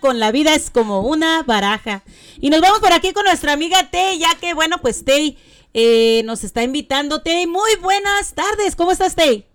con 0.00 0.18
La 0.18 0.32
vida 0.32 0.54
es 0.54 0.70
como 0.70 1.02
una 1.02 1.42
baraja. 1.42 2.02
Y 2.40 2.50
nos 2.50 2.60
vamos 2.60 2.80
por 2.80 2.92
aquí 2.92 3.12
con 3.12 3.24
nuestra 3.24 3.52
amiga 3.52 3.90
Tey, 3.90 4.18
ya 4.18 4.34
que, 4.40 4.54
bueno, 4.54 4.78
pues 4.78 5.04
Tey 5.04 5.38
eh, 5.74 6.22
nos 6.24 6.42
está 6.42 6.62
invitando. 6.62 7.22
Tey, 7.22 7.46
muy 7.46 7.70
buenas 7.80 8.34
tardes. 8.34 8.74
¿Cómo 8.74 8.90
estás, 8.90 9.14
Tey? 9.14 9.46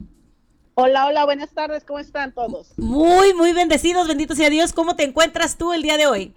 Hola, 0.76 1.08
hola, 1.08 1.24
buenas 1.24 1.52
tardes, 1.52 1.86
¿cómo 1.86 2.00
están 2.00 2.34
todos? 2.34 2.78
Muy, 2.78 3.34
muy 3.34 3.54
bendecidos, 3.54 4.10
benditos 4.10 4.38
sea 4.38 4.50
Dios. 4.50 4.74
¿Cómo 4.74 4.98
te 4.98 5.04
encuentras 5.04 5.58
tú 5.58 5.72
el 5.72 5.82
día 5.82 5.96
de 5.96 6.06
hoy? 6.06 6.34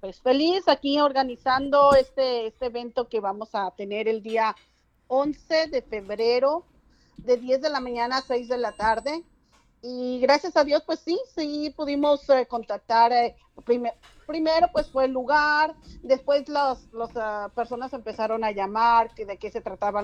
Pues 0.00 0.20
feliz 0.20 0.68
aquí 0.68 1.00
organizando 1.00 1.94
este, 1.94 2.46
este 2.46 2.66
evento 2.66 3.08
que 3.08 3.18
vamos 3.18 3.50
a 3.54 3.72
tener 3.72 4.06
el 4.06 4.22
día 4.22 4.54
11 5.08 5.66
de 5.66 5.82
febrero, 5.82 6.64
de 7.16 7.36
10 7.36 7.62
de 7.62 7.70
la 7.70 7.80
mañana 7.80 8.18
a 8.18 8.22
6 8.22 8.48
de 8.48 8.58
la 8.58 8.72
tarde. 8.72 9.24
Y 9.82 10.20
gracias 10.20 10.56
a 10.56 10.64
Dios, 10.64 10.82
pues 10.86 11.00
sí, 11.00 11.18
sí 11.34 11.70
pudimos 11.76 12.28
eh, 12.30 12.46
contactar. 12.46 13.12
eh, 13.12 13.36
prime- 13.64 13.92
primero, 14.26 14.68
pues 14.72 14.88
fue 14.90 15.06
el 15.06 15.10
lugar, 15.12 15.76
después 16.02 16.48
las 16.48 16.88
las, 16.92 17.10
personas 17.52 17.92
empezaron 17.92 18.44
a 18.44 18.52
llamar 18.52 19.12
que 19.14 19.26
de 19.26 19.36
qué 19.38 19.50
se 19.50 19.60
trataba 19.60 20.00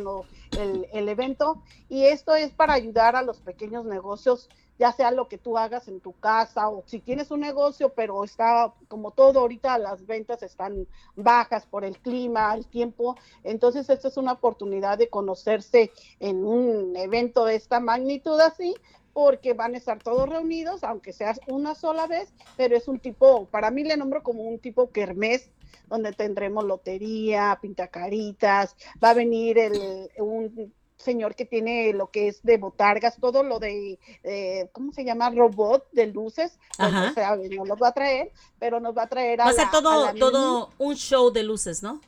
el, 0.54 0.86
el 0.92 1.08
evento. 1.08 1.62
Y 1.88 2.04
esto 2.06 2.34
es 2.34 2.52
para 2.52 2.74
ayudar 2.74 3.14
a 3.16 3.22
los 3.22 3.40
pequeños 3.40 3.84
negocios, 3.84 4.50
ya 4.78 4.92
sea 4.92 5.10
lo 5.12 5.28
que 5.28 5.38
tú 5.38 5.56
hagas 5.56 5.86
en 5.88 6.00
tu 6.00 6.12
casa 6.14 6.68
o 6.68 6.82
si 6.86 7.00
tienes 7.00 7.30
un 7.30 7.40
negocio, 7.40 7.94
pero 7.94 8.24
está 8.24 8.74
como 8.88 9.12
todo 9.12 9.40
ahorita, 9.40 9.78
las 9.78 10.04
ventas 10.06 10.42
están 10.42 10.88
bajas 11.14 11.66
por 11.66 11.84
el 11.84 12.00
clima, 12.00 12.52
el 12.54 12.66
tiempo. 12.66 13.16
Entonces, 13.44 13.88
esta 13.88 14.08
es 14.08 14.16
una 14.16 14.32
oportunidad 14.32 14.98
de 14.98 15.08
conocerse 15.08 15.92
en 16.18 16.44
un 16.44 16.96
evento 16.96 17.44
de 17.44 17.54
esta 17.56 17.78
magnitud 17.80 18.38
así 18.40 18.80
porque 19.18 19.52
van 19.52 19.74
a 19.74 19.78
estar 19.78 20.00
todos 20.00 20.28
reunidos, 20.28 20.84
aunque 20.84 21.12
sea 21.12 21.34
una 21.48 21.74
sola 21.74 22.06
vez, 22.06 22.32
pero 22.56 22.76
es 22.76 22.86
un 22.86 23.00
tipo, 23.00 23.46
para 23.46 23.72
mí 23.72 23.82
le 23.82 23.96
nombro 23.96 24.22
como 24.22 24.44
un 24.44 24.60
tipo 24.60 24.92
kermés, 24.92 25.50
donde 25.88 26.12
tendremos 26.12 26.64
lotería, 26.64 27.58
pintacaritas, 27.60 28.76
va 29.02 29.10
a 29.10 29.14
venir 29.14 29.58
el, 29.58 30.08
un 30.18 30.72
señor 30.96 31.34
que 31.34 31.44
tiene 31.44 31.92
lo 31.94 32.12
que 32.12 32.28
es 32.28 32.44
de 32.44 32.58
botargas, 32.58 33.16
todo 33.18 33.42
lo 33.42 33.58
de, 33.58 33.98
eh, 34.22 34.68
¿cómo 34.70 34.92
se 34.92 35.04
llama? 35.04 35.30
Robot 35.30 35.90
de 35.90 36.06
luces, 36.06 36.56
Ajá. 36.78 37.10
o 37.10 37.14
sea, 37.14 37.34
no 37.34 37.64
los 37.64 37.82
va 37.82 37.88
a 37.88 37.94
traer, 37.94 38.30
pero 38.60 38.78
nos 38.78 38.96
va 38.96 39.02
a 39.02 39.08
traer 39.08 39.40
a 39.40 39.46
Va 39.46 39.50
a 39.50 39.52
ser 39.52 39.64
la 39.64 40.14
todo 40.16 40.70
un 40.78 40.94
show 40.94 41.32
de 41.32 41.42
luces, 41.42 41.82
¿no? 41.82 42.00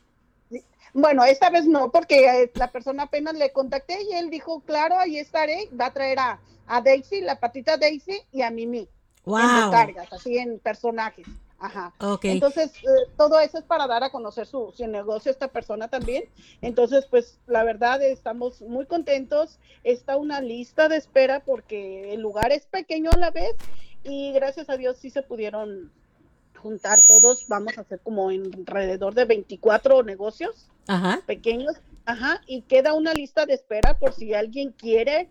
Bueno, 0.93 1.23
esta 1.23 1.49
vez 1.49 1.65
no, 1.65 1.91
porque 1.91 2.25
eh, 2.25 2.51
la 2.55 2.71
persona 2.71 3.03
apenas 3.03 3.35
le 3.35 3.51
contacté 3.51 4.03
y 4.03 4.13
él 4.13 4.29
dijo, 4.29 4.61
claro, 4.61 4.97
ahí 4.97 5.17
estaré, 5.17 5.69
va 5.79 5.87
a 5.87 5.93
traer 5.93 6.19
a, 6.19 6.39
a 6.67 6.81
Daisy, 6.81 7.21
la 7.21 7.39
patita 7.39 7.77
Daisy 7.77 8.21
y 8.31 8.41
a 8.41 8.51
Mimi. 8.51 8.87
Wow. 9.25 9.39
En 9.73 9.95
así 10.11 10.37
en 10.37 10.59
personajes. 10.59 11.27
Ajá. 11.59 11.93
Ok. 11.99 12.25
Entonces, 12.25 12.73
eh, 12.77 13.11
todo 13.17 13.39
eso 13.39 13.59
es 13.59 13.63
para 13.63 13.85
dar 13.85 14.03
a 14.03 14.09
conocer 14.09 14.47
su, 14.47 14.73
su 14.75 14.87
negocio 14.87 15.29
a 15.29 15.33
esta 15.33 15.47
persona 15.47 15.89
también. 15.89 16.23
Entonces, 16.61 17.05
pues 17.05 17.39
la 17.45 17.63
verdad 17.63 18.01
estamos 18.01 18.61
muy 18.61 18.87
contentos. 18.87 19.59
Está 19.83 20.17
una 20.17 20.41
lista 20.41 20.89
de 20.89 20.97
espera 20.97 21.41
porque 21.41 22.13
el 22.13 22.21
lugar 22.21 22.51
es 22.51 22.65
pequeño 22.65 23.11
a 23.13 23.17
la 23.17 23.29
vez 23.29 23.55
y 24.03 24.33
gracias 24.33 24.69
a 24.69 24.77
Dios 24.77 24.97
sí 24.97 25.11
se 25.11 25.21
pudieron 25.21 25.91
juntar 26.61 26.99
todos. 27.07 27.47
Vamos 27.47 27.77
a 27.77 27.81
hacer 27.81 27.99
como 27.99 28.31
en 28.31 28.53
alrededor 28.53 29.13
de 29.13 29.25
24 29.25 30.03
negocios 30.03 30.69
Ajá. 30.87 31.21
pequeños. 31.25 31.75
Ajá. 32.05 32.41
Y 32.47 32.61
queda 32.63 32.93
una 32.93 33.13
lista 33.13 33.45
de 33.45 33.53
espera 33.53 33.97
por 33.99 34.13
si 34.13 34.33
alguien 34.33 34.71
quiere. 34.71 35.29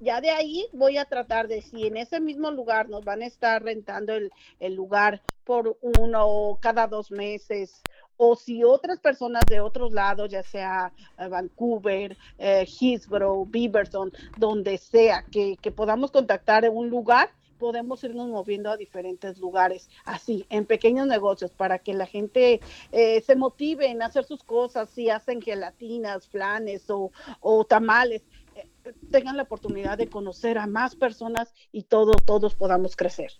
Ya 0.00 0.20
de 0.20 0.30
ahí 0.30 0.66
voy 0.72 0.98
a 0.98 1.04
tratar 1.04 1.46
de 1.46 1.62
si 1.62 1.86
en 1.86 1.96
ese 1.96 2.20
mismo 2.20 2.50
lugar 2.50 2.88
nos 2.88 3.04
van 3.04 3.22
a 3.22 3.26
estar 3.26 3.62
rentando 3.62 4.14
el, 4.14 4.32
el 4.58 4.74
lugar 4.74 5.22
por 5.44 5.78
uno 5.80 6.58
cada 6.60 6.88
dos 6.88 7.10
meses 7.10 7.82
o 8.16 8.36
si 8.36 8.62
otras 8.62 9.00
personas 9.00 9.42
de 9.48 9.60
otros 9.60 9.92
lados, 9.92 10.30
ya 10.30 10.42
sea 10.44 10.92
eh, 11.18 11.26
Vancouver, 11.26 12.16
eh, 12.38 12.64
Hillsborough, 12.80 13.50
Beaverton, 13.50 14.12
donde 14.36 14.78
sea, 14.78 15.24
que, 15.30 15.56
que 15.60 15.72
podamos 15.72 16.12
contactar 16.12 16.64
en 16.64 16.76
un 16.76 16.88
lugar, 16.88 17.30
podemos 17.62 18.02
irnos 18.02 18.28
moviendo 18.28 18.72
a 18.72 18.76
diferentes 18.76 19.38
lugares, 19.38 19.88
así, 20.04 20.44
en 20.50 20.66
pequeños 20.66 21.06
negocios, 21.06 21.52
para 21.52 21.78
que 21.78 21.94
la 21.94 22.06
gente 22.06 22.60
eh, 22.90 23.22
se 23.24 23.36
motive 23.36 23.86
en 23.86 24.02
hacer 24.02 24.24
sus 24.24 24.42
cosas, 24.42 24.90
si 24.90 25.10
hacen 25.10 25.40
gelatinas, 25.40 26.26
flanes 26.26 26.90
o, 26.90 27.12
o 27.38 27.64
tamales, 27.64 28.22
eh, 28.56 28.66
tengan 29.12 29.36
la 29.36 29.44
oportunidad 29.44 29.96
de 29.96 30.08
conocer 30.08 30.58
a 30.58 30.66
más 30.66 30.96
personas 30.96 31.54
y 31.70 31.84
todo, 31.84 32.14
todos 32.26 32.56
podamos 32.56 32.96
crecer. 32.96 33.30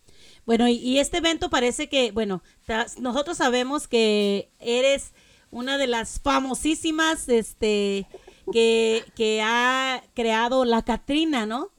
Bueno, 0.46 0.68
y, 0.68 0.74
y 0.74 1.00
este 1.00 1.18
evento 1.18 1.50
parece 1.50 1.88
que, 1.88 2.12
bueno, 2.12 2.44
nosotros 3.00 3.38
sabemos 3.38 3.88
que 3.88 4.52
eres 4.60 5.14
una 5.50 5.78
de 5.78 5.88
las 5.88 6.20
famosísimas, 6.20 7.28
este, 7.28 8.06
que, 8.52 9.02
que 9.16 9.42
ha 9.42 10.04
creado 10.14 10.64
la 10.64 10.82
Catrina, 10.82 11.44
¿no? 11.44 11.70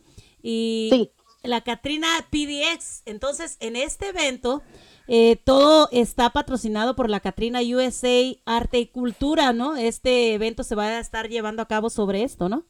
Y 0.42 1.10
la 1.44 1.62
Catrina 1.62 2.08
PDX. 2.32 3.04
Entonces, 3.06 3.58
en 3.60 3.76
este 3.76 4.10
evento, 4.10 4.64
eh, 5.08 5.36
todo 5.36 5.90
está 5.92 6.32
patrocinado 6.32 6.96
por 6.96 7.10
la 7.10 7.20
Catrina 7.20 7.60
USA 7.62 8.34
Arte 8.46 8.80
y 8.80 8.88
Cultura, 8.88 9.54
¿no? 9.54 9.76
Este 9.76 10.34
evento 10.34 10.64
se 10.64 10.76
va 10.76 10.86
a 10.86 11.00
estar 11.00 11.30
llevando 11.30 11.62
a 11.62 11.68
cabo 11.68 11.90
sobre 11.90 12.24
esto, 12.24 12.50
¿no? 12.50 12.66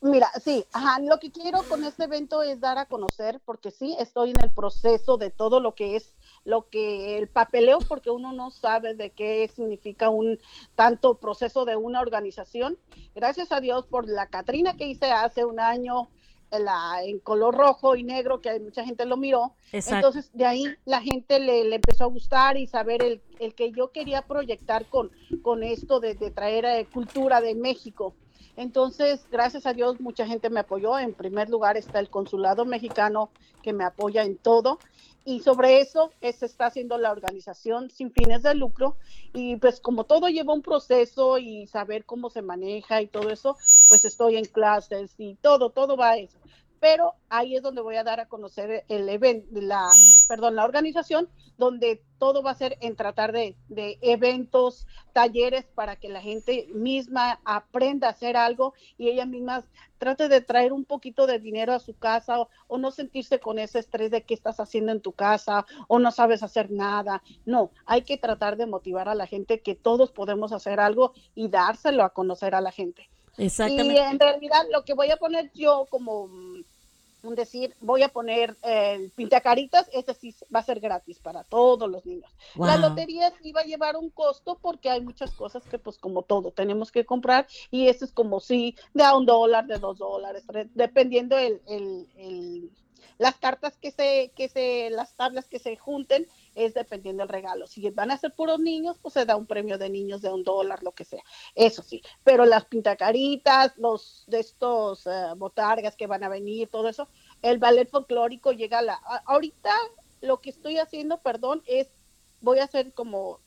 Mira, 0.00 0.30
sí, 0.42 0.66
ajá, 0.72 1.00
lo 1.00 1.18
que 1.18 1.32
quiero 1.32 1.62
con 1.62 1.82
este 1.82 2.04
evento 2.04 2.42
es 2.42 2.60
dar 2.60 2.76
a 2.76 2.84
conocer, 2.84 3.40
porque 3.42 3.70
sí, 3.70 3.96
estoy 3.98 4.32
en 4.32 4.42
el 4.42 4.50
proceso 4.50 5.16
de 5.16 5.30
todo 5.30 5.60
lo 5.60 5.74
que 5.74 5.96
es 5.96 6.14
lo 6.44 6.68
que 6.68 7.16
el 7.16 7.26
papeleo, 7.26 7.78
porque 7.88 8.10
uno 8.10 8.32
no 8.32 8.50
sabe 8.50 8.94
de 8.94 9.12
qué 9.12 9.50
significa 9.56 10.10
un 10.10 10.38
tanto 10.74 11.14
proceso 11.14 11.64
de 11.64 11.76
una 11.76 12.02
organización. 12.02 12.76
Gracias 13.14 13.50
a 13.50 13.60
Dios 13.60 13.86
por 13.86 14.06
la 14.06 14.26
Catrina 14.26 14.76
que 14.76 14.88
hice 14.88 15.10
hace 15.10 15.46
un 15.46 15.58
año, 15.58 16.10
la, 16.58 17.02
en 17.02 17.18
color 17.18 17.54
rojo 17.54 17.96
y 17.96 18.02
negro, 18.02 18.40
que 18.40 18.58
mucha 18.60 18.84
gente 18.84 19.06
lo 19.06 19.16
miró. 19.16 19.54
Exacto. 19.72 20.08
Entonces, 20.08 20.30
de 20.32 20.46
ahí 20.46 20.64
la 20.84 21.00
gente 21.00 21.38
le, 21.40 21.64
le 21.64 21.76
empezó 21.76 22.04
a 22.04 22.08
gustar 22.08 22.56
y 22.56 22.66
saber 22.66 23.02
el, 23.02 23.20
el 23.38 23.54
que 23.54 23.72
yo 23.72 23.90
quería 23.92 24.22
proyectar 24.22 24.86
con, 24.86 25.10
con 25.42 25.62
esto 25.62 26.00
de, 26.00 26.14
de 26.14 26.30
traer 26.30 26.64
eh, 26.64 26.86
cultura 26.92 27.40
de 27.40 27.54
México. 27.54 28.14
Entonces, 28.56 29.26
gracias 29.30 29.66
a 29.66 29.72
Dios, 29.72 30.00
mucha 30.00 30.26
gente 30.26 30.48
me 30.48 30.60
apoyó. 30.60 30.98
En 30.98 31.12
primer 31.12 31.50
lugar 31.50 31.76
está 31.76 31.98
el 31.98 32.08
consulado 32.08 32.64
mexicano 32.64 33.30
que 33.62 33.72
me 33.72 33.84
apoya 33.84 34.22
en 34.22 34.36
todo. 34.36 34.78
Y 35.24 35.40
sobre 35.40 35.80
eso 35.80 36.10
eh, 36.20 36.32
se 36.32 36.46
está 36.46 36.66
haciendo 36.66 36.98
la 36.98 37.10
organización 37.10 37.90
sin 37.90 38.12
fines 38.12 38.42
de 38.42 38.54
lucro. 38.54 38.96
Y 39.32 39.56
pues 39.56 39.80
como 39.80 40.04
todo 40.04 40.28
lleva 40.28 40.52
un 40.52 40.62
proceso 40.62 41.38
y 41.38 41.66
saber 41.66 42.04
cómo 42.04 42.30
se 42.30 42.42
maneja 42.42 43.00
y 43.00 43.06
todo 43.06 43.30
eso, 43.30 43.56
pues 43.88 44.04
estoy 44.04 44.36
en 44.36 44.44
clases 44.44 45.14
y 45.18 45.36
todo, 45.36 45.70
todo 45.70 45.96
va 45.96 46.10
a 46.10 46.16
eso. 46.18 46.38
Pero 46.84 47.14
ahí 47.30 47.56
es 47.56 47.62
donde 47.62 47.80
voy 47.80 47.96
a 47.96 48.04
dar 48.04 48.20
a 48.20 48.28
conocer 48.28 48.84
el 48.90 49.08
evento, 49.08 49.48
la, 49.52 49.88
perdón, 50.28 50.54
la 50.54 50.66
organización, 50.66 51.30
donde 51.56 52.02
todo 52.18 52.42
va 52.42 52.50
a 52.50 52.56
ser 52.56 52.76
en 52.82 52.94
tratar 52.94 53.32
de, 53.32 53.56
de 53.70 53.96
eventos, 54.02 54.86
talleres 55.14 55.64
para 55.64 55.96
que 55.96 56.10
la 56.10 56.20
gente 56.20 56.68
misma 56.74 57.40
aprenda 57.46 58.08
a 58.08 58.10
hacer 58.10 58.36
algo 58.36 58.74
y 58.98 59.08
ella 59.08 59.24
misma 59.24 59.64
trate 59.96 60.28
de 60.28 60.42
traer 60.42 60.74
un 60.74 60.84
poquito 60.84 61.26
de 61.26 61.38
dinero 61.38 61.72
a 61.72 61.78
su 61.78 61.96
casa 61.96 62.38
o, 62.38 62.50
o 62.66 62.76
no 62.76 62.90
sentirse 62.90 63.40
con 63.40 63.58
ese 63.58 63.78
estrés 63.78 64.10
de 64.10 64.24
qué 64.24 64.34
estás 64.34 64.60
haciendo 64.60 64.92
en 64.92 65.00
tu 65.00 65.12
casa 65.12 65.64
o 65.88 65.98
no 65.98 66.10
sabes 66.10 66.42
hacer 66.42 66.70
nada. 66.70 67.22
No, 67.46 67.70
hay 67.86 68.02
que 68.02 68.18
tratar 68.18 68.58
de 68.58 68.66
motivar 68.66 69.08
a 69.08 69.14
la 69.14 69.26
gente 69.26 69.62
que 69.62 69.74
todos 69.74 70.12
podemos 70.12 70.52
hacer 70.52 70.80
algo 70.80 71.14
y 71.34 71.48
dárselo 71.48 72.04
a 72.04 72.10
conocer 72.10 72.54
a 72.54 72.60
la 72.60 72.72
gente. 72.72 73.08
Exactamente. 73.36 73.94
Y 73.94 73.98
en 73.98 74.18
realidad 74.18 74.64
lo 74.72 74.84
que 74.84 74.94
voy 74.94 75.10
a 75.10 75.16
poner 75.16 75.50
yo 75.54 75.86
como 75.90 76.28
un 77.24 77.34
decir, 77.34 77.74
voy 77.80 78.02
a 78.02 78.08
poner 78.08 78.56
el 78.62 79.10
pintacaritas, 79.12 79.88
ese 79.92 80.14
sí 80.14 80.34
va 80.54 80.60
a 80.60 80.64
ser 80.64 80.80
gratis 80.80 81.18
para 81.20 81.44
todos 81.44 81.88
los 81.90 82.04
niños. 82.06 82.30
La 82.62 82.76
Wow. 82.76 82.80
lotería 82.90 83.32
sí 83.42 83.52
va 83.52 83.62
a 83.62 83.64
llevar 83.64 83.96
un 83.96 84.10
costo 84.10 84.58
porque 84.60 84.90
hay 84.90 85.00
muchas 85.00 85.32
cosas 85.34 85.66
que 85.66 85.78
pues 85.78 85.98
como 85.98 86.22
todo 86.22 86.52
tenemos 86.52 86.92
que 86.92 87.04
comprar 87.04 87.46
y 87.70 87.88
eso 87.88 88.04
es 88.04 88.12
como 88.12 88.40
si 88.40 88.76
de 88.92 89.02
a 89.04 89.16
un 89.16 89.26
dólar, 89.26 89.66
de 89.66 89.78
dos 89.78 89.98
dólares, 89.98 90.46
tre- 90.46 90.70
dependiendo 90.74 91.38
el, 91.38 91.62
el- 91.66 92.08
el- 92.16 92.70
las 93.18 93.36
cartas 93.36 93.76
que 93.76 93.90
se, 93.90 94.32
que 94.36 94.48
se, 94.48 94.90
las 94.90 95.14
tablas 95.14 95.46
que 95.46 95.58
se 95.58 95.76
junten, 95.76 96.26
es 96.54 96.74
dependiendo 96.74 97.22
del 97.22 97.28
regalo. 97.28 97.66
Si 97.66 97.88
van 97.90 98.10
a 98.10 98.18
ser 98.18 98.32
puros 98.34 98.60
niños, 98.60 98.96
pues 99.00 99.14
se 99.14 99.24
da 99.24 99.36
un 99.36 99.46
premio 99.46 99.78
de 99.78 99.90
niños 99.90 100.22
de 100.22 100.32
un 100.32 100.44
dólar, 100.44 100.82
lo 100.82 100.92
que 100.92 101.04
sea. 101.04 101.22
Eso 101.54 101.82
sí. 101.82 102.02
Pero 102.22 102.44
las 102.44 102.64
pintacaritas, 102.66 103.76
los 103.76 104.24
de 104.26 104.40
estos 104.40 105.06
eh, 105.06 105.10
botargas 105.36 105.96
que 105.96 106.06
van 106.06 106.24
a 106.24 106.28
venir, 106.28 106.68
todo 106.68 106.88
eso, 106.88 107.08
el 107.42 107.58
ballet 107.58 107.88
folclórico 107.88 108.52
llega 108.52 108.78
a 108.78 108.82
la. 108.82 108.94
ahorita 109.26 109.74
lo 110.20 110.40
que 110.40 110.50
estoy 110.50 110.78
haciendo, 110.78 111.18
perdón, 111.18 111.62
es 111.66 111.88
voy 112.40 112.58
a 112.58 112.64
hacer 112.64 112.92
como 112.92 113.40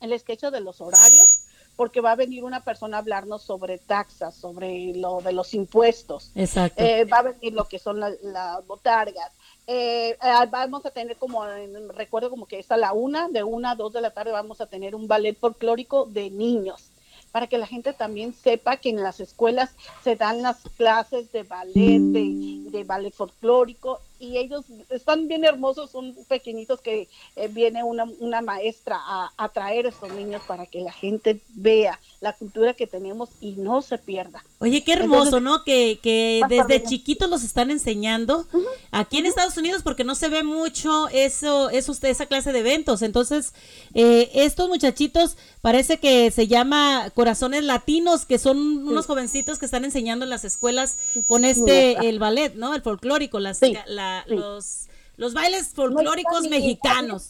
el 0.00 0.18
sketch 0.18 0.44
de 0.44 0.60
los 0.60 0.80
horarios, 0.80 1.25
porque 1.76 2.00
va 2.00 2.12
a 2.12 2.16
venir 2.16 2.42
una 2.42 2.60
persona 2.64 2.96
a 2.96 3.00
hablarnos 3.00 3.42
sobre 3.42 3.78
taxas, 3.78 4.34
sobre 4.34 4.94
lo 4.94 5.20
de 5.20 5.32
los 5.32 5.52
impuestos. 5.54 6.30
Exacto. 6.34 6.82
Eh, 6.82 7.04
va 7.04 7.18
a 7.18 7.22
venir 7.22 7.52
lo 7.52 7.64
que 7.68 7.78
son 7.78 8.00
la- 8.00 8.14
las 8.22 8.66
botargas. 8.66 9.30
Eh, 9.66 10.10
eh, 10.10 10.46
vamos 10.50 10.86
a 10.86 10.90
tener 10.90 11.16
como, 11.16 11.44
recuerdo 11.94 12.30
como 12.30 12.46
que 12.46 12.58
es 12.60 12.70
a 12.70 12.76
la 12.76 12.92
una, 12.92 13.28
de 13.28 13.42
una 13.42 13.72
a 13.72 13.74
dos 13.74 13.92
de 13.92 14.00
la 14.00 14.10
tarde 14.12 14.30
vamos 14.32 14.60
a 14.60 14.66
tener 14.66 14.94
un 14.94 15.06
ballet 15.08 15.36
folclórico 15.36 16.06
de 16.06 16.30
niños, 16.30 16.90
para 17.32 17.48
que 17.48 17.58
la 17.58 17.66
gente 17.66 17.92
también 17.92 18.32
sepa 18.32 18.76
que 18.78 18.88
en 18.88 19.02
las 19.02 19.20
escuelas 19.20 19.70
se 20.02 20.16
dan 20.16 20.40
las 20.42 20.58
clases 20.76 21.30
de 21.32 21.42
ballet, 21.42 21.98
de, 22.00 22.70
de 22.70 22.84
ballet 22.84 23.12
folclórico, 23.12 24.00
y 24.18 24.38
ellos 24.38 24.64
están 24.90 25.28
bien 25.28 25.44
hermosos, 25.44 25.90
son 25.90 26.14
pequeñitos 26.28 26.80
que 26.80 27.08
eh, 27.36 27.48
viene 27.48 27.82
una, 27.84 28.04
una 28.20 28.40
maestra 28.40 28.96
a, 28.98 29.32
a 29.36 29.48
traer 29.50 29.86
a 29.86 29.90
estos 29.90 30.12
niños 30.12 30.42
para 30.46 30.66
que 30.66 30.80
la 30.80 30.92
gente 30.92 31.40
vea 31.54 32.00
la 32.20 32.32
cultura 32.32 32.72
que 32.74 32.86
tenemos 32.86 33.28
y 33.40 33.52
no 33.56 33.82
se 33.82 33.98
pierda. 33.98 34.42
Oye, 34.58 34.82
qué 34.82 34.94
hermoso, 34.94 35.24
Entonces, 35.36 35.42
¿no? 35.42 35.64
Que, 35.64 35.98
que 36.02 36.40
desde 36.48 36.82
chiquitos 36.82 37.28
los 37.28 37.44
están 37.44 37.70
enseñando 37.70 38.46
aquí 38.90 39.18
en 39.18 39.26
Estados 39.26 39.56
Unidos 39.58 39.82
porque 39.82 40.02
no 40.02 40.14
se 40.14 40.28
ve 40.28 40.42
mucho 40.42 41.08
eso, 41.08 41.68
eso 41.70 41.92
esa 42.02 42.26
clase 42.26 42.52
de 42.52 42.60
eventos. 42.60 43.02
Entonces, 43.02 43.52
eh, 43.94 44.30
estos 44.34 44.68
muchachitos 44.68 45.36
parece 45.60 45.98
que 45.98 46.30
se 46.30 46.46
llama 46.46 47.10
Corazones 47.14 47.64
Latinos, 47.64 48.24
que 48.24 48.38
son 48.38 48.56
unos 48.58 49.06
jovencitos 49.06 49.58
que 49.58 49.66
están 49.66 49.84
enseñando 49.84 50.24
en 50.24 50.30
las 50.30 50.44
escuelas 50.44 50.98
con 51.26 51.44
este, 51.44 52.08
el 52.08 52.18
ballet, 52.18 52.54
¿no? 52.54 52.74
El 52.74 52.82
folclórico, 52.82 53.40
las, 53.40 53.58
Sí, 53.58 53.76
la- 53.86 54.24
sí. 54.26 54.34
los, 54.36 54.86
los 55.18 55.34
bailes 55.34 55.68
folclóricos 55.68 56.48
mexicanos. 56.48 57.26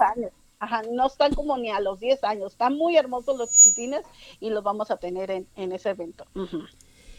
A 0.60 0.82
10 0.82 0.82
años. 0.82 0.82
Ajá, 0.82 0.82
no 0.90 1.06
están 1.06 1.34
como 1.34 1.56
ni 1.56 1.70
a 1.70 1.80
los 1.80 2.00
10 2.00 2.24
años. 2.24 2.52
Están 2.52 2.76
muy 2.76 2.96
hermosos 2.96 3.36
los 3.36 3.50
chiquitines 3.50 4.02
y 4.40 4.50
los 4.50 4.62
vamos 4.62 4.90
a 4.90 4.96
tener 4.96 5.30
en, 5.30 5.46
en 5.56 5.72
ese 5.72 5.90
evento. 5.90 6.26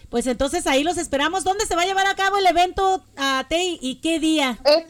Pues 0.09 0.27
entonces 0.27 0.67
ahí 0.67 0.83
los 0.83 0.97
esperamos. 0.97 1.43
¿Dónde 1.43 1.65
se 1.65 1.75
va 1.75 1.83
a 1.83 1.85
llevar 1.85 2.07
a 2.07 2.15
cabo 2.15 2.37
el 2.37 2.47
evento, 2.47 3.03
a 3.17 3.45
Tei, 3.49 3.77
y 3.81 3.95
qué 3.95 4.19
día? 4.19 4.57
Es 4.63 4.85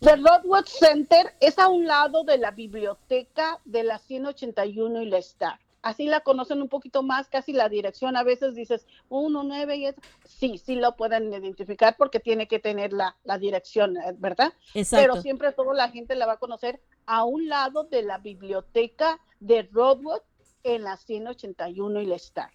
The 0.00 0.16
Rodwood 0.16 0.66
Center 0.66 1.32
es 1.38 1.60
a 1.60 1.68
un 1.68 1.86
lado 1.86 2.24
de 2.24 2.36
la 2.36 2.50
biblioteca 2.50 3.60
de 3.64 3.84
la 3.84 3.98
181 3.98 5.02
y 5.02 5.06
la 5.06 5.18
Star. 5.18 5.60
Así 5.82 6.06
la 6.06 6.20
conocen 6.20 6.62
un 6.62 6.68
poquito 6.68 7.02
más, 7.02 7.28
casi 7.28 7.52
la 7.52 7.68
dirección. 7.68 8.16
A 8.16 8.22
veces 8.22 8.54
dices 8.54 8.86
1, 9.08 9.42
9 9.42 9.76
y 9.76 9.86
eso. 9.86 10.00
Sí, 10.24 10.58
sí 10.58 10.76
lo 10.76 10.96
pueden 10.96 11.32
identificar 11.32 11.96
porque 11.96 12.20
tiene 12.20 12.46
que 12.46 12.60
tener 12.60 12.92
la, 12.92 13.16
la 13.24 13.38
dirección, 13.38 13.96
eh, 13.96 14.14
¿verdad? 14.16 14.52
Exacto. 14.74 15.02
Pero 15.02 15.22
siempre 15.22 15.52
toda 15.52 15.74
la 15.74 15.88
gente 15.88 16.14
la 16.14 16.26
va 16.26 16.34
a 16.34 16.38
conocer 16.38 16.80
a 17.06 17.24
un 17.24 17.48
lado 17.48 17.84
de 17.84 18.02
la 18.02 18.18
biblioteca 18.18 19.20
de 19.40 19.68
Rodwood 19.72 20.20
en 20.62 20.84
la 20.84 20.96
181 20.96 22.00
y 22.00 22.06
la 22.06 22.16
Star. 22.16 22.50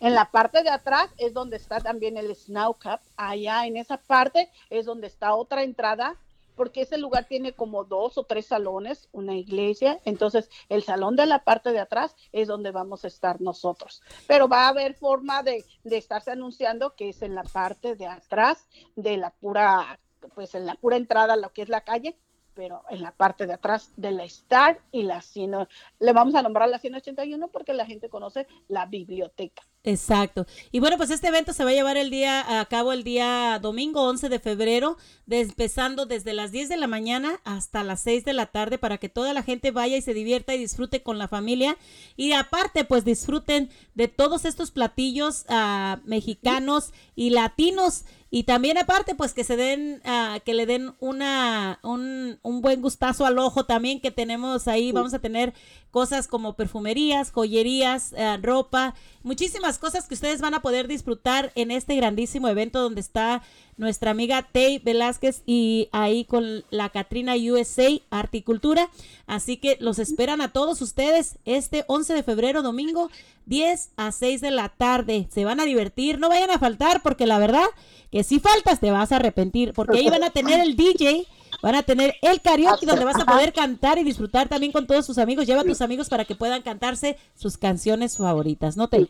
En 0.00 0.14
la 0.14 0.30
parte 0.30 0.62
de 0.62 0.70
atrás 0.70 1.10
es 1.16 1.34
donde 1.34 1.56
está 1.56 1.80
también 1.80 2.16
el 2.16 2.34
Snow 2.34 2.74
Cup. 2.74 3.00
Allá 3.16 3.66
en 3.66 3.76
esa 3.76 3.96
parte 3.96 4.50
es 4.70 4.86
donde 4.86 5.08
está 5.08 5.34
otra 5.34 5.62
entrada 5.62 6.16
porque 6.58 6.82
ese 6.82 6.98
lugar 6.98 7.26
tiene 7.26 7.52
como 7.52 7.84
dos 7.84 8.18
o 8.18 8.24
tres 8.24 8.46
salones, 8.46 9.08
una 9.12 9.36
iglesia, 9.36 10.00
entonces 10.04 10.50
el 10.68 10.82
salón 10.82 11.14
de 11.14 11.24
la 11.24 11.44
parte 11.44 11.70
de 11.70 11.78
atrás 11.78 12.16
es 12.32 12.48
donde 12.48 12.72
vamos 12.72 13.04
a 13.04 13.08
estar 13.08 13.40
nosotros. 13.40 14.02
Pero 14.26 14.48
va 14.48 14.66
a 14.66 14.70
haber 14.70 14.94
forma 14.94 15.44
de, 15.44 15.64
de 15.84 15.96
estarse 15.96 16.32
anunciando 16.32 16.96
que 16.96 17.10
es 17.10 17.22
en 17.22 17.36
la 17.36 17.44
parte 17.44 17.94
de 17.94 18.06
atrás 18.06 18.68
de 18.96 19.16
la 19.16 19.30
pura, 19.30 20.00
pues 20.34 20.56
en 20.56 20.66
la 20.66 20.74
pura 20.74 20.96
entrada 20.96 21.36
lo 21.36 21.52
que 21.52 21.62
es 21.62 21.68
la 21.68 21.82
calle, 21.82 22.18
pero 22.54 22.82
en 22.90 23.02
la 23.02 23.12
parte 23.12 23.46
de 23.46 23.52
atrás 23.52 23.92
de 23.96 24.10
la 24.10 24.24
Star 24.24 24.80
y 24.90 25.04
la 25.04 25.22
100, 25.22 25.68
le 26.00 26.12
vamos 26.12 26.34
a 26.34 26.42
nombrar 26.42 26.68
la 26.68 26.80
181 26.80 27.46
porque 27.52 27.72
la 27.72 27.86
gente 27.86 28.08
conoce 28.08 28.48
la 28.66 28.84
biblioteca. 28.86 29.62
Exacto. 29.88 30.46
Y 30.70 30.80
bueno, 30.80 30.96
pues 30.98 31.10
este 31.10 31.28
evento 31.28 31.52
se 31.52 31.64
va 31.64 31.70
a 31.70 31.72
llevar 31.72 31.96
el 31.96 32.10
día 32.10 32.60
a 32.60 32.64
cabo 32.66 32.92
el 32.92 33.04
día 33.04 33.58
domingo 33.60 34.02
11 34.02 34.28
de 34.28 34.38
febrero, 34.38 34.98
de- 35.26 35.40
empezando 35.40 36.04
desde 36.04 36.34
las 36.34 36.52
10 36.52 36.68
de 36.68 36.76
la 36.76 36.86
mañana 36.86 37.40
hasta 37.44 37.82
las 37.82 38.00
6 38.02 38.24
de 38.26 38.34
la 38.34 38.46
tarde 38.46 38.76
para 38.78 38.98
que 38.98 39.08
toda 39.08 39.32
la 39.32 39.42
gente 39.42 39.70
vaya 39.70 39.96
y 39.96 40.02
se 40.02 40.12
divierta 40.14 40.54
y 40.54 40.58
disfrute 40.58 41.02
con 41.02 41.16
la 41.18 41.26
familia. 41.28 41.76
Y 42.16 42.32
aparte 42.32 42.84
pues 42.84 43.04
disfruten 43.04 43.70
de 43.94 44.08
todos 44.08 44.44
estos 44.44 44.70
platillos 44.70 45.44
ah, 45.48 46.00
mexicanos 46.04 46.92
y 47.16 47.30
latinos. 47.30 48.04
Y 48.30 48.42
también 48.42 48.76
aparte 48.76 49.14
pues 49.14 49.32
que 49.32 49.42
se 49.42 49.56
den 49.56 50.02
ah, 50.04 50.38
que 50.44 50.52
le 50.52 50.66
den 50.66 50.92
una 51.00 51.78
un, 51.82 52.38
un 52.42 52.60
buen 52.60 52.82
gustazo 52.82 53.24
al 53.24 53.38
ojo 53.38 53.64
también 53.64 54.00
que 54.02 54.10
tenemos 54.10 54.68
ahí. 54.68 54.92
Vamos 54.92 55.14
a 55.14 55.18
tener 55.18 55.54
cosas 55.90 56.28
como 56.28 56.54
perfumerías 56.54 57.30
joyerías 57.32 58.12
ah, 58.18 58.38
ropa 58.42 58.94
muchísimas 59.22 59.77
cosas 59.78 60.06
que 60.06 60.14
ustedes 60.14 60.40
van 60.40 60.54
a 60.54 60.62
poder 60.62 60.88
disfrutar 60.88 61.52
en 61.54 61.70
este 61.70 61.96
grandísimo 61.96 62.48
evento 62.48 62.80
donde 62.80 63.00
está 63.00 63.42
nuestra 63.76 64.10
amiga 64.10 64.46
Tay 64.50 64.78
Velázquez 64.80 65.42
y 65.46 65.88
ahí 65.92 66.24
con 66.24 66.64
la 66.70 66.90
Catrina 66.90 67.34
USA 67.34 67.88
Arte 68.10 68.38
y 68.38 68.42
Cultura. 68.42 68.90
Así 69.26 69.56
que 69.56 69.78
los 69.80 69.98
esperan 69.98 70.40
a 70.40 70.52
todos 70.52 70.82
ustedes 70.82 71.38
este 71.44 71.84
11 71.86 72.14
de 72.14 72.22
febrero, 72.22 72.62
domingo, 72.62 73.10
10 73.46 73.90
a 73.96 74.12
6 74.12 74.40
de 74.40 74.50
la 74.50 74.68
tarde. 74.68 75.28
Se 75.30 75.44
van 75.44 75.60
a 75.60 75.64
divertir, 75.64 76.18
no 76.18 76.28
vayan 76.28 76.50
a 76.50 76.58
faltar 76.58 77.02
porque 77.02 77.26
la 77.26 77.38
verdad 77.38 77.66
que 78.10 78.24
si 78.24 78.40
faltas 78.40 78.80
te 78.80 78.90
vas 78.90 79.12
a 79.12 79.16
arrepentir 79.16 79.72
porque 79.72 79.98
ahí 79.98 80.08
van 80.08 80.24
a 80.24 80.30
tener 80.30 80.60
el 80.60 80.76
DJ. 80.76 81.26
Van 81.62 81.74
a 81.74 81.82
tener 81.82 82.14
el 82.22 82.40
karaoke 82.40 82.86
donde 82.86 83.04
vas 83.04 83.20
a 83.20 83.24
poder 83.24 83.52
cantar 83.52 83.98
y 83.98 84.04
disfrutar 84.04 84.48
también 84.48 84.70
con 84.70 84.86
todos 84.86 85.06
tus 85.06 85.18
amigos. 85.18 85.46
Lleva 85.46 85.62
a 85.62 85.64
tus 85.64 85.80
amigos 85.80 86.08
para 86.08 86.24
que 86.24 86.36
puedan 86.36 86.62
cantarse 86.62 87.18
sus 87.34 87.56
canciones 87.56 88.16
favoritas, 88.16 88.76
¿no 88.76 88.88
te? 88.88 89.08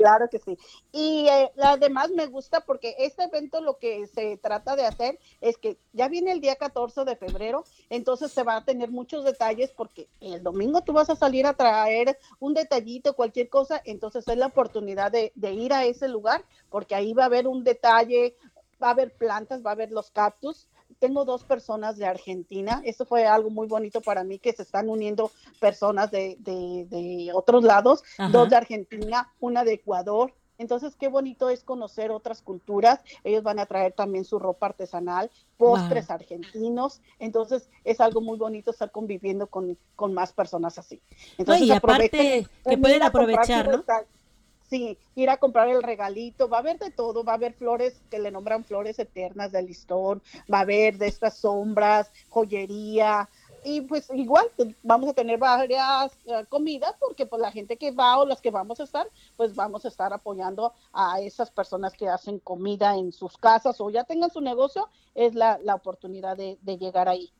Claro 0.00 0.30
que 0.30 0.38
sí. 0.38 0.56
Y 0.92 1.28
eh, 1.28 1.52
además 1.62 2.08
me 2.10 2.24
gusta 2.26 2.60
porque 2.62 2.94
este 3.00 3.24
evento 3.24 3.60
lo 3.60 3.76
que 3.76 4.06
se 4.06 4.38
trata 4.38 4.74
de 4.74 4.86
hacer 4.86 5.18
es 5.42 5.58
que 5.58 5.76
ya 5.92 6.08
viene 6.08 6.32
el 6.32 6.40
día 6.40 6.56
14 6.56 7.04
de 7.04 7.16
febrero, 7.16 7.64
entonces 7.90 8.32
se 8.32 8.42
va 8.42 8.56
a 8.56 8.64
tener 8.64 8.90
muchos 8.90 9.26
detalles 9.26 9.72
porque 9.76 10.08
el 10.22 10.42
domingo 10.42 10.80
tú 10.80 10.94
vas 10.94 11.10
a 11.10 11.16
salir 11.16 11.44
a 11.44 11.52
traer 11.52 12.18
un 12.38 12.54
detallito, 12.54 13.14
cualquier 13.14 13.50
cosa, 13.50 13.82
entonces 13.84 14.26
es 14.26 14.38
la 14.38 14.46
oportunidad 14.46 15.12
de, 15.12 15.32
de 15.34 15.52
ir 15.52 15.74
a 15.74 15.84
ese 15.84 16.08
lugar 16.08 16.46
porque 16.70 16.94
ahí 16.94 17.12
va 17.12 17.24
a 17.24 17.26
haber 17.26 17.46
un 17.46 17.62
detalle, 17.62 18.36
va 18.82 18.88
a 18.88 18.92
haber 18.92 19.12
plantas, 19.12 19.62
va 19.62 19.68
a 19.68 19.74
haber 19.74 19.92
los 19.92 20.10
cactus. 20.10 20.66
Tengo 21.00 21.24
dos 21.24 21.44
personas 21.44 21.96
de 21.96 22.04
Argentina, 22.06 22.82
eso 22.84 23.06
fue 23.06 23.26
algo 23.26 23.48
muy 23.50 23.66
bonito 23.66 24.00
para 24.02 24.22
mí 24.22 24.38
que 24.38 24.52
se 24.52 24.62
están 24.62 24.88
uniendo 24.90 25.32
personas 25.58 26.10
de, 26.10 26.36
de- 26.40 26.86
de 26.88 27.30
otros 27.32 27.64
lados, 27.64 28.02
Ajá. 28.18 28.30
dos 28.30 28.50
de 28.50 28.56
Argentina, 28.56 29.32
una 29.40 29.64
de 29.64 29.72
Ecuador. 29.72 30.32
Entonces, 30.58 30.94
qué 30.96 31.08
bonito 31.08 31.48
es 31.48 31.64
conocer 31.64 32.10
otras 32.10 32.42
culturas. 32.42 33.00
Ellos 33.24 33.42
van 33.42 33.58
a 33.58 33.64
traer 33.64 33.94
también 33.94 34.26
su 34.26 34.38
ropa 34.38 34.66
artesanal, 34.66 35.30
postres 35.56 36.10
argentinos. 36.10 37.00
Entonces, 37.18 37.70
es 37.82 37.98
algo 37.98 38.20
muy 38.20 38.36
bonito 38.36 38.70
estar 38.70 38.90
conviviendo 38.90 39.46
con, 39.46 39.78
con 39.96 40.12
más 40.12 40.34
personas 40.34 40.76
así. 40.76 41.00
Entonces, 41.38 41.66
y 41.66 41.72
aparte 41.72 42.04
aprovechen 42.04 42.44
que 42.62 42.72
en 42.74 42.80
pueden 42.82 43.02
aprovechar, 43.02 43.68
¿no? 43.70 43.84
Sí, 44.70 44.96
ir 45.16 45.28
a 45.30 45.36
comprar 45.36 45.68
el 45.68 45.82
regalito, 45.82 46.48
va 46.48 46.58
a 46.58 46.60
haber 46.60 46.78
de 46.78 46.90
todo, 46.92 47.24
va 47.24 47.32
a 47.32 47.34
haber 47.34 47.54
flores 47.54 48.00
que 48.08 48.20
le 48.20 48.30
nombran 48.30 48.64
flores 48.64 49.00
eternas 49.00 49.50
de 49.50 49.62
listón, 49.62 50.22
va 50.52 50.58
a 50.58 50.60
haber 50.62 50.96
de 50.96 51.08
estas 51.08 51.38
sombras, 51.38 52.12
joyería, 52.28 53.28
y 53.64 53.80
pues 53.82 54.08
igual 54.14 54.46
vamos 54.82 55.10
a 55.10 55.14
tener 55.14 55.38
varias 55.38 56.12
eh, 56.26 56.44
comidas 56.48 56.94
porque 56.98 57.26
pues 57.26 57.42
la 57.42 57.50
gente 57.52 57.76
que 57.76 57.90
va 57.90 58.18
o 58.18 58.24
las 58.24 58.40
que 58.40 58.50
vamos 58.50 58.80
a 58.80 58.84
estar, 58.84 59.06
pues 59.36 59.54
vamos 59.54 59.84
a 59.84 59.88
estar 59.88 60.12
apoyando 60.12 60.72
a 60.92 61.20
esas 61.20 61.50
personas 61.50 61.94
que 61.94 62.08
hacen 62.08 62.38
comida 62.38 62.96
en 62.96 63.12
sus 63.12 63.36
casas 63.36 63.80
o 63.80 63.90
ya 63.90 64.04
tengan 64.04 64.30
su 64.30 64.40
negocio, 64.40 64.88
es 65.14 65.34
la, 65.34 65.58
la 65.62 65.74
oportunidad 65.74 66.36
de, 66.36 66.58
de 66.62 66.78
llegar 66.78 67.08
ahí. 67.08 67.32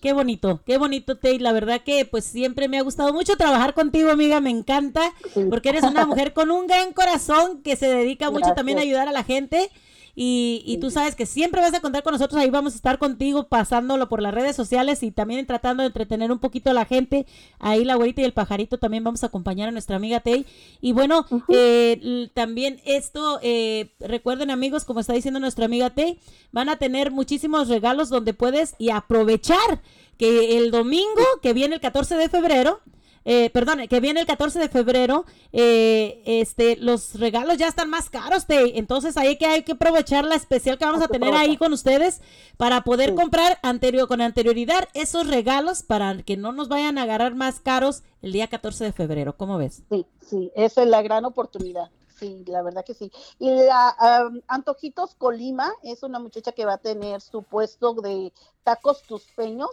Qué 0.00 0.12
bonito, 0.12 0.60
qué 0.66 0.78
bonito, 0.78 1.16
Tay. 1.16 1.38
La 1.38 1.52
verdad 1.52 1.82
que 1.82 2.04
pues 2.04 2.24
siempre 2.24 2.68
me 2.68 2.78
ha 2.78 2.82
gustado 2.82 3.12
mucho 3.12 3.36
trabajar 3.36 3.72
contigo, 3.72 4.10
amiga. 4.10 4.40
Me 4.40 4.50
encanta 4.50 5.12
porque 5.48 5.68
eres 5.68 5.84
una 5.84 6.06
mujer 6.06 6.32
con 6.32 6.50
un 6.50 6.66
gran 6.66 6.92
corazón 6.92 7.62
que 7.62 7.76
se 7.76 7.86
dedica 7.86 8.30
mucho 8.30 8.52
también 8.54 8.78
a 8.78 8.82
ayudar 8.82 9.08
a 9.08 9.12
la 9.12 9.22
gente. 9.22 9.70
Y, 10.14 10.62
y 10.66 10.78
tú 10.78 10.90
sabes 10.90 11.14
que 11.14 11.24
siempre 11.24 11.62
vas 11.62 11.72
a 11.72 11.80
contar 11.80 12.02
con 12.02 12.12
nosotros, 12.12 12.38
ahí 12.40 12.50
vamos 12.50 12.74
a 12.74 12.76
estar 12.76 12.98
contigo 12.98 13.48
pasándolo 13.48 14.08
por 14.08 14.20
las 14.20 14.34
redes 14.34 14.54
sociales 14.54 15.02
y 15.02 15.10
también 15.10 15.46
tratando 15.46 15.82
de 15.82 15.86
entretener 15.86 16.30
un 16.30 16.38
poquito 16.38 16.70
a 16.70 16.74
la 16.74 16.84
gente. 16.84 17.26
Ahí 17.58 17.84
la 17.84 17.94
güerita 17.94 18.20
y 18.20 18.24
el 18.24 18.32
pajarito 18.32 18.78
también 18.78 19.04
vamos 19.04 19.22
a 19.22 19.26
acompañar 19.26 19.68
a 19.68 19.72
nuestra 19.72 19.96
amiga 19.96 20.20
Tay. 20.20 20.44
Y 20.80 20.92
bueno, 20.92 21.26
eh, 21.48 22.28
también 22.34 22.80
esto, 22.84 23.38
eh, 23.42 23.94
recuerden 24.00 24.50
amigos, 24.50 24.84
como 24.84 25.00
está 25.00 25.14
diciendo 25.14 25.40
nuestra 25.40 25.64
amiga 25.64 25.90
Tay, 25.90 26.18
van 26.52 26.68
a 26.68 26.76
tener 26.76 27.10
muchísimos 27.10 27.68
regalos 27.68 28.10
donde 28.10 28.34
puedes 28.34 28.74
y 28.78 28.90
aprovechar 28.90 29.80
que 30.18 30.58
el 30.58 30.70
domingo, 30.70 31.22
que 31.40 31.52
viene 31.52 31.76
el 31.76 31.80
14 31.80 32.16
de 32.16 32.28
febrero, 32.28 32.80
eh, 33.24 33.50
perdón, 33.50 33.86
que 33.88 34.00
viene 34.00 34.20
el 34.20 34.26
14 34.26 34.58
de 34.58 34.68
febrero, 34.68 35.24
eh, 35.52 36.22
este, 36.24 36.76
los 36.76 37.18
regalos 37.18 37.56
ya 37.58 37.68
están 37.68 37.90
más 37.90 38.10
caros, 38.10 38.46
Tey. 38.46 38.72
entonces 38.76 39.16
ahí 39.16 39.36
que 39.36 39.46
hay 39.46 39.62
que 39.62 39.72
aprovechar 39.72 40.24
la 40.24 40.34
especial 40.34 40.78
que 40.78 40.84
vamos 40.84 41.02
a 41.02 41.08
tener 41.08 41.34
ahí 41.34 41.56
con 41.56 41.72
ustedes 41.72 42.20
para 42.56 42.82
poder 42.82 43.14
comprar 43.14 43.58
anterior, 43.62 44.08
con 44.08 44.20
anterioridad 44.20 44.88
esos 44.94 45.26
regalos 45.26 45.82
para 45.82 46.22
que 46.22 46.36
no 46.36 46.52
nos 46.52 46.68
vayan 46.68 46.98
a 46.98 47.02
agarrar 47.02 47.34
más 47.34 47.60
caros 47.60 48.02
el 48.22 48.32
día 48.32 48.48
14 48.48 48.84
de 48.84 48.92
febrero, 48.92 49.36
¿cómo 49.36 49.58
ves? 49.58 49.82
Sí, 49.90 50.06
sí, 50.20 50.50
esa 50.54 50.82
es 50.82 50.88
la 50.88 51.02
gran 51.02 51.24
oportunidad. 51.24 51.90
Sí, 52.22 52.44
la 52.46 52.62
verdad 52.62 52.84
que 52.84 52.94
sí. 52.94 53.10
Y 53.40 53.50
la 53.50 53.88
am, 53.98 54.42
Antojitos 54.46 55.16
Colima 55.16 55.72
es 55.82 56.04
una 56.04 56.20
muchacha 56.20 56.52
que 56.52 56.64
va 56.64 56.74
a 56.74 56.78
tener 56.78 57.20
su 57.20 57.42
puesto 57.42 57.94
de 57.94 58.32
tacos 58.62 59.02
tuspeños. 59.02 59.70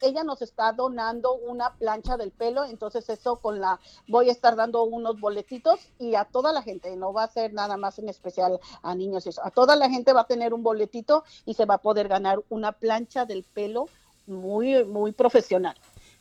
Ella 0.00 0.24
nos 0.24 0.42
está 0.42 0.72
donando 0.72 1.34
una 1.34 1.74
plancha 1.74 2.16
del 2.16 2.30
pelo, 2.30 2.64
entonces 2.64 3.08
eso 3.08 3.36
con 3.36 3.60
la 3.60 3.80
voy 4.08 4.28
a 4.28 4.32
estar 4.32 4.56
dando 4.56 4.82
unos 4.84 5.20
boletitos 5.20 5.80
y 5.98 6.14
a 6.14 6.24
toda 6.24 6.52
la 6.52 6.62
gente, 6.62 6.96
no 6.96 7.12
va 7.12 7.24
a 7.24 7.28
ser 7.28 7.52
nada 7.52 7.76
más 7.76 7.98
en 7.98 8.08
especial 8.08 8.58
a 8.82 8.94
niños, 8.94 9.26
eso, 9.26 9.44
a 9.44 9.50
toda 9.50 9.76
la 9.76 9.90
gente 9.90 10.12
va 10.12 10.22
a 10.22 10.26
tener 10.26 10.54
un 10.54 10.62
boletito 10.62 11.24
y 11.44 11.54
se 11.54 11.66
va 11.66 11.74
a 11.74 11.78
poder 11.78 12.08
ganar 12.08 12.40
una 12.48 12.72
plancha 12.72 13.26
del 13.26 13.44
pelo 13.44 13.88
muy 14.26 14.84
muy 14.84 15.12
profesional. 15.12 15.76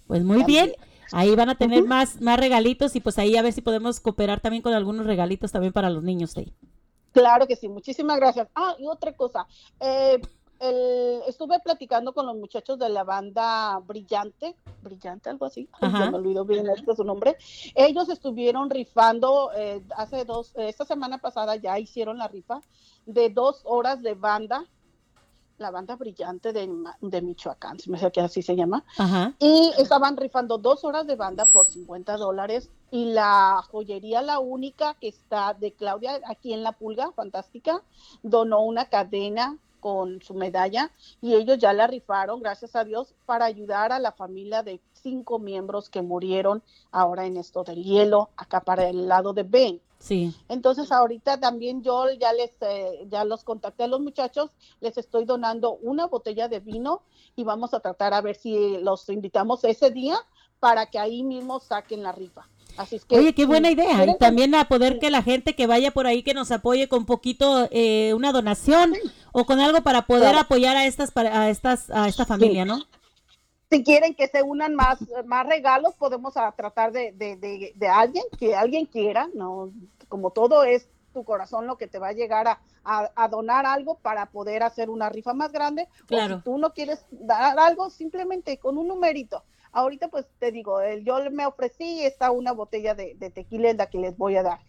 Pues 0.08 0.24
muy 0.24 0.44
bien. 0.44 0.74
Ahí 1.12 1.36
van 1.36 1.50
a 1.50 1.56
tener 1.56 1.84
más, 1.86 2.22
más 2.22 2.40
regalitos 2.40 2.96
y 2.96 3.00
pues 3.00 3.18
ahí 3.18 3.36
a 3.36 3.42
ver 3.42 3.54
si 3.54 3.62
podemos 3.62 4.00
cooperar 4.00 4.42
también 4.42 4.62
con 4.62 4.74
algunos 4.74 5.06
regalitos 5.06 5.52
también 5.52 5.74
para 5.74 5.90
los 5.90 6.04
niños, 6.04 6.34
Tey. 6.34 6.54
Claro 7.12 7.48
que 7.48 7.56
sí, 7.56 7.68
muchísimas 7.68 8.18
gracias. 8.20 8.48
Ah, 8.54 8.76
y 8.78 8.86
otra 8.88 9.14
cosa, 9.14 9.48
eh, 9.80 10.22
el- 10.60 11.22
estuve 11.28 11.60
platicando 11.60 12.14
con 12.14 12.26
los 12.26 12.36
muchachos 12.36 12.78
de 12.80 12.90
la 12.90 13.04
banda 13.04 13.80
Brillante, 13.80 14.56
Brillante, 14.82 15.30
algo 15.30 15.46
así, 15.46 15.70
Ajá. 15.80 16.06
se 16.06 16.12
me 16.12 16.18
olvidó 16.18 16.46
bien 16.46 16.68
este 16.70 16.96
su 16.96 17.04
nombre. 17.04 17.38
Ellos 17.76 18.10
estuvieron 18.10 18.70
rifando 18.70 19.52
eh, 19.56 19.82
hace 19.96 20.26
dos, 20.26 20.54
esta 20.56 20.86
semana 20.86 21.18
pasada 21.18 21.56
ya 21.56 21.80
hicieron 21.80 22.18
la 22.18 22.28
rifa 22.28 22.62
de 23.06 23.30
dos 23.30 23.62
horas 23.64 24.02
de 24.02 24.14
banda, 24.16 24.66
la 25.58 25.72
banda 25.72 25.98
Brillante 25.98 26.54
de, 26.54 27.22
Michoacán, 27.22 27.80
si 27.80 27.90
me 27.92 28.00
sé 28.00 28.12
que 28.12 28.22
así 28.22 28.42
se 28.42 28.56
llama. 28.56 28.86
Ajá. 28.98 29.34
Y 29.40 29.74
estaban 29.78 30.16
rifando 30.16 30.58
dos 30.58 30.86
horas 30.86 31.06
de 31.06 31.18
banda 31.18 31.46
por 31.48 31.68
50 31.68 32.16
dólares. 32.16 32.70
Y 32.92 33.12
la 33.12 33.62
joyería, 33.70 34.22
la 34.22 34.40
única 34.40 34.94
que 34.96 35.10
está 35.10 35.54
de 35.54 35.74
Claudia, 35.74 36.22
aquí 36.26 36.54
en 36.54 36.64
La 36.64 36.72
Pulga, 36.72 37.12
fantástica, 37.12 37.84
donó 38.24 38.62
una 38.62 38.86
cadena 38.86 39.58
con 39.80 40.22
su 40.22 40.34
medalla 40.34 40.92
y 41.22 41.34
ellos 41.36 41.58
ya 41.58 41.74
la 41.74 41.88
rifaron, 41.88 42.42
gracias 42.42 42.76
a 42.76 42.84
Dios, 42.84 43.14
para 43.26 43.46
ayudar 43.46 43.92
a 43.92 44.00
la 44.00 44.12
familia 44.12 44.64
de 44.64 44.80
cinco 44.94 45.40
miembros 45.40 45.90
que 45.90 46.02
murieron 46.02 46.62
ahora 46.92 47.26
en 47.26 47.38
esto 47.38 47.64
del 47.64 47.84
hielo, 47.84 48.30
acá 48.36 48.62
para 48.62 48.88
el 48.90 49.08
lado 49.08 49.34
de 49.34 49.44
Ben. 49.44 49.82
Sí. 50.00 50.34
Entonces 50.48 50.92
ahorita 50.92 51.40
también 51.40 51.84
yo 51.84 52.10
ya 52.12 52.32
les 52.32 52.52
eh, 52.62 53.06
ya 53.10 53.26
los 53.26 53.44
contacté 53.44 53.84
a 53.84 53.88
los 53.88 54.00
muchachos, 54.00 54.50
les 54.80 54.98
estoy 54.98 55.26
donando 55.26 55.74
una 55.82 56.08
botella 56.08 56.48
de 56.48 56.62
vino 56.62 57.02
y 57.36 57.44
vamos 57.44 57.74
a 57.74 57.82
tratar 57.82 58.14
a 58.14 58.22
ver 58.22 58.36
si 58.36 58.78
los 58.78 59.10
invitamos 59.10 59.64
ese 59.66 59.92
día 59.92 60.18
para 60.60 60.86
que 60.86 61.00
ahí 61.00 61.24
mismo 61.24 61.60
saquen 61.60 62.04
la 62.04 62.14
rifa. 62.14 62.48
Así 62.78 62.96
es 62.98 63.06
que, 63.06 63.18
Oye, 63.18 63.34
qué 63.34 63.46
buena 63.46 63.70
idea. 63.72 64.06
Y 64.06 64.18
también 64.18 64.56
a 64.56 64.68
poder 64.68 65.00
que 65.00 65.10
la 65.10 65.22
gente 65.22 65.56
que 65.56 65.68
vaya 65.68 65.92
por 65.92 66.08
ahí 66.08 66.24
que 66.24 66.34
nos 66.34 66.52
apoye 66.52 66.88
con 66.88 67.06
poquito 67.06 67.68
eh, 67.72 68.14
una 68.16 68.32
donación 68.32 68.94
o 69.34 69.46
con 69.46 69.60
algo 69.60 69.82
para 69.84 70.04
poder 70.04 70.30
Claro. 70.30 70.40
apoyar 70.40 70.78
a 70.78 70.86
estas 70.86 71.12
a 71.16 71.50
estas 71.50 71.90
a 71.90 72.08
esta 72.08 72.26
familia, 72.26 72.66
¿no? 72.66 72.80
si 73.72 73.84
quieren 73.84 74.16
que 74.16 74.28
se 74.28 74.42
unan 74.42 74.74
más, 74.74 74.98
más 75.26 75.46
regalos, 75.46 75.94
podemos 75.94 76.36
a 76.38 76.52
tratar 76.54 76.92
de, 76.92 77.12
de, 77.12 77.36
de, 77.36 77.72
de 77.76 77.88
alguien, 77.88 78.24
que 78.40 78.56
alguien 78.56 78.88
quiera, 78.88 79.30
no, 79.36 79.72
como 80.08 80.32
todo 80.32 80.64
es 80.64 80.88
tu 81.14 81.24
corazón 81.24 81.68
lo 81.68 81.78
que 81.78 81.86
te 81.88 82.00
va 82.00 82.08
a 82.08 82.14
llegar 82.14 82.48
a, 82.48 82.60
a- 82.84 83.12
a 83.16 83.28
donar 83.28 83.68
algo 83.68 84.00
para 84.00 84.26
poder 84.26 84.64
hacer 84.64 84.90
una 84.90 85.10
rifa 85.10 85.36
más 85.36 85.52
grande. 85.52 85.88
O 86.04 86.08
Claro. 86.08 86.38
si 86.38 86.42
tú 86.46 86.58
no 86.58 86.74
quieres 86.74 87.06
dar 87.12 87.60
algo, 87.60 87.92
simplemente 87.92 88.58
con 88.58 88.76
un 88.80 88.88
numerito. 88.88 89.44
Ahorita 89.72 90.08
pues 90.10 90.26
te 90.40 90.52
digo, 90.52 90.82
el- 90.82 91.04
yo 91.04 91.18
me 91.32 91.46
ofrecí 91.46 92.04
esta 92.04 92.32
una 92.32 92.52
botella 92.52 92.96
de, 92.96 93.16
de 93.16 93.30
tequila 93.30 93.70
es 93.70 93.78
la 93.78 93.90
que 93.90 94.00
les 94.00 94.18
voy 94.18 94.36
a 94.36 94.44
dar, 94.44 94.60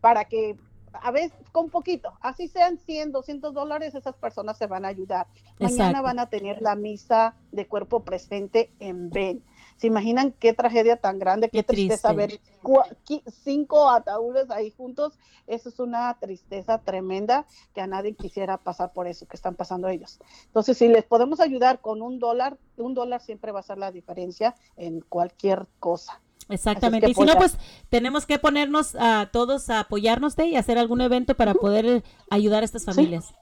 para 0.00 0.24
que 0.26 0.56
a 0.92 1.10
veces 1.12 1.32
con 1.52 1.70
poquito, 1.70 2.12
así 2.20 2.48
sean 2.48 2.78
100, 2.78 3.12
200 3.12 3.54
dólares, 3.54 3.94
esas 3.94 4.16
personas 4.16 4.58
se 4.58 4.66
van 4.66 4.84
a 4.84 4.88
ayudar. 4.88 5.28
Mañana 5.60 5.84
Exacto. 5.90 6.02
van 6.02 6.18
a 6.18 6.28
tener 6.28 6.60
la 6.62 6.74
misa 6.74 7.36
de 7.52 7.66
cuerpo 7.66 8.00
presente 8.00 8.72
en 8.80 9.08
Ben. 9.10 9.42
¿Se 9.80 9.86
imaginan 9.86 10.34
qué 10.38 10.52
tragedia 10.52 10.98
tan 10.98 11.18
grande, 11.18 11.48
qué, 11.48 11.62
tristeza 11.62 12.14
triste. 12.14 12.38
ver 12.62 13.24
cinco 13.42 13.88
ataúdes 13.88 14.50
ahí 14.50 14.70
juntos? 14.76 15.14
Eso 15.46 15.70
es 15.70 15.78
una 15.78 16.14
tristeza 16.20 16.82
tremenda 16.82 17.46
que 17.74 17.80
a 17.80 17.86
nadie 17.86 18.12
quisiera 18.12 18.58
pasar 18.58 18.92
por 18.92 19.06
eso 19.06 19.26
que 19.26 19.38
están 19.38 19.54
pasando 19.54 19.88
ellos. 19.88 20.20
Entonces, 20.44 20.76
si 20.76 20.86
les 20.86 21.04
podemos 21.04 21.40
ayudar 21.40 21.80
con 21.80 22.02
un 22.02 22.18
dólar, 22.18 22.58
un 22.76 22.92
dólar 22.92 23.22
siempre 23.22 23.52
va 23.52 23.60
a 23.60 23.62
ser 23.62 23.78
la 23.78 23.90
diferencia 23.90 24.54
en 24.76 25.00
cualquier 25.00 25.66
cosa. 25.78 26.20
Exactamente. 26.50 27.06
Y 27.08 27.12
es 27.12 27.16
que 27.16 27.22
si 27.22 27.26
no, 27.26 27.32
apoya. 27.32 27.48
pues 27.48 27.86
tenemos 27.88 28.26
que 28.26 28.38
ponernos 28.38 28.94
a 28.96 29.30
todos 29.32 29.70
a 29.70 29.80
apoyarnos 29.80 30.36
de 30.36 30.48
y 30.48 30.56
hacer 30.56 30.76
algún 30.76 31.00
evento 31.00 31.34
para 31.34 31.54
poder 31.54 32.04
ayudar 32.28 32.64
a 32.64 32.66
estas 32.66 32.84
familias. 32.84 33.32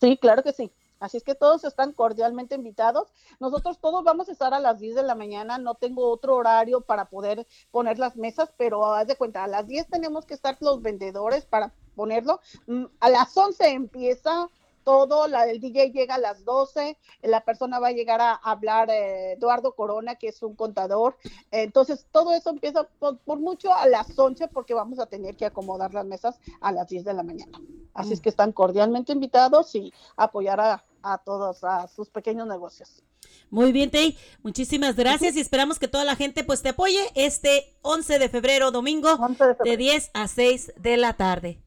Sí, 0.00 0.16
claro 0.18 0.44
que 0.44 0.52
sí. 0.52 0.70
Así 1.00 1.16
es 1.16 1.24
que 1.24 1.34
todos 1.34 1.64
están 1.64 1.92
cordialmente 1.92 2.54
invitados. 2.54 3.12
Nosotros 3.40 3.78
todos 3.78 4.04
vamos 4.04 4.28
a 4.28 4.32
estar 4.32 4.54
a 4.54 4.60
las 4.60 4.78
10 4.78 4.94
de 4.94 5.02
la 5.02 5.14
mañana. 5.14 5.58
No 5.58 5.74
tengo 5.74 6.10
otro 6.10 6.36
horario 6.36 6.80
para 6.80 7.06
poder 7.06 7.46
poner 7.70 7.98
las 7.98 8.16
mesas, 8.16 8.52
pero 8.56 8.84
haz 8.94 9.06
de 9.06 9.16
cuenta, 9.16 9.44
a 9.44 9.48
las 9.48 9.66
10 9.66 9.88
tenemos 9.88 10.24
que 10.24 10.34
estar 10.34 10.56
los 10.60 10.82
vendedores 10.82 11.44
para 11.44 11.72
ponerlo. 11.94 12.40
Mm, 12.66 12.84
A 13.00 13.08
las 13.10 13.36
11 13.36 13.68
empieza 13.70 14.48
todo, 14.84 15.26
la, 15.26 15.48
el 15.48 15.60
DJ 15.60 15.90
llega 15.90 16.16
a 16.16 16.18
las 16.18 16.44
12, 16.44 16.96
la 17.22 17.44
persona 17.44 17.78
va 17.78 17.88
a 17.88 17.92
llegar 17.92 18.20
a 18.20 18.34
hablar 18.34 18.90
eh, 18.90 19.32
Eduardo 19.32 19.72
Corona, 19.72 20.14
que 20.16 20.28
es 20.28 20.42
un 20.42 20.54
contador. 20.54 21.16
Entonces, 21.50 22.06
todo 22.12 22.32
eso 22.34 22.50
empieza 22.50 22.84
por, 22.98 23.18
por 23.18 23.40
mucho 23.40 23.74
a 23.74 23.86
las 23.86 24.16
11 24.16 24.48
porque 24.48 24.74
vamos 24.74 24.98
a 24.98 25.06
tener 25.06 25.36
que 25.36 25.46
acomodar 25.46 25.94
las 25.94 26.04
mesas 26.04 26.38
a 26.60 26.72
las 26.72 26.88
10 26.88 27.04
de 27.04 27.14
la 27.14 27.22
mañana. 27.22 27.60
Así 27.94 28.12
es 28.12 28.20
que 28.20 28.28
están 28.28 28.52
cordialmente 28.52 29.12
invitados 29.12 29.74
y 29.74 29.92
apoyar 30.16 30.60
a, 30.60 30.84
a 31.02 31.18
todos, 31.18 31.64
a 31.64 31.86
sus 31.88 32.10
pequeños 32.10 32.46
negocios. 32.46 33.02
Muy 33.50 33.72
bien, 33.72 33.90
Tei. 33.90 34.16
Muchísimas 34.42 34.96
gracias 34.96 35.36
y 35.36 35.40
esperamos 35.40 35.78
que 35.78 35.88
toda 35.88 36.04
la 36.04 36.16
gente 36.16 36.44
pues 36.44 36.62
te 36.62 36.70
apoye 36.70 37.00
este 37.14 37.76
11 37.82 38.18
de 38.18 38.28
febrero, 38.28 38.70
domingo, 38.70 39.18
de 39.64 39.76
10 39.76 40.10
a 40.12 40.28
6 40.28 40.74
de 40.76 40.96
la 40.96 41.14
tarde. 41.14 41.63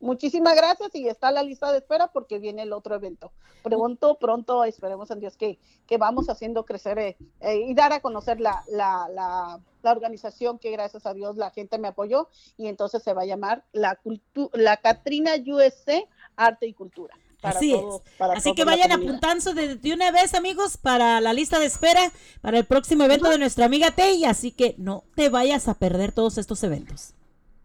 Muchísimas 0.00 0.54
gracias 0.54 0.94
y 0.94 1.08
está 1.08 1.30
la 1.30 1.42
lista 1.42 1.72
de 1.72 1.78
espera 1.78 2.08
porque 2.08 2.38
viene 2.38 2.62
el 2.62 2.72
otro 2.74 2.94
evento. 2.94 3.32
Pronto, 3.62 4.16
pronto, 4.18 4.64
esperemos 4.64 5.10
en 5.10 5.20
Dios 5.20 5.36
que, 5.38 5.58
que 5.86 5.96
vamos 5.96 6.28
haciendo 6.28 6.66
crecer 6.66 6.98
eh, 6.98 7.16
eh, 7.40 7.56
y 7.68 7.74
dar 7.74 7.92
a 7.94 8.00
conocer 8.00 8.38
la, 8.38 8.62
la, 8.68 9.08
la, 9.14 9.60
la 9.82 9.92
organización 9.92 10.58
que 10.58 10.70
gracias 10.72 11.06
a 11.06 11.14
Dios 11.14 11.36
la 11.36 11.50
gente 11.50 11.78
me 11.78 11.88
apoyó 11.88 12.28
y 12.58 12.66
entonces 12.66 13.02
se 13.02 13.14
va 13.14 13.22
a 13.22 13.26
llamar 13.26 13.64
la, 13.72 13.96
cultu 13.96 14.50
la 14.52 14.76
Catrina 14.76 15.32
USA 15.46 16.02
Arte 16.36 16.66
y 16.66 16.74
Cultura. 16.74 17.14
para 17.40 17.56
Así 17.56 17.72
todo- 17.72 18.02
es. 18.04 18.12
para 18.18 18.34
Así 18.34 18.52
que 18.54 18.64
vayan 18.64 18.92
apuntando 18.92 19.54
de, 19.54 19.76
de 19.76 19.94
una 19.94 20.10
vez, 20.10 20.34
amigos, 20.34 20.76
para 20.76 21.22
la 21.22 21.32
lista 21.32 21.58
de 21.58 21.64
espera 21.66 22.12
para 22.42 22.58
el 22.58 22.66
próximo 22.66 23.04
evento 23.04 23.30
de 23.30 23.38
nuestra 23.38 23.64
amiga 23.64 23.90
Tei. 23.92 24.26
Así 24.26 24.50
que 24.52 24.74
no 24.76 25.04
te 25.14 25.30
vayas 25.30 25.68
a 25.68 25.74
perder 25.74 26.12
todos 26.12 26.36
estos 26.36 26.62
eventos. 26.62 27.14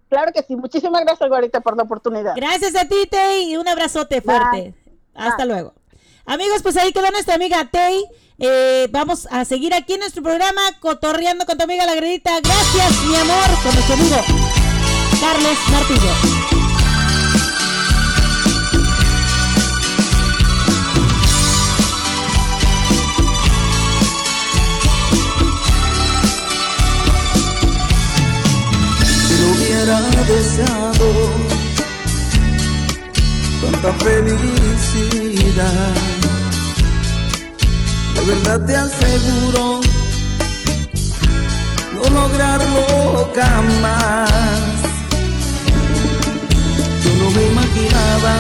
Claro 0.09 0.31
que 0.33 0.43
sí. 0.43 0.55
Muchísimas 0.55 1.03
gracias, 1.03 1.29
Guarita, 1.29 1.61
por 1.61 1.77
la 1.77 1.83
oportunidad. 1.83 2.33
Gracias 2.35 2.75
a 2.75 2.85
ti, 2.85 3.07
Tei, 3.09 3.51
y 3.51 3.57
un 3.57 3.67
abrazote 3.67 4.21
fuerte. 4.21 4.73
Hasta 5.13 5.45
luego. 5.45 5.73
Amigos, 6.25 6.61
pues 6.61 6.77
ahí 6.77 6.91
quedó 6.91 7.09
nuestra 7.11 7.35
amiga 7.35 7.65
Tei. 7.71 8.05
Eh, 8.39 8.87
vamos 8.91 9.27
a 9.31 9.45
seguir 9.45 9.73
aquí 9.73 9.93
en 9.93 9.99
nuestro 9.99 10.23
programa, 10.23 10.61
cotorreando 10.79 11.45
con 11.45 11.57
tu 11.57 11.63
amiga 11.63 11.85
la 11.85 11.95
Gredita. 11.95 12.39
Gracias, 12.41 13.03
mi 13.03 13.15
amor, 13.15 13.47
con 13.63 13.73
nuestro 13.73 13.95
amigo 13.95 14.17
Carlos 15.19 15.57
Martillo. 15.71 16.38
Hubiera 29.89 30.23
deseado 30.23 31.07
tanta 33.61 33.93
felicidad. 34.03 35.93
De 38.15 38.21
verdad 38.25 38.65
te 38.65 38.75
aseguro 38.75 39.81
no 41.95 42.03
lograrlo 42.09 43.31
jamás. 43.35 44.29
Yo 47.03 47.11
no 47.23 47.31
me 47.31 47.43
imaginaba 47.47 48.33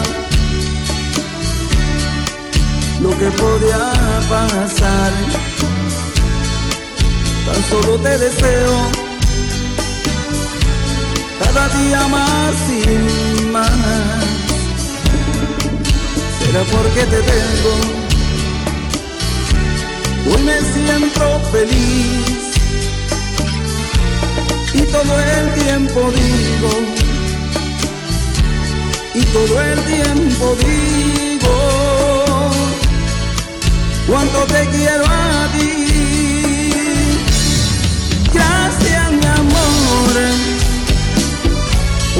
lo 3.01 3.09
que 3.17 3.31
podía 3.31 3.91
pasar. 4.29 5.11
Tan 7.45 7.63
solo 7.69 7.97
te 7.99 8.17
deseo 8.17 9.09
cada 11.39 11.69
día 11.69 12.07
más 12.07 12.55
y 12.69 13.45
más. 13.45 13.71
Será 16.39 16.63
porque 16.71 17.03
te 17.05 17.21
tengo, 17.31 17.73
hoy 20.31 20.41
me 20.43 20.59
siento 20.73 21.39
feliz 21.51 22.39
y 24.73 24.81
todo 24.91 25.19
el 25.19 25.53
tiempo 25.53 25.99
digo, 26.11 26.71
y 29.13 29.21
todo 29.35 29.61
el 29.61 29.79
tiempo 29.85 30.55
digo, 30.65 31.55
cuánto 34.07 34.39
te 34.45 34.67
quiero 34.69 35.05
a 35.05 35.47
ti. 35.53 35.78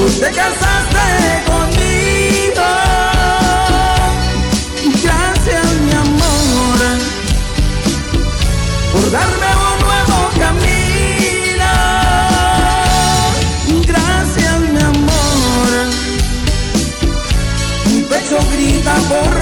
Hoy 0.01 0.11
te 0.11 0.31
casaste 0.31 1.43
conmigo. 1.45 2.67
Gracias, 5.03 5.65
mi 5.85 5.91
amor, 5.91 6.79
por 8.93 9.11
darme 9.11 9.49
un 9.67 9.77
nuevo 9.85 10.29
camino. 10.39 11.71
Gracias, 13.85 14.59
mi 14.71 14.79
amor. 14.79 15.69
Mi 17.87 18.01
pecho 18.03 18.39
grita 18.53 18.95
por 19.09 19.38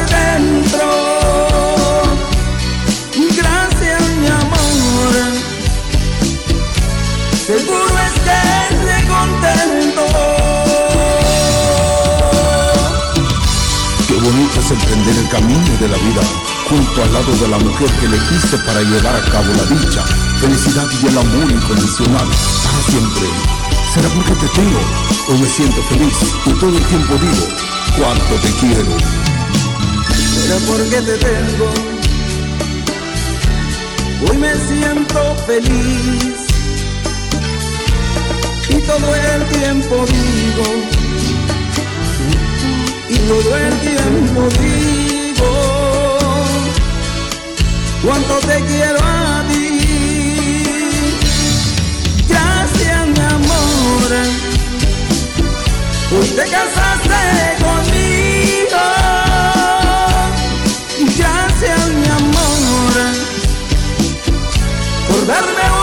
emprender 14.78 15.16
el 15.18 15.30
camino 15.30 15.78
de 15.80 15.88
la 15.88 15.98
vida 15.98 16.22
junto 16.70 17.04
al 17.04 17.14
lado 17.14 17.32
de 17.36 17.48
la 17.48 17.58
mujer 17.58 17.90
que 18.00 18.06
elegiste 18.06 18.58
para 18.60 18.82
llevar 18.82 19.16
a 19.16 19.22
cabo 19.32 19.48
la 19.54 19.66
dicha, 19.76 20.04
felicidad 20.40 20.88
y 21.02 21.08
el 21.08 21.18
amor 21.18 21.52
incondicional 21.52 22.28
para 22.64 22.80
siempre. 22.90 23.28
Será 23.94 24.10
porque 24.10 24.34
te 24.34 24.48
tengo, 24.50 24.80
hoy 25.30 25.38
me 25.40 25.48
siento 25.48 25.82
feliz 25.84 26.18
y 26.46 26.52
todo 26.60 26.78
el 26.78 26.86
tiempo 26.86 27.14
digo 27.16 27.48
cuánto 27.98 28.36
te 28.42 28.52
quiero. 28.60 28.92
Será 30.34 30.58
porque 30.68 31.02
te 31.02 31.18
tengo. 31.18 31.98
Hoy 34.30 34.38
me 34.38 34.54
siento 34.56 35.36
feliz 35.46 36.48
y 38.70 38.82
todo 38.82 39.16
el 39.16 39.46
tiempo 39.48 40.06
digo, 40.06 41.07
y 43.10 43.16
todo 43.20 43.56
el 43.56 43.80
tiempo 43.80 44.48
digo 44.60 45.52
cuánto 48.04 48.36
te 48.40 48.66
quiero 48.66 49.00
a 49.02 49.44
ti. 49.50 49.64
Gracias, 52.28 53.08
mi 53.08 53.20
amor, 53.20 54.12
hoy 56.20 56.28
te 56.28 56.46
casaste 56.56 57.22
conmigo. 57.64 58.84
Gracias, 61.18 61.88
mi 61.90 62.08
amor, 62.08 62.94
por 65.08 65.22
darme 65.28 65.64
un 65.72 65.77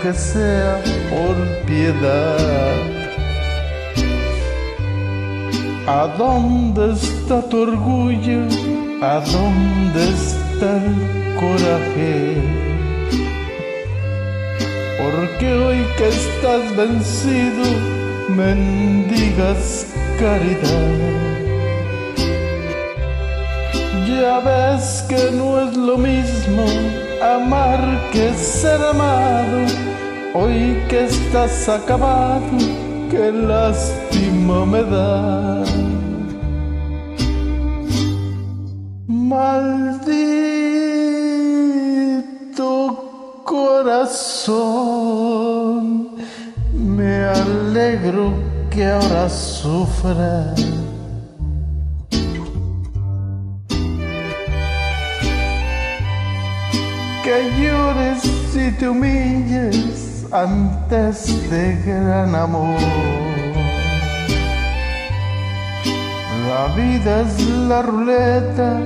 aunque 0.00 0.18
sea 0.18 0.80
por 1.10 1.36
piedad. 1.66 2.76
¿A 5.86 6.06
dónde 6.16 6.92
está 6.92 7.42
tu 7.48 7.62
orgullo? 7.62 8.40
¿A 9.02 9.20
dónde 9.20 10.08
está 10.10 10.76
el 10.84 11.34
coraje? 11.40 12.36
Porque 14.98 15.52
hoy 15.52 15.84
que 15.96 16.08
estás 16.08 16.76
vencido, 16.76 17.64
mendigas 18.28 19.86
caridad. 20.18 21.10
Ya 24.06 24.38
ves 24.40 25.04
que 25.08 25.30
no 25.32 25.60
es 25.60 25.76
lo 25.76 25.96
mismo 25.98 26.64
amar 27.22 28.10
que 28.12 28.32
ser 28.34 28.80
amado. 28.82 29.89
Hoy 30.42 30.82
que 30.88 31.04
estás 31.04 31.68
acabado, 31.68 32.56
qué 33.10 33.30
lástima 33.30 34.64
me 34.64 34.82
da. 34.84 35.62
Maldito 39.06 40.22
corazón, 43.44 44.86
me 46.72 47.24
alegro 47.24 48.32
que 48.70 48.86
ahora 48.86 49.28
sufra. 49.28 50.54
que 57.22 57.36
llores 57.60 58.24
y 58.56 58.70
te 58.78 58.88
humilles 58.88 60.09
ante 60.32 61.10
este 61.10 61.78
gran 61.84 62.34
amor. 62.34 62.80
La 66.48 66.74
vida 66.74 67.22
es 67.22 67.48
la 67.68 67.82
ruleta 67.82 68.80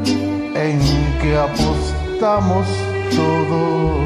en 0.55 0.79
que 1.21 1.37
apostamos 1.37 2.67
todos. 3.15 4.05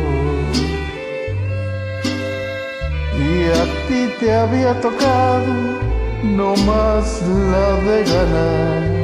Y 3.18 3.44
a 3.50 3.64
ti 3.88 4.12
te 4.20 4.34
había 4.34 4.80
tocado 4.80 5.54
no 6.22 6.56
más 6.56 7.22
la 7.22 7.90
de 7.90 8.04
ganar. 8.04 8.97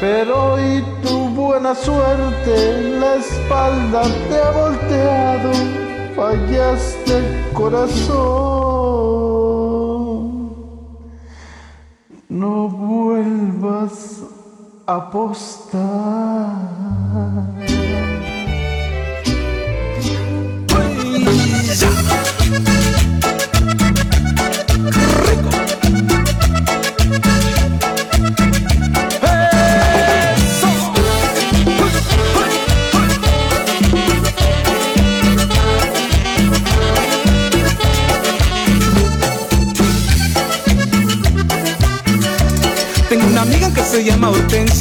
Pero 0.00 0.52
hoy 0.52 0.84
tu 1.02 1.30
buena 1.30 1.74
suerte 1.74 2.98
la 3.00 3.14
espalda 3.14 4.02
te 4.28 4.36
ha 4.42 4.50
volteado, 4.50 5.52
fallaste 6.14 7.22
corazón. 7.54 8.76
No 12.28 12.68
vuelvas 12.68 14.22
a 14.86 14.96
apostar. 14.96 15.76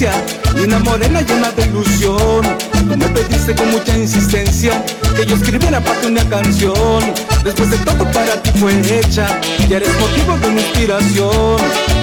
Y 0.01 0.59
una 0.59 0.79
morena 0.79 1.21
llena 1.21 1.51
de 1.51 1.67
ilusión. 1.67 2.41
Tú 2.71 2.97
me 2.97 3.07
pediste 3.07 3.55
con 3.55 3.71
mucha 3.71 3.97
insistencia 3.97 4.83
que 5.15 5.25
yo 5.25 5.37
escribiera 5.37 5.79
para 5.79 6.01
ti 6.01 6.07
una 6.07 6.23
canción. 6.27 7.13
Después 7.45 7.71
de 7.71 7.77
todo 7.77 8.03
para 8.11 8.41
ti 8.43 8.51
fue 8.59 8.73
hecha 8.81 9.25
y 9.69 9.73
eres 9.73 9.89
motivo 9.97 10.37
de 10.39 10.49
mi 10.49 10.59
inspiración. 10.59 11.57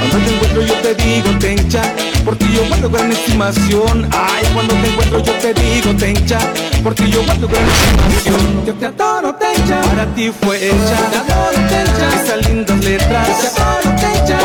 Cuando 0.09 0.27
te 0.27 0.35
encuentro 0.35 0.63
yo 0.63 0.75
te 0.77 0.95
digo 0.95 1.39
tencha, 1.39 1.83
por 2.25 2.37
ti 2.37 2.47
yo 2.55 2.67
guardo 2.67 2.89
gran 2.89 3.13
estimación. 3.13 4.09
Ay, 4.11 4.45
cuando 4.55 4.75
te 4.75 4.89
encuentro 4.89 5.23
yo 5.23 5.33
te 5.35 5.53
digo 5.53 5.95
tencha, 5.95 6.39
por 6.83 6.95
ti 6.95 7.11
yo 7.11 7.23
guardo 7.25 7.47
gran 7.47 7.65
estimación. 7.69 8.65
Yo 8.65 8.75
te 8.75 8.87
adoro 8.87 9.35
tencha, 9.35 9.83
para 9.83 10.07
ti 10.15 10.33
fue 10.41 10.57
hecha. 10.57 11.11
Te 11.11 11.17
adoro 11.19 11.69
tencha, 11.69 12.25
esas 12.25 12.49
lindas 12.49 12.85
letras. 12.85 13.29
Te 13.39 13.61
adoro 13.61 14.01
tencha, 14.01 14.39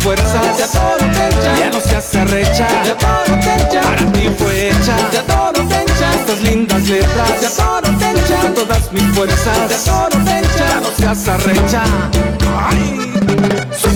fuerzas. 0.00 0.56
Te 0.56 0.62
adoro 0.64 1.06
tencha, 1.06 1.58
ya 1.58 1.70
no 1.70 1.80
seas 1.80 2.14
arrecha. 2.14 2.66
Te 2.82 2.90
adoro 2.90 3.34
tencha, 3.40 3.80
para 3.82 4.12
ti 4.12 4.28
fue 4.38 4.68
hecha. 4.68 4.96
Te 5.10 5.18
adoro 5.18 5.62
tencha, 5.68 6.14
estas 6.14 6.40
lindas 6.42 6.88
letras. 6.88 7.40
Te 7.40 7.46
adoro 7.46 7.98
tencha, 7.98 8.40
con 8.42 8.54
todas 8.54 8.92
mis 8.92 9.04
fuerzas. 9.14 9.68
Te 9.68 9.74
adoro 9.74 10.16
tencha, 10.24 10.68
ya 10.68 10.80
no 10.80 10.90
seas 10.96 11.28
arrecha. 11.28 11.82
Ay, 12.68 13.12
sí. 13.76 13.88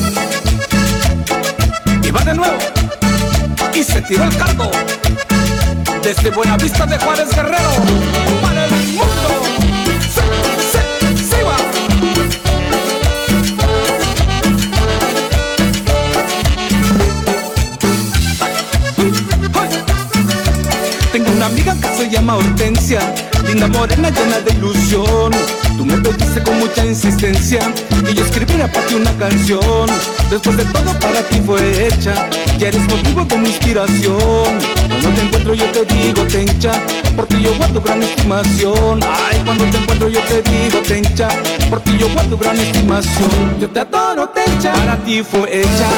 Y 2.03 2.11
va 2.11 2.21
de 2.21 2.35
nuevo 2.35 2.59
y 3.75 3.83
se 3.83 4.01
tiró 4.03 4.25
el 4.25 4.37
cargo 4.37 4.71
desde 6.03 6.31
Buenavista 6.31 6.87
de 6.87 6.99
Juárez 6.99 7.35
Guerrero 7.35 7.71
para 8.43 8.67
el 8.67 8.71
mundo. 8.71 9.44
Llama 22.15 22.37
Hortensia, 22.37 23.01
linda 23.45 23.67
morena 23.67 24.09
llena 24.09 24.39
de 24.39 24.53
ilusión. 24.53 25.33
Tú 25.77 25.85
me 25.85 25.97
pediste 25.97 26.41
con 26.45 26.57
mucha 26.61 26.85
insistencia 26.87 27.59
que 28.07 28.15
yo 28.15 28.25
escribiera 28.25 28.71
para 28.71 28.87
ti 28.87 28.95
una 28.95 29.13
canción. 29.19 29.91
Después 30.31 30.57
de 30.57 30.65
todo 30.67 30.97
para 31.01 31.23
ti 31.29 31.41
fue 31.45 31.89
hecha, 31.89 32.31
ya 32.57 32.69
eres 32.69 32.83
motivo 32.89 33.25
de 33.25 33.39
mi 33.39 33.49
inspiración. 33.49 34.47
Cuando 34.89 35.11
te 35.11 35.23
encuentro 35.23 35.55
yo 35.55 35.65
te 35.73 35.85
digo 35.87 36.23
tencha, 36.27 36.73
porque 37.17 37.43
yo 37.43 37.53
guardo 37.57 37.81
gran 37.81 38.01
estimación. 38.01 39.01
Ay, 39.03 39.43
cuando 39.45 39.65
te 39.65 39.77
encuentro 39.77 40.09
yo 40.09 40.21
te 40.21 40.43
digo 40.43 40.79
tencha, 40.87 41.29
porque 41.69 41.99
yo 41.99 42.09
guardo 42.11 42.39
gran 42.39 42.57
estimación. 42.61 43.59
Yo 43.61 43.69
te 43.69 43.81
adoro 43.81 44.14
para 44.73 44.97
ti 45.05 45.23
fue 45.23 45.61
hecha. 45.61 45.89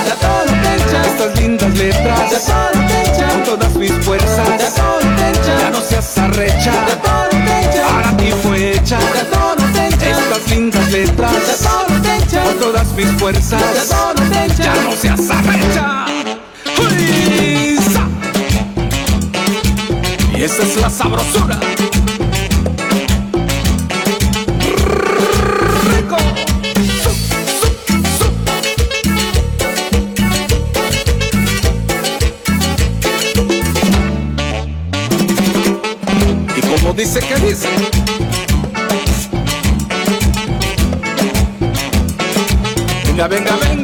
Estas 1.06 1.40
lindas 1.40 1.76
letras. 1.76 2.50
Con 3.32 3.44
todas 3.44 3.74
mis 3.76 3.92
fuerzas. 4.04 4.80
Ya 5.60 5.70
no 5.70 5.80
seas 5.80 6.18
arrecha. 6.18 6.72
Tencha, 6.86 7.86
para 7.88 8.16
ti 8.16 8.32
fue 8.42 8.72
hecha. 8.72 8.98
Estas 10.00 10.50
lindas 10.50 10.90
letras. 10.92 11.32
todas 12.60 12.92
mis 12.92 13.10
fuerzas. 13.12 13.62
Ya 14.58 14.74
no 14.74 14.92
seas 14.92 15.30
arrecha. 15.30 16.06
¡Uy! 16.78 17.78
Y 20.36 20.42
esa 20.42 20.62
es 20.62 20.76
la 20.76 20.90
sabrosura. 20.90 21.58
Dice 36.96 37.20
que 37.20 37.34
dice. 37.46 37.68
Venga, 43.04 43.28
venga, 43.28 43.56
venga. 43.56 43.75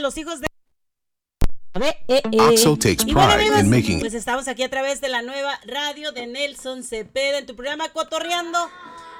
Los 0.00 0.16
hijos 0.18 0.40
de. 0.40 0.46
Eh, 1.80 1.96
eh. 2.08 2.22
OXO 2.40 2.76
takes 2.76 3.04
Y 3.06 3.12
bueno, 3.14 3.28
pride 3.34 3.42
amigos, 3.48 3.60
in 3.60 3.70
making- 3.70 4.00
Pues 4.00 4.14
estamos 4.14 4.48
aquí 4.48 4.62
a 4.64 4.68
través 4.68 5.00
de 5.00 5.08
la 5.08 5.22
nueva 5.22 5.58
radio 5.66 6.10
de 6.12 6.26
Nelson 6.26 6.82
Cepeda 6.82 7.38
en 7.38 7.46
tu 7.46 7.54
programa 7.54 7.88
Cotorreando. 7.90 8.58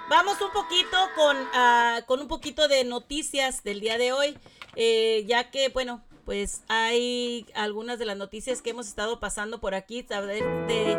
Vamos 0.08 0.40
un 0.40 0.50
poquito 0.52 0.96
con, 1.14 1.36
ah, 1.54 2.00
con 2.06 2.20
un 2.20 2.26
poquito 2.26 2.66
de 2.66 2.82
noticias 2.84 3.62
del 3.62 3.80
día 3.80 3.96
de 3.98 4.12
hoy, 4.12 4.36
eh, 4.74 5.24
ya 5.28 5.50
que, 5.52 5.68
bueno, 5.68 6.02
pues 6.24 6.62
hay 6.68 7.46
algunas 7.54 8.00
de 8.00 8.06
las 8.06 8.16
noticias 8.16 8.60
que 8.60 8.70
hemos 8.70 8.88
estado 8.88 9.20
pasando 9.20 9.60
por 9.60 9.74
aquí, 9.76 10.04
saber 10.08 10.42
de, 10.66 10.96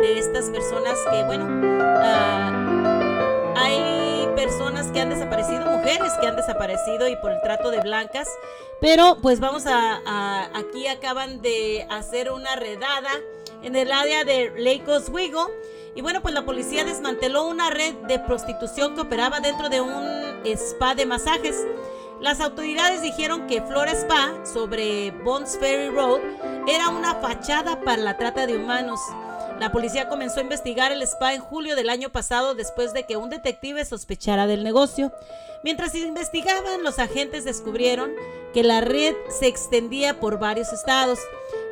de 0.00 0.18
estas 0.18 0.48
personas 0.48 0.98
que, 1.10 1.22
bueno, 1.24 1.46
ah, 2.02 3.13
hay 3.56 4.28
personas 4.34 4.86
que 4.88 5.00
han 5.00 5.10
desaparecido, 5.10 5.64
mujeres 5.66 6.12
que 6.20 6.26
han 6.26 6.36
desaparecido 6.36 7.08
y 7.08 7.16
por 7.16 7.32
el 7.32 7.40
trato 7.40 7.70
de 7.70 7.80
blancas, 7.80 8.28
pero 8.80 9.18
pues 9.22 9.40
vamos 9.40 9.64
a, 9.66 10.50
aquí 10.56 10.86
acaban 10.86 11.40
de 11.40 11.86
hacer 11.90 12.30
una 12.30 12.56
redada 12.56 13.10
en 13.62 13.76
el 13.76 13.92
área 13.92 14.24
de 14.24 14.52
Lake 14.56 14.84
Oswego 14.90 15.50
y 15.94 16.02
bueno 16.02 16.20
pues 16.20 16.34
la 16.34 16.44
policía 16.44 16.84
desmanteló 16.84 17.46
una 17.46 17.70
red 17.70 17.94
de 18.08 18.18
prostitución 18.18 18.94
que 18.94 19.02
operaba 19.02 19.40
dentro 19.40 19.68
de 19.68 19.80
un 19.80 20.04
spa 20.44 20.94
de 20.94 21.06
masajes. 21.06 21.56
Las 22.20 22.40
autoridades 22.40 23.02
dijeron 23.02 23.46
que 23.46 23.60
Flora 23.62 23.92
Spa 23.92 24.32
sobre 24.44 25.10
Bones 25.10 25.58
Ferry 25.58 25.90
Road 25.90 26.20
era 26.66 26.88
una 26.88 27.16
fachada 27.16 27.80
para 27.80 28.02
la 28.02 28.16
trata 28.16 28.46
de 28.46 28.56
humanos. 28.56 29.00
La 29.60 29.70
policía 29.70 30.08
comenzó 30.08 30.40
a 30.40 30.42
investigar 30.42 30.90
el 30.90 31.02
spa 31.02 31.32
en 31.32 31.40
julio 31.40 31.76
del 31.76 31.88
año 31.88 32.10
pasado 32.10 32.54
después 32.54 32.92
de 32.92 33.04
que 33.04 33.16
un 33.16 33.30
detective 33.30 33.84
sospechara 33.84 34.46
del 34.46 34.64
negocio. 34.64 35.12
Mientras 35.62 35.94
investigaban, 35.94 36.82
los 36.82 36.98
agentes 36.98 37.44
descubrieron 37.44 38.10
que 38.52 38.62
la 38.62 38.80
red 38.80 39.14
se 39.28 39.46
extendía 39.46 40.18
por 40.18 40.38
varios 40.38 40.72
estados. 40.72 41.20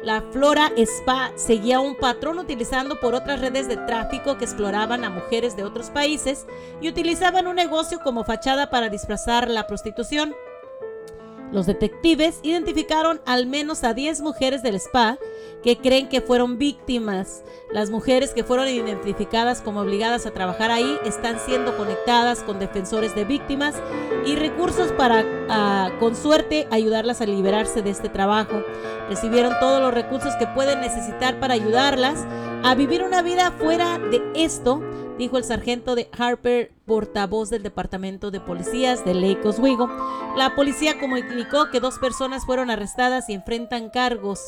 La 0.02 0.22
Flora 0.32 0.72
Spa 0.76 1.32
seguía 1.36 1.80
un 1.80 1.96
patrón 1.96 2.38
utilizando 2.38 2.98
por 3.00 3.14
otras 3.14 3.40
redes 3.40 3.68
de 3.68 3.76
tráfico 3.76 4.38
que 4.38 4.44
exploraban 4.44 5.04
a 5.04 5.10
mujeres 5.10 5.56
de 5.56 5.64
otros 5.64 5.90
países 5.90 6.46
y 6.80 6.88
utilizaban 6.88 7.46
un 7.46 7.56
negocio 7.56 8.00
como 8.00 8.24
fachada 8.24 8.70
para 8.70 8.88
disfrazar 8.88 9.50
la 9.50 9.66
prostitución. 9.66 10.34
Los 11.52 11.66
detectives 11.66 12.40
identificaron 12.42 13.20
al 13.26 13.46
menos 13.46 13.84
a 13.84 13.92
10 13.92 14.22
mujeres 14.22 14.62
del 14.62 14.76
spa 14.76 15.18
que 15.62 15.76
creen 15.76 16.08
que 16.08 16.22
fueron 16.22 16.56
víctimas. 16.56 17.44
Las 17.70 17.90
mujeres 17.90 18.30
que 18.30 18.42
fueron 18.42 18.68
identificadas 18.68 19.60
como 19.60 19.80
obligadas 19.80 20.24
a 20.24 20.30
trabajar 20.30 20.70
ahí 20.70 20.98
están 21.04 21.38
siendo 21.38 21.76
conectadas 21.76 22.42
con 22.42 22.58
defensores 22.58 23.14
de 23.14 23.26
víctimas 23.26 23.74
y 24.24 24.34
recursos 24.34 24.92
para, 24.92 25.24
ah, 25.50 25.90
con 26.00 26.16
suerte, 26.16 26.66
ayudarlas 26.70 27.20
a 27.20 27.26
liberarse 27.26 27.82
de 27.82 27.90
este 27.90 28.08
trabajo. 28.08 28.62
Recibieron 29.10 29.52
todos 29.60 29.82
los 29.82 29.92
recursos 29.92 30.34
que 30.36 30.46
pueden 30.46 30.80
necesitar 30.80 31.38
para 31.38 31.52
ayudarlas 31.52 32.26
a 32.64 32.74
vivir 32.74 33.02
una 33.02 33.20
vida 33.20 33.52
fuera 33.52 33.98
de 33.98 34.22
esto, 34.34 34.82
dijo 35.22 35.38
el 35.38 35.44
sargento 35.44 35.94
de 35.94 36.08
Harper, 36.18 36.72
portavoz 36.84 37.48
del 37.48 37.62
Departamento 37.62 38.32
de 38.32 38.40
Policías 38.40 39.04
de 39.04 39.14
Lake 39.14 39.46
Oswego. 39.46 39.88
La 40.36 40.56
policía 40.56 40.98
comunicó 40.98 41.70
que 41.70 41.78
dos 41.78 42.00
personas 42.00 42.44
fueron 42.44 42.70
arrestadas 42.70 43.28
y 43.28 43.34
enfrentan 43.34 43.88
cargos. 43.90 44.40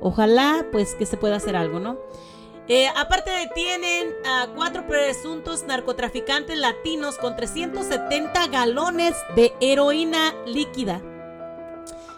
Ojalá, 0.00 0.64
pues, 0.72 0.94
que 0.94 1.04
se 1.04 1.18
pueda 1.18 1.36
hacer 1.36 1.54
algo, 1.54 1.80
¿no? 1.80 1.98
Eh, 2.66 2.88
aparte 2.96 3.30
detienen 3.30 4.08
a 4.24 4.46
cuatro 4.56 4.86
presuntos 4.86 5.64
narcotraficantes 5.64 6.56
latinos 6.56 7.18
con 7.18 7.36
370 7.36 8.46
galones 8.46 9.14
de 9.36 9.52
heroína 9.60 10.34
líquida. 10.46 11.02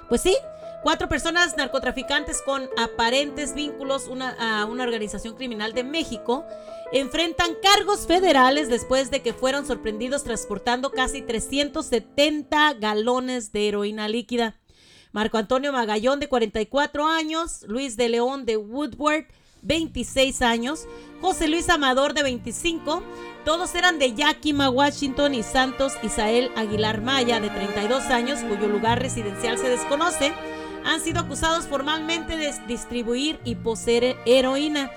Pues 0.08 0.20
sí, 0.20 0.36
cuatro 0.84 1.08
personas 1.08 1.56
narcotraficantes 1.56 2.42
con 2.42 2.68
aparentes 2.76 3.54
vínculos 3.54 4.08
a 4.38 4.66
una 4.66 4.84
organización 4.84 5.34
criminal 5.34 5.72
de 5.72 5.82
México 5.82 6.44
enfrentan 6.92 7.56
cargos 7.62 8.06
federales 8.06 8.68
después 8.68 9.10
de 9.10 9.22
que 9.22 9.32
fueron 9.32 9.66
sorprendidos 9.66 10.24
transportando 10.24 10.92
casi 10.92 11.22
370 11.22 12.74
galones 12.74 13.50
de 13.50 13.66
heroína 13.66 14.08
líquida. 14.08 14.60
Marco 15.10 15.38
Antonio 15.38 15.72
Magallón, 15.72 16.20
de 16.20 16.28
44 16.28 17.06
años, 17.06 17.64
Luis 17.66 17.96
de 17.96 18.10
León, 18.10 18.44
de 18.44 18.58
Woodward, 18.58 19.24
26 19.62 20.42
años, 20.42 20.86
José 21.22 21.48
Luis 21.48 21.70
Amador, 21.70 22.12
de 22.12 22.24
25, 22.24 23.02
todos 23.46 23.74
eran 23.74 23.98
de 23.98 24.12
Yakima, 24.12 24.68
Washington, 24.68 25.34
y 25.34 25.42
Santos 25.42 25.94
Isael 26.02 26.50
Aguilar 26.56 27.00
Maya, 27.00 27.40
de 27.40 27.48
32 27.48 28.04
años, 28.06 28.40
cuyo 28.40 28.68
lugar 28.68 29.00
residencial 29.00 29.56
se 29.56 29.70
desconoce, 29.70 30.34
han 30.84 31.00
sido 31.00 31.20
acusados 31.20 31.66
formalmente 31.66 32.36
de 32.36 32.52
distribuir 32.68 33.40
y 33.44 33.54
poseer 33.54 34.16
heroína. 34.26 34.90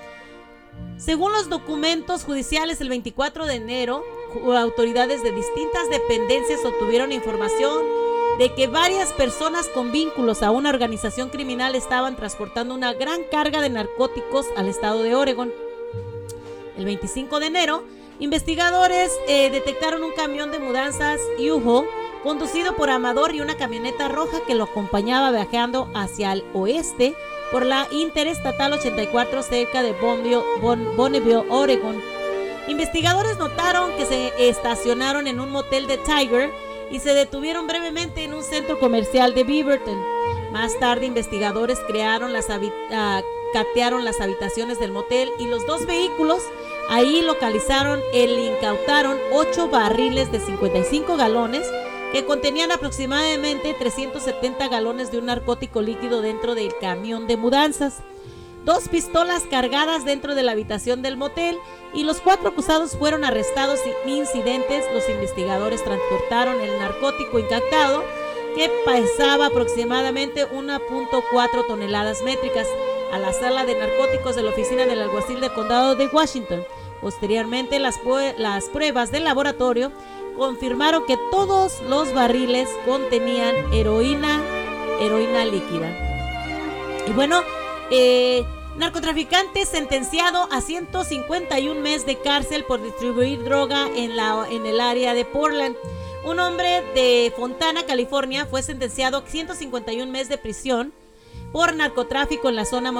Según 0.96 1.32
los 1.32 1.48
documentos 1.48 2.24
judiciales, 2.24 2.80
el 2.80 2.88
24 2.88 3.46
de 3.46 3.54
enero, 3.54 4.04
autoridades 4.56 5.22
de 5.22 5.32
distintas 5.32 5.88
dependencias 5.90 6.64
obtuvieron 6.64 7.12
información 7.12 7.82
de 8.38 8.54
que 8.54 8.68
varias 8.68 9.12
personas 9.14 9.66
con 9.68 9.90
vínculos 9.90 10.42
a 10.42 10.50
una 10.50 10.70
organización 10.70 11.30
criminal 11.30 11.74
estaban 11.74 12.14
transportando 12.14 12.74
una 12.74 12.92
gran 12.92 13.24
carga 13.24 13.60
de 13.60 13.70
narcóticos 13.70 14.46
al 14.56 14.68
estado 14.68 15.02
de 15.02 15.14
Oregon. 15.14 15.52
El 16.76 16.84
25 16.84 17.40
de 17.40 17.46
enero, 17.46 17.84
investigadores 18.20 19.10
eh, 19.26 19.50
detectaron 19.50 20.04
un 20.04 20.12
camión 20.12 20.52
de 20.52 20.60
mudanzas 20.60 21.20
U-Haul 21.40 21.88
conducido 22.22 22.74
por 22.76 22.90
Amador 22.90 23.34
y 23.34 23.40
una 23.40 23.56
camioneta 23.56 24.08
roja 24.08 24.38
que 24.46 24.54
lo 24.54 24.64
acompañaba 24.64 25.30
viajando 25.30 25.88
hacia 25.94 26.32
el 26.32 26.44
oeste 26.52 27.14
por 27.52 27.64
la 27.64 27.86
Interestatal 27.90 28.72
84 28.74 29.42
cerca 29.42 29.82
de 29.82 29.92
Bonneville, 29.92 30.42
Bon- 30.60 30.96
Bonneville, 30.96 31.44
Oregon. 31.48 32.00
Investigadores 32.68 33.38
notaron 33.38 33.92
que 33.96 34.04
se 34.04 34.32
estacionaron 34.48 35.26
en 35.26 35.40
un 35.40 35.50
motel 35.50 35.86
de 35.86 35.96
Tiger 35.98 36.50
y 36.90 36.98
se 37.00 37.14
detuvieron 37.14 37.66
brevemente 37.66 38.24
en 38.24 38.34
un 38.34 38.42
centro 38.42 38.78
comercial 38.78 39.34
de 39.34 39.44
Beaverton. 39.44 39.98
Más 40.52 40.78
tarde, 40.78 41.06
investigadores 41.06 41.78
crearon 41.86 42.32
las 42.32 42.46
ah, 42.50 43.22
catearon 43.52 44.04
las 44.04 44.20
habitaciones 44.20 44.78
del 44.78 44.92
motel 44.92 45.30
y 45.38 45.46
los 45.46 45.66
dos 45.66 45.86
vehículos 45.86 46.42
ahí 46.90 47.22
localizaron 47.22 48.00
e 48.12 48.24
incautaron 48.24 49.18
ocho 49.32 49.68
barriles 49.68 50.30
de 50.32 50.40
55 50.40 51.16
galones 51.16 51.66
que 52.12 52.24
contenían 52.24 52.72
aproximadamente 52.72 53.74
370 53.74 54.68
galones 54.68 55.10
de 55.10 55.18
un 55.18 55.26
narcótico 55.26 55.82
líquido 55.82 56.22
dentro 56.22 56.54
del 56.54 56.74
camión 56.80 57.26
de 57.26 57.36
mudanzas 57.36 58.02
dos 58.68 58.86
pistolas 58.88 59.44
cargadas 59.50 60.04
dentro 60.04 60.34
de 60.34 60.42
la 60.42 60.52
habitación 60.52 61.00
del 61.00 61.16
motel 61.16 61.56
y 61.94 62.04
los 62.04 62.20
cuatro 62.20 62.50
acusados 62.50 62.98
fueron 62.98 63.24
arrestados 63.24 63.80
sin 63.80 64.14
incidentes. 64.14 64.84
Los 64.92 65.08
investigadores 65.08 65.82
transportaron 65.82 66.60
el 66.60 66.78
narcótico 66.78 67.38
incautado 67.38 68.04
que 68.54 68.70
pesaba 68.84 69.46
aproximadamente 69.46 70.46
1.4 70.50 71.66
toneladas 71.66 72.20
métricas 72.20 72.66
a 73.10 73.18
la 73.18 73.32
sala 73.32 73.64
de 73.64 73.74
narcóticos 73.74 74.36
de 74.36 74.42
la 74.42 74.50
oficina 74.50 74.84
del 74.84 75.00
alguacil 75.00 75.40
del 75.40 75.54
condado 75.54 75.94
de 75.94 76.06
Washington. 76.08 76.62
Posteriormente, 77.00 77.78
las, 77.78 77.98
las 78.36 78.64
pruebas 78.66 79.10
del 79.10 79.24
laboratorio 79.24 79.92
confirmaron 80.38 81.04
que 81.04 81.18
todos 81.30 81.82
los 81.82 82.14
barriles 82.14 82.68
contenían 82.86 83.54
heroína, 83.72 84.40
heroína 85.00 85.44
líquida. 85.44 85.90
Y 87.06 87.12
bueno, 87.12 87.42
eh, 87.90 88.44
narcotraficante 88.76 89.66
sentenciado 89.66 90.48
a 90.52 90.60
151 90.60 91.80
meses 91.80 92.06
de 92.06 92.16
cárcel 92.16 92.64
por 92.64 92.82
distribuir 92.82 93.42
droga 93.42 93.88
en, 93.94 94.16
la, 94.16 94.46
en 94.50 94.64
el 94.64 94.80
área 94.80 95.12
de 95.14 95.24
Portland. 95.24 95.76
Un 96.24 96.38
hombre 96.38 96.82
de 96.94 97.32
Fontana, 97.36 97.84
California, 97.84 98.46
fue 98.46 98.62
sentenciado 98.62 99.18
a 99.18 99.22
151 99.26 100.10
meses 100.10 100.28
de 100.28 100.38
prisión 100.38 100.92
por 101.52 101.74
narcotráfico 101.74 102.48
en 102.48 102.56
la 102.56 102.64
zona 102.64 102.92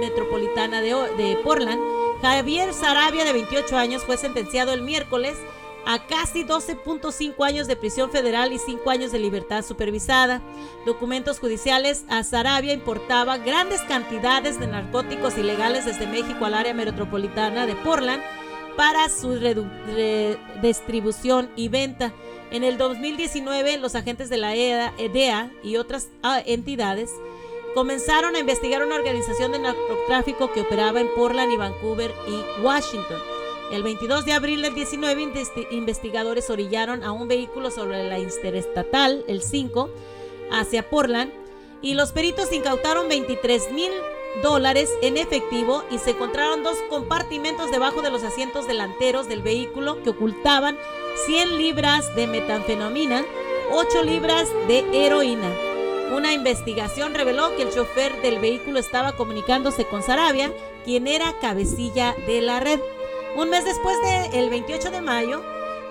metropolitana 0.00 0.80
de, 0.80 0.94
de 1.16 1.36
Portland. 1.42 1.80
Javier 2.20 2.74
Sarabia, 2.74 3.24
de 3.24 3.32
28 3.32 3.76
años, 3.76 4.04
fue 4.04 4.18
sentenciado 4.18 4.74
el 4.74 4.82
miércoles 4.82 5.36
a 5.86 6.06
casi 6.06 6.44
12.5 6.44 7.44
años 7.44 7.66
de 7.66 7.76
prisión 7.76 8.10
federal 8.10 8.52
y 8.52 8.58
5 8.58 8.88
años 8.90 9.12
de 9.12 9.18
libertad 9.18 9.64
supervisada. 9.64 10.40
Documentos 10.86 11.38
judiciales 11.40 12.04
a 12.08 12.22
Sarabia 12.22 12.72
importaba 12.72 13.38
grandes 13.38 13.80
cantidades 13.82 14.58
de 14.60 14.66
narcóticos 14.66 15.36
ilegales 15.38 15.84
desde 15.86 16.06
México 16.06 16.44
al 16.44 16.54
área 16.54 16.74
metropolitana 16.74 17.66
de 17.66 17.74
Portland 17.76 18.22
para 18.76 19.08
su 19.08 19.34
redu- 19.36 19.68
re- 19.86 20.38
distribución 20.62 21.50
y 21.56 21.68
venta. 21.68 22.12
En 22.50 22.64
el 22.64 22.78
2019, 22.78 23.78
los 23.78 23.94
agentes 23.94 24.28
de 24.28 24.36
la 24.36 24.54
EDEA 24.54 25.50
y 25.62 25.76
otras 25.76 26.08
ah, 26.22 26.40
entidades 26.44 27.10
comenzaron 27.74 28.34
a 28.34 28.40
investigar 28.40 28.82
una 28.84 28.96
organización 28.96 29.52
de 29.52 29.60
narcotráfico 29.60 30.52
que 30.52 30.62
operaba 30.62 31.00
en 31.00 31.08
Portland 31.14 31.52
y 31.52 31.56
Vancouver 31.56 32.12
y 32.26 32.62
Washington. 32.62 33.18
El 33.70 33.82
22 33.84 34.24
de 34.24 34.32
abril 34.32 34.62
del 34.62 34.74
19, 34.74 35.22
investi- 35.22 35.66
investigadores 35.70 36.50
orillaron 36.50 37.04
a 37.04 37.12
un 37.12 37.28
vehículo 37.28 37.70
sobre 37.70 38.08
la 38.08 38.18
interestatal, 38.18 39.24
el 39.28 39.42
5, 39.42 39.90
hacia 40.50 40.88
Portland, 40.90 41.32
y 41.80 41.94
los 41.94 42.10
peritos 42.12 42.52
incautaron 42.52 43.08
23 43.08 43.70
mil 43.72 43.90
dólares 44.42 44.90
en 45.02 45.16
efectivo 45.16 45.84
y 45.90 45.98
se 45.98 46.10
encontraron 46.10 46.62
dos 46.62 46.76
compartimentos 46.88 47.70
debajo 47.70 48.02
de 48.02 48.10
los 48.10 48.22
asientos 48.22 48.66
delanteros 48.66 49.28
del 49.28 49.42
vehículo 49.42 50.02
que 50.02 50.10
ocultaban 50.10 50.76
100 51.26 51.56
libras 51.56 52.14
de 52.16 52.26
metanfetamina, 52.26 53.24
8 53.72 54.02
libras 54.02 54.48
de 54.68 54.84
heroína. 54.92 55.48
Una 56.14 56.32
investigación 56.32 57.14
reveló 57.14 57.56
que 57.56 57.62
el 57.62 57.70
chofer 57.72 58.20
del 58.20 58.40
vehículo 58.40 58.78
estaba 58.80 59.12
comunicándose 59.12 59.84
con 59.84 60.02
Sarabia, 60.02 60.52
quien 60.84 61.06
era 61.06 61.34
cabecilla 61.40 62.16
de 62.26 62.40
la 62.40 62.58
red. 62.60 62.80
Un 63.36 63.48
mes 63.50 63.64
después 63.64 63.96
del 64.32 64.50
28 64.50 64.90
de 64.90 65.00
mayo, 65.00 65.42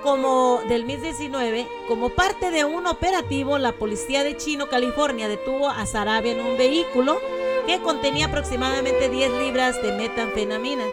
como 0.03 0.61
del 0.67 0.81
2019, 0.87 1.67
como 1.87 2.09
parte 2.09 2.51
de 2.51 2.65
un 2.65 2.87
operativo, 2.87 3.57
la 3.57 3.73
policía 3.73 4.23
de 4.23 4.37
Chino, 4.37 4.67
California, 4.69 5.27
detuvo 5.27 5.69
a 5.69 5.85
Sarabia 5.85 6.33
en 6.33 6.41
un 6.41 6.57
vehículo 6.57 7.19
que 7.65 7.79
contenía 7.81 8.27
aproximadamente 8.27 9.09
10 9.09 9.31
libras 9.33 9.81
de 9.81 9.91
metanfetamina. 9.93 10.83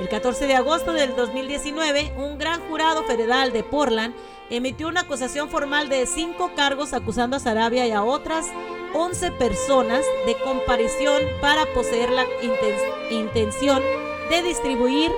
El 0.00 0.08
14 0.08 0.46
de 0.46 0.54
agosto 0.54 0.92
del 0.92 1.16
2019, 1.16 2.12
un 2.16 2.38
gran 2.38 2.60
jurado 2.68 3.02
federal 3.04 3.52
de 3.52 3.64
Portland 3.64 4.14
emitió 4.48 4.88
una 4.88 5.00
acusación 5.00 5.48
formal 5.50 5.88
de 5.88 6.06
cinco 6.06 6.52
cargos 6.54 6.92
acusando 6.92 7.36
a 7.36 7.40
Sarabia 7.40 7.86
y 7.86 7.90
a 7.90 8.04
otras 8.04 8.46
11 8.94 9.32
personas 9.32 10.04
de 10.26 10.34
comparición 10.44 11.20
para 11.40 11.66
poseer 11.74 12.10
la 12.10 12.24
inten- 12.42 13.10
intención 13.10 13.82
de 14.30 14.42
distribuir 14.42 15.10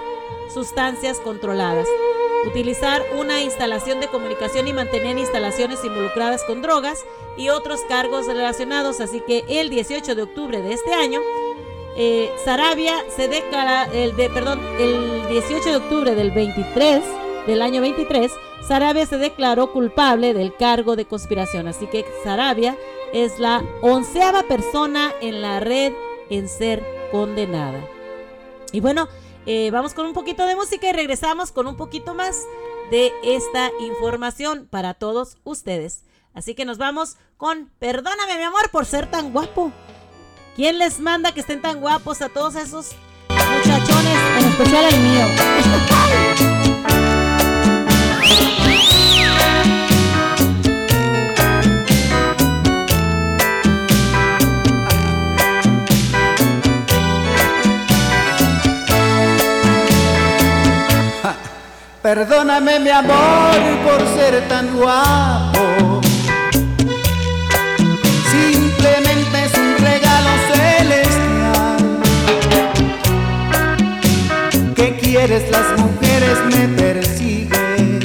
sustancias 0.52 1.18
controladas, 1.18 1.86
utilizar 2.46 3.02
una 3.18 3.42
instalación 3.42 4.00
de 4.00 4.08
comunicación 4.08 4.68
y 4.68 4.72
mantener 4.72 5.18
instalaciones 5.18 5.84
involucradas 5.84 6.42
con 6.44 6.62
drogas 6.62 7.04
y 7.36 7.48
otros 7.48 7.80
cargos 7.88 8.26
relacionados. 8.26 9.00
Así 9.00 9.20
que 9.20 9.44
el 9.48 9.70
18 9.70 10.14
de 10.14 10.22
octubre 10.22 10.62
de 10.62 10.72
este 10.72 10.92
año, 10.92 11.20
eh, 11.96 12.30
Sarabia 12.44 12.94
se 13.14 13.28
declara, 13.28 13.84
el 13.92 14.16
de, 14.16 14.30
perdón, 14.30 14.60
el 14.78 15.28
18 15.28 15.70
de 15.70 15.76
octubre 15.76 16.14
del 16.14 16.30
23, 16.30 17.02
del 17.46 17.62
año 17.62 17.80
23, 17.80 18.32
Sarabia 18.66 19.06
se 19.06 19.18
declaró 19.18 19.72
culpable 19.72 20.34
del 20.34 20.54
cargo 20.54 20.96
de 20.96 21.06
conspiración. 21.06 21.66
Así 21.66 21.86
que 21.86 22.04
Sarabia 22.22 22.76
es 23.12 23.38
la 23.38 23.64
onceava 23.82 24.44
persona 24.44 25.12
en 25.20 25.42
la 25.42 25.60
red 25.60 25.92
en 26.28 26.48
ser 26.48 26.84
condenada. 27.10 27.80
Y 28.72 28.80
bueno, 28.80 29.08
eh, 29.52 29.72
vamos 29.72 29.94
con 29.94 30.06
un 30.06 30.12
poquito 30.12 30.46
de 30.46 30.54
música 30.54 30.88
y 30.88 30.92
regresamos 30.92 31.50
con 31.50 31.66
un 31.66 31.76
poquito 31.76 32.14
más 32.14 32.44
de 32.92 33.10
esta 33.24 33.72
información 33.80 34.68
para 34.70 34.94
todos 34.94 35.38
ustedes. 35.42 36.04
Así 36.34 36.54
que 36.54 36.64
nos 36.64 36.78
vamos 36.78 37.16
con 37.36 37.68
Perdóname 37.80 38.36
mi 38.36 38.44
amor 38.44 38.70
por 38.70 38.86
ser 38.86 39.10
tan 39.10 39.32
guapo. 39.32 39.72
¿Quién 40.54 40.78
les 40.78 41.00
manda 41.00 41.34
que 41.34 41.40
estén 41.40 41.60
tan 41.60 41.80
guapos 41.80 42.22
a 42.22 42.28
todos 42.28 42.54
esos 42.54 42.92
muchachones, 43.28 44.18
en 44.38 44.44
especial 44.44 44.84
el 44.84 45.00
mío? 45.00 45.26
Perdóname 62.02 62.80
mi 62.80 62.88
amor 62.88 63.60
por 63.84 64.00
ser 64.16 64.48
tan 64.48 64.74
guapo. 64.74 66.00
Simplemente 68.30 69.44
es 69.44 69.52
un 69.58 69.76
regalo 69.76 70.30
celestial. 70.54 71.76
¿Qué 74.74 74.96
quieres? 74.96 75.50
Las 75.50 75.78
mujeres 75.78 76.38
me 76.46 76.68
persiguen. 76.68 78.00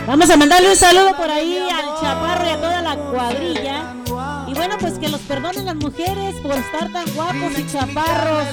Vamos 0.07 0.27
a 0.27 0.37
mandarle 0.37 0.69
un 0.71 0.75
saludo 0.75 1.15
por 1.15 1.29
ahí 1.29 1.69
al 1.69 2.01
chaparro 2.01 2.47
y 2.47 2.49
a 2.49 2.57
toda 2.57 2.81
la 2.81 2.95
cuadrilla. 2.95 3.68
Perdonen 5.29 5.65
las 5.65 5.75
mujeres 5.75 6.33
por 6.41 6.57
estar 6.57 6.91
tan 6.91 7.05
guapos 7.13 7.59
y 7.59 7.67
chaparros. 7.67 8.47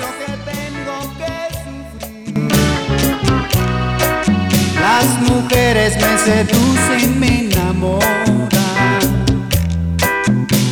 Las 4.79 5.21
mujeres 5.23 5.97
me 5.97 6.19
seducen, 6.19 7.19
me 7.19 7.47
enamoran. 7.47 8.99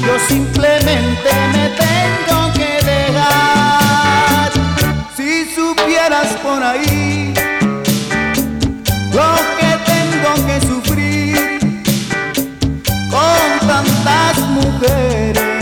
Yo 0.07 0.19
simplemente 0.29 1.31
me 1.55 1.71
tengo 1.71 2.53
que 2.53 2.85
dejar. 2.85 4.53
Si 5.17 5.47
supieras 5.55 6.29
por 6.43 6.63
ahí 6.63 7.33
lo 9.11 9.35
que 9.57 9.71
tengo 9.91 10.31
que 10.47 10.61
sufrir 10.67 11.59
con 13.11 13.67
tantas 13.67 14.39
mujeres 14.51 15.54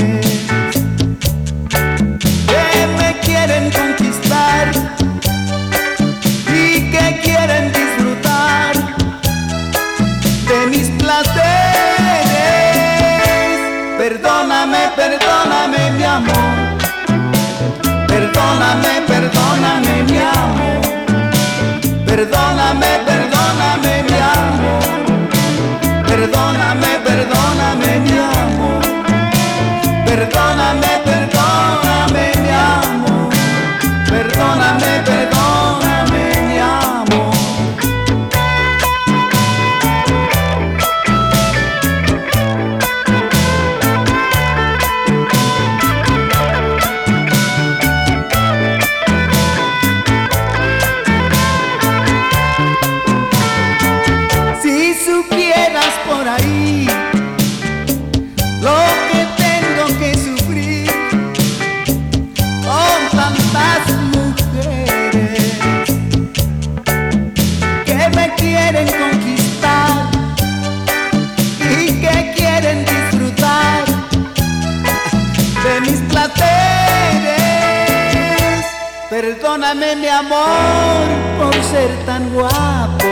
amor 80.12 81.06
por 81.38 81.54
ser 81.64 81.90
tan 82.04 82.28
guapo. 82.30 83.08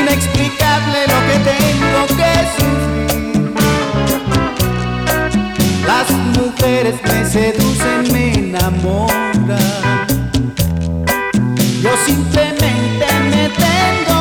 Inexplicable 0.00 0.98
lo 1.12 1.18
que 1.28 1.36
tengo 1.52 2.00
que 2.18 2.32
sufrir. 2.56 3.54
Las 5.86 6.08
mujeres 6.38 6.96
me 7.02 7.24
seducen, 7.24 8.12
me 8.12 8.24
enamoran. 8.34 10.06
Yo 11.82 11.90
simplemente 12.06 13.06
me 13.30 13.44
tengo 13.48 14.11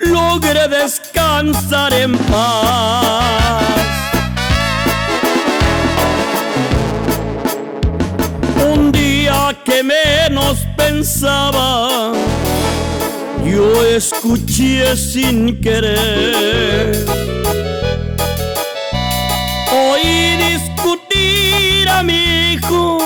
logre 0.00 0.68
descansar 0.68 1.92
en 1.92 2.16
paz. 2.18 3.64
Un 8.72 8.92
día 8.92 9.56
que 9.64 9.82
menos 9.82 10.58
pensaba, 10.76 12.12
yo 13.44 13.84
escuché 13.84 14.96
sin 14.96 15.60
querer. 15.60 17.45
Mi 22.02 22.52
hijo 22.52 22.98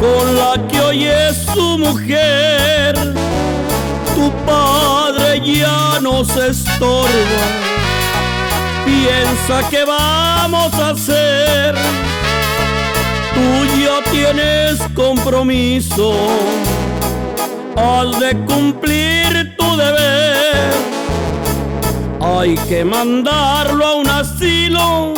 con 0.00 0.36
la 0.36 0.66
que 0.68 0.80
hoy 0.80 1.04
es 1.06 1.36
su 1.54 1.78
mujer. 1.78 2.94
Tu 4.14 4.30
padre 4.46 5.40
ya 5.44 6.00
nos 6.00 6.28
estorba. 6.36 7.44
Piensa 8.84 9.68
que 9.70 9.84
vamos 9.84 10.72
a 10.74 10.90
hacer. 10.90 11.74
Tú 13.34 13.80
ya 13.80 14.10
tienes 14.10 14.78
compromiso 14.94 16.14
has 17.78 18.18
de 18.18 18.36
cumplir 18.46 19.54
tu 19.56 19.76
deber. 19.76 20.72
Hay 22.20 22.54
que 22.68 22.84
mandarlo 22.84 23.86
a 23.86 23.94
un 23.94 24.08
asilo, 24.08 25.14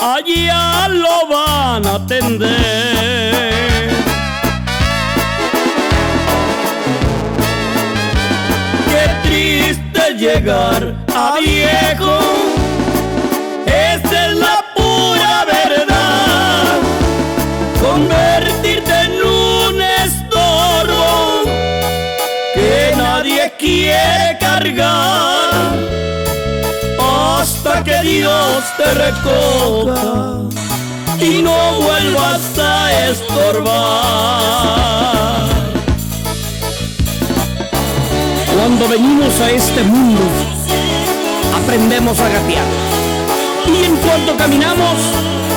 allá 0.00 0.88
lo 0.88 1.26
van 1.28 1.86
a 1.86 1.94
atender. 1.96 3.90
Qué 8.88 9.04
triste 9.22 10.14
llegar 10.16 10.94
a 11.14 11.38
viejo, 11.38 12.18
esa 13.66 14.26
es 14.26 14.36
la 14.36 14.64
pura 14.74 15.44
verdad. 15.44 16.78
Convertirte 17.80 18.92
en 19.02 19.12
un 19.22 19.82
estorbo 19.82 21.42
que 22.54 22.94
nadie 22.96 23.52
quiere 23.58 24.38
cargar 24.40 26.09
hasta 27.40 27.82
que 27.82 28.02
Dios 28.02 28.64
te 28.76 28.84
recoja 28.92 30.40
y 31.18 31.40
no 31.40 31.80
vuelvas 31.80 32.58
a 32.58 33.08
estorbar. 33.08 33.70
Cuando 38.54 38.88
venimos 38.88 39.40
a 39.40 39.50
este 39.50 39.82
mundo, 39.84 40.20
aprendemos 41.62 42.20
a 42.20 42.28
gatear. 42.28 42.66
Y 43.66 43.84
en 43.84 43.96
cuanto 43.96 44.36
caminamos, 44.36 44.96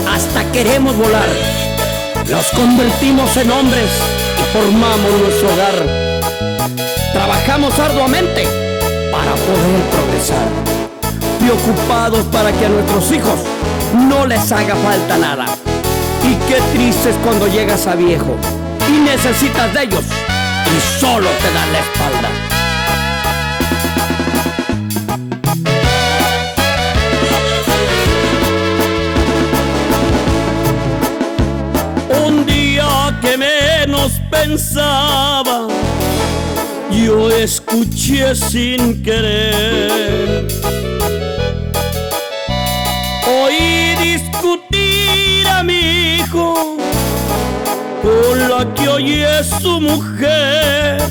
hasta 0.10 0.50
queremos 0.54 0.96
volar. 0.96 1.28
Nos 2.30 2.46
convertimos 2.52 3.36
en 3.36 3.52
hombres 3.52 3.90
y 4.40 4.44
formamos 4.58 5.12
nuestro 5.22 5.54
hogar. 5.54 5.76
trabajamos 7.12 7.78
arduamente 7.78 8.48
para 9.12 9.32
poder 9.36 9.82
progresar. 9.92 10.83
Preocupados 11.44 12.24
para 12.32 12.54
que 12.54 12.66
a 12.66 12.70
nuestros 12.70 13.12
hijos 13.12 13.38
no 14.08 14.26
les 14.26 14.50
haga 14.54 14.78
falta 14.78 15.18
nada. 15.18 15.46
Y 16.24 16.36
qué 16.48 16.62
triste 16.72 17.10
es 17.10 17.18
cuando 17.18 17.48
llegas 17.48 17.86
a 17.86 17.96
viejo 17.96 18.38
y 18.88 18.94
necesitas 19.00 19.74
de 19.74 19.84
ellos 19.84 20.06
y 20.06 21.02
solo 21.02 21.28
te 21.28 21.52
dan 21.52 21.74
la 21.74 21.80
espalda. 21.80 22.30
Un 32.26 32.46
día 32.46 33.20
que 33.22 33.38
menos 33.38 34.14
pensaba, 34.32 35.68
yo 36.90 37.30
escuché 37.32 38.34
sin 38.34 39.04
querer. 39.04 40.93
Hijo 46.24 46.78
con 48.02 48.50
la 48.50 48.74
que 48.74 48.88
hoy 48.88 49.24
es 49.24 49.50
su 49.62 49.80
mujer. 49.80 51.02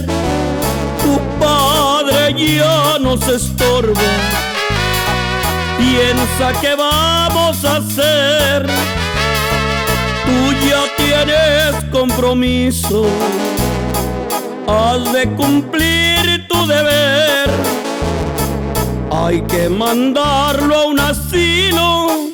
Tu 1.02 1.18
padre 1.40 2.34
ya 2.34 2.98
nos 3.00 3.26
estorba. 3.28 4.00
Piensa 5.78 6.60
que 6.60 6.74
vamos 6.74 7.64
a 7.64 7.76
hacer. 7.76 8.66
Tú 10.24 10.52
ya 10.68 10.82
tienes 10.96 11.84
compromiso. 11.90 13.06
Has 14.66 15.12
de 15.12 15.28
cumplir 15.34 16.46
tu 16.48 16.66
deber. 16.66 17.50
Hay 19.10 19.42
que 19.42 19.68
mandarlo 19.68 20.74
a 20.74 20.86
un 20.86 21.00
asilo. 21.00 22.31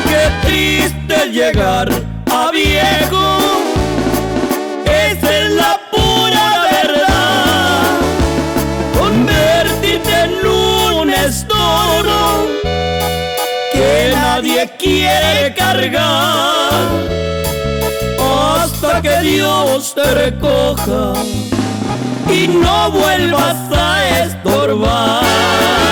Qué 0.08 0.30
triste 0.46 1.30
llegar 1.30 1.88
a 2.30 2.50
viejo. 2.50 3.38
Esa 4.86 5.38
es 5.38 5.50
la 5.50 5.78
pura 5.90 6.66
verdad. 6.72 7.98
Convertirte 8.98 10.20
en 10.22 10.46
un 10.46 11.10
estorbo 11.10 12.46
que 13.74 14.12
nadie 14.14 14.70
quiere 14.78 15.54
cargar 15.54 16.80
hasta 18.18 19.02
que 19.02 19.20
Dios 19.20 19.94
te 19.94 20.14
recoja 20.14 21.12
y 22.30 22.48
no 22.48 22.90
vuelvas 22.90 23.56
a 23.72 24.24
estorbar. 24.24 25.89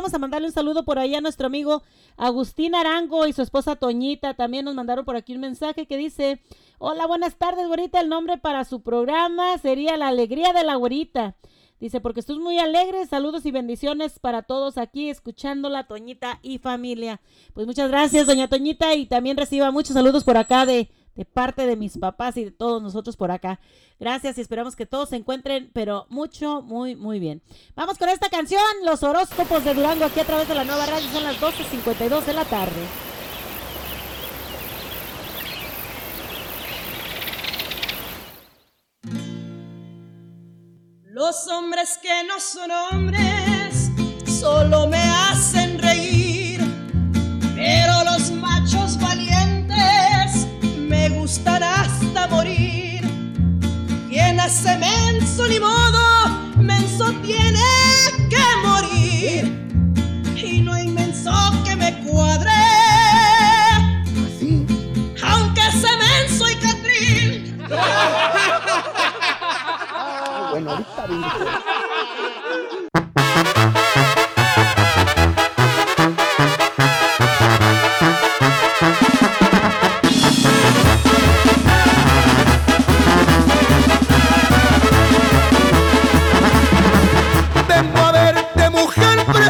Vamos 0.00 0.14
a 0.14 0.18
mandarle 0.18 0.46
un 0.48 0.54
saludo 0.54 0.82
por 0.82 0.98
ahí 0.98 1.14
a 1.14 1.20
nuestro 1.20 1.46
amigo 1.46 1.82
Agustín 2.16 2.74
Arango 2.74 3.26
y 3.26 3.34
su 3.34 3.42
esposa 3.42 3.76
Toñita. 3.76 4.32
También 4.32 4.64
nos 4.64 4.74
mandaron 4.74 5.04
por 5.04 5.14
aquí 5.14 5.34
un 5.34 5.42
mensaje 5.42 5.84
que 5.86 5.98
dice 5.98 6.40
hola 6.78 7.06
buenas 7.06 7.36
tardes 7.36 7.66
güerita. 7.66 8.00
El 8.00 8.08
nombre 8.08 8.38
para 8.38 8.64
su 8.64 8.80
programa 8.80 9.58
sería 9.58 9.98
la 9.98 10.08
alegría 10.08 10.54
de 10.54 10.64
la 10.64 10.76
güerita. 10.76 11.36
Dice, 11.80 12.00
porque 12.00 12.20
estás 12.20 12.38
muy 12.38 12.58
alegre, 12.58 13.04
saludos 13.06 13.44
y 13.44 13.50
bendiciones 13.50 14.18
para 14.18 14.42
todos 14.42 14.78
aquí 14.78 15.10
escuchándola, 15.10 15.86
Toñita 15.86 16.38
y 16.42 16.58
familia. 16.58 17.20
Pues 17.52 17.66
muchas 17.66 17.90
gracias, 17.90 18.26
doña 18.26 18.48
Toñita, 18.48 18.94
y 18.94 19.04
también 19.04 19.36
reciba 19.36 19.70
muchos 19.70 19.94
saludos 19.94 20.24
por 20.24 20.38
acá 20.38 20.64
de, 20.64 20.90
de 21.14 21.24
parte 21.24 21.66
de 21.66 21.76
mis 21.76 21.98
papás 21.98 22.36
y 22.36 22.44
de 22.44 22.50
todos 22.50 22.82
nosotros 22.82 23.16
por 23.16 23.30
acá. 23.30 23.60
Gracias 23.98 24.38
y 24.38 24.40
esperamos 24.40 24.76
que 24.76 24.86
todos 24.86 25.10
se 25.10 25.16
encuentren, 25.16 25.70
pero 25.72 26.06
mucho, 26.08 26.62
muy, 26.62 26.96
muy 26.96 27.18
bien. 27.18 27.42
Vamos 27.74 27.98
con 27.98 28.08
esta 28.08 28.28
canción, 28.28 28.62
Los 28.84 29.02
horóscopos 29.02 29.64
de 29.64 29.74
Durango, 29.74 30.04
aquí 30.04 30.20
a 30.20 30.24
través 30.24 30.48
de 30.48 30.54
la 30.54 30.64
nueva 30.64 30.86
radio, 30.86 31.08
son 31.10 31.24
las 31.24 31.40
12.52 31.40 32.24
de 32.24 32.32
la 32.32 32.44
tarde. 32.44 32.86
Los 41.04 41.48
hombres 41.48 41.98
que 42.00 42.24
no 42.26 42.40
son 42.40 42.70
hombres 42.70 43.90
solo 44.26 44.86
me 44.86 44.96
hacen 44.96 45.29
gustan 51.30 51.62
hasta 51.62 52.26
morir. 52.26 53.02
Quien 54.08 54.40
hace 54.40 54.76
menso 54.78 55.46
ni 55.46 55.60
modo, 55.60 56.28
menso 56.56 57.12
tiene 57.22 57.62
que 58.28 58.44
morir. 58.64 59.44
Y 60.34 60.60
no 60.60 60.72
hay 60.72 60.88
menso 60.88 61.30
que 61.64 61.76
me 61.76 61.94
cuadre. 62.00 62.50
Aunque 65.22 65.62
sea 65.70 65.96
menso 65.98 66.50
y 66.50 66.56
catrín. 66.56 67.58
Bueno, 70.50 70.70
ahorita 70.72 71.06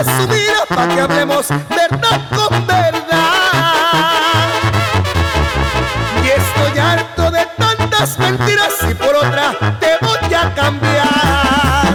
mujer 0.05 0.27
presumida 0.27 0.67
pa' 0.69 0.89
que 0.89 1.01
hablemos 1.01 1.49
verdad 1.49 2.21
con 2.31 2.67
verdad. 2.67 3.03
Y 6.25 6.29
estoy 6.29 6.79
harto 6.79 7.31
de 7.31 7.47
tantas 7.57 8.19
mentiras 8.19 8.75
y 8.89 8.95
por 8.95 9.15
otra 9.17 9.55
te 9.81 9.99
voy 10.01 10.35
a 10.35 10.55
cambiar. 10.55 11.95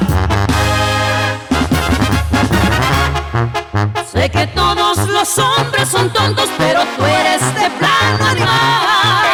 Sé 4.12 4.30
que 4.30 4.48
todos 4.48 4.98
los 4.98 5.38
hombres 5.38 5.90
son 5.90 6.10
tontos, 6.12 6.50
pero 6.58 6.82
tú 6.98 7.06
eres 7.06 7.42
de 7.56 7.70
plano 7.80 8.26
animal. 8.30 9.26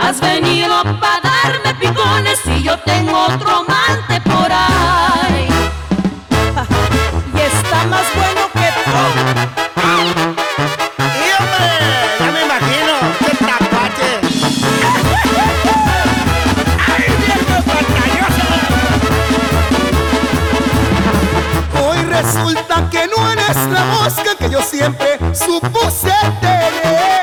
Has 0.00 0.20
venido 0.20 0.82
para 1.00 1.20
darme 1.20 1.74
picones 1.74 2.38
y 2.46 2.62
yo 2.62 2.78
tengo 2.80 3.26
otro 3.26 3.50
amante 3.50 3.81
no 23.16 23.30
eres 23.30 23.56
la 23.56 23.84
mosca 23.86 24.34
que 24.38 24.50
yo 24.50 24.62
siempre 24.62 25.18
supuse 25.34 26.12
tener. 26.40 27.21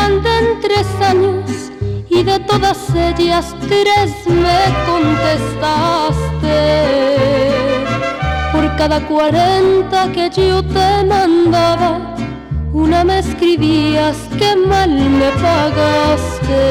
Te 0.00 0.08
mandé 0.08 0.38
en 0.38 0.60
tres 0.60 0.86
años 1.00 1.70
y 2.08 2.22
de 2.22 2.38
todas 2.40 2.78
ellas 2.94 3.54
tres 3.68 4.12
me 4.26 4.60
contestaste. 4.86 6.58
Por 8.52 8.76
cada 8.76 9.00
cuarenta 9.06 10.10
que 10.12 10.30
yo 10.30 10.62
te 10.62 11.04
mandaba, 11.04 12.14
una 12.72 13.04
me 13.04 13.18
escribías 13.18 14.16
que 14.38 14.56
mal 14.56 14.90
me 14.90 15.30
pagaste. 15.42 16.62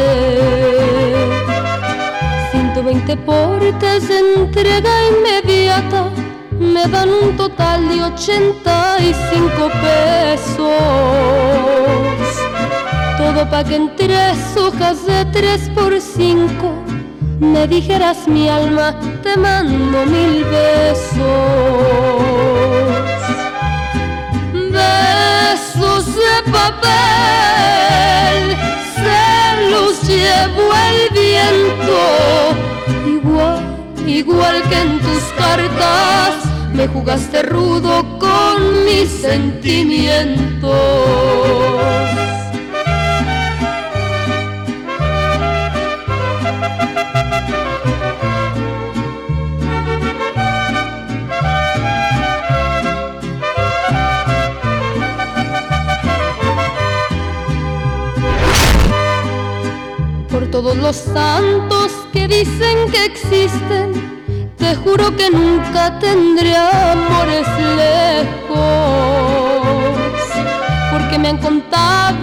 120 2.51 3.17
portes 3.17 4.07
de 4.07 4.19
entrega 4.35 4.91
inmediata 5.11 6.09
me 6.59 6.87
dan 6.87 7.09
un 7.09 7.37
total 7.37 7.87
de 7.89 8.03
85 8.03 9.69
pesos. 9.81 11.78
Todo 13.19 13.43
pa' 13.49 13.63
que 13.65 13.75
en 13.75 13.93
tres 13.97 14.37
hojas 14.55 15.05
de 15.05 15.25
3 15.25 15.71
por 15.75 15.99
5 15.99 16.85
me 17.41 17.67
dijeras 17.67 18.29
mi 18.29 18.47
alma, 18.47 18.95
te 19.21 19.35
mando 19.35 20.05
mil 20.05 20.45
besos. 20.45 21.19
Besos 24.71 26.05
de 26.15 26.43
papel, 26.49 28.55
se 28.95 29.69
los 29.69 30.01
llevó 30.07 30.73
el 30.89 31.09
viento. 31.13 31.99
Igual, 33.05 33.59
igual 34.07 34.63
que 34.69 34.79
en 34.79 34.97
tus 34.99 35.23
cartas, 35.37 36.35
me 36.73 36.87
jugaste 36.87 37.43
rudo 37.43 38.17
con 38.17 38.85
mis 38.85 39.09
sentimientos. 39.09 42.08
Por 60.29 60.43
todos 60.51 60.77
los 60.77 60.95
santos 60.95 61.91
que 62.13 62.27
dicen 62.27 62.89
que 62.91 63.05
existen, 63.05 64.53
te 64.57 64.75
juro 64.75 65.15
que 65.15 65.29
nunca 65.29 65.97
tendré 65.99 66.55
amores 66.55 67.47
lejos, 67.75 68.57
porque 70.91 71.17
me 71.17 71.29
han 71.29 71.37
contado 71.37 72.18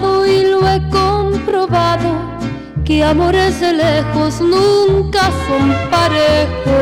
que 2.86 3.02
amores 3.02 3.60
de 3.60 3.72
lejos 3.72 4.40
nunca 4.40 5.22
son 5.48 5.74
parejos. 5.90 6.72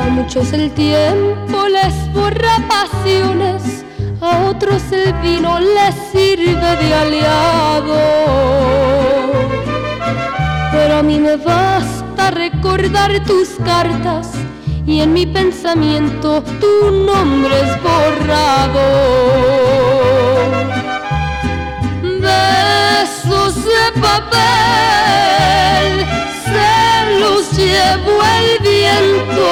A 0.00 0.08
muchos 0.10 0.52
el 0.52 0.72
tiempo 0.72 1.68
les 1.68 2.12
borra 2.12 2.56
pasiones, 2.68 3.84
a 4.20 4.48
otros 4.48 4.82
el 4.90 5.12
vino 5.22 5.60
les 5.60 5.94
sirve 6.10 6.76
de 6.80 6.94
aliado. 6.94 7.96
Pero 10.72 10.96
a 10.96 11.02
mí 11.04 11.20
me 11.20 11.36
basta 11.36 12.32
recordar 12.32 13.24
tus 13.24 13.50
cartas 13.64 14.32
y 14.84 15.00
en 15.00 15.12
mi 15.12 15.26
pensamiento 15.26 16.42
tu 16.60 16.90
nombre 16.90 17.54
es 17.60 17.82
borrado 17.82 19.77
se 26.44 26.70
los 27.20 27.42
llevó 27.56 28.16
el 28.38 28.48
viento, 28.62 29.48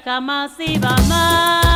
jamás 0.00 0.52
iba 0.58 0.94
más. 1.08 1.67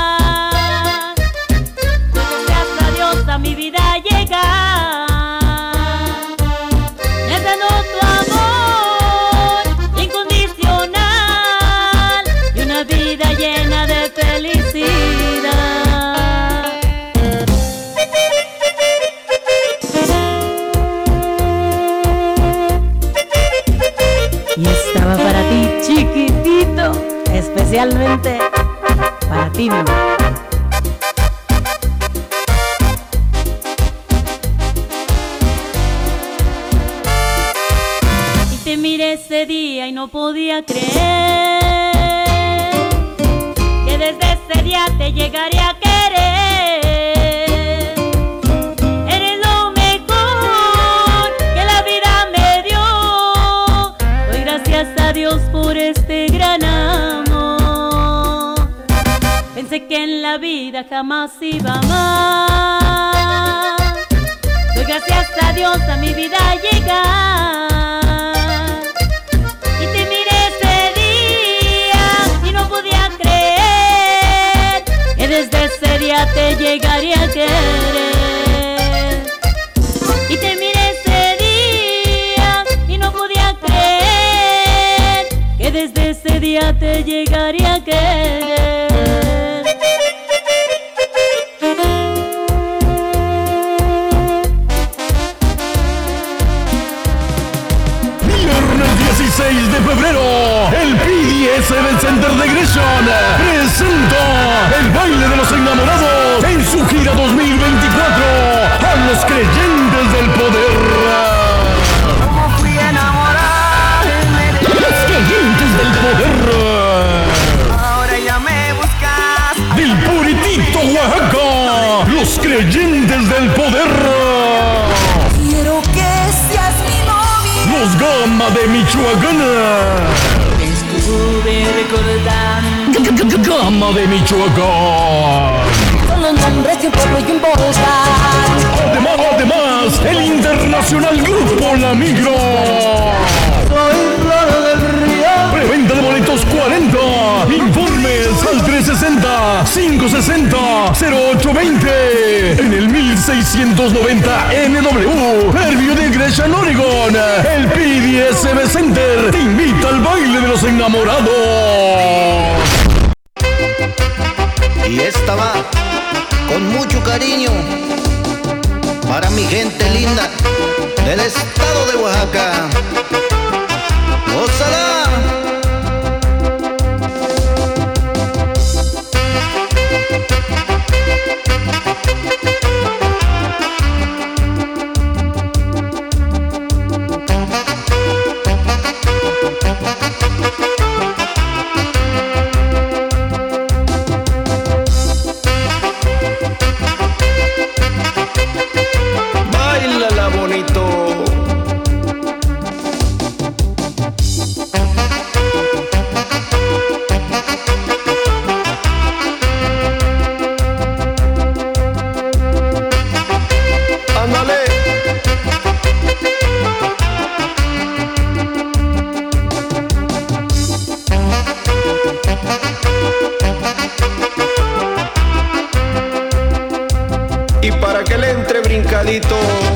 Miguelito. 229.02 229.71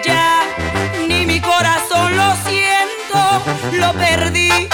ya, 0.00 0.40
ni 1.06 1.26
mi 1.26 1.40
corazón 1.40 2.16
lo 2.16 2.34
siento, 2.46 3.42
lo 3.72 3.92
perdí 3.92 4.68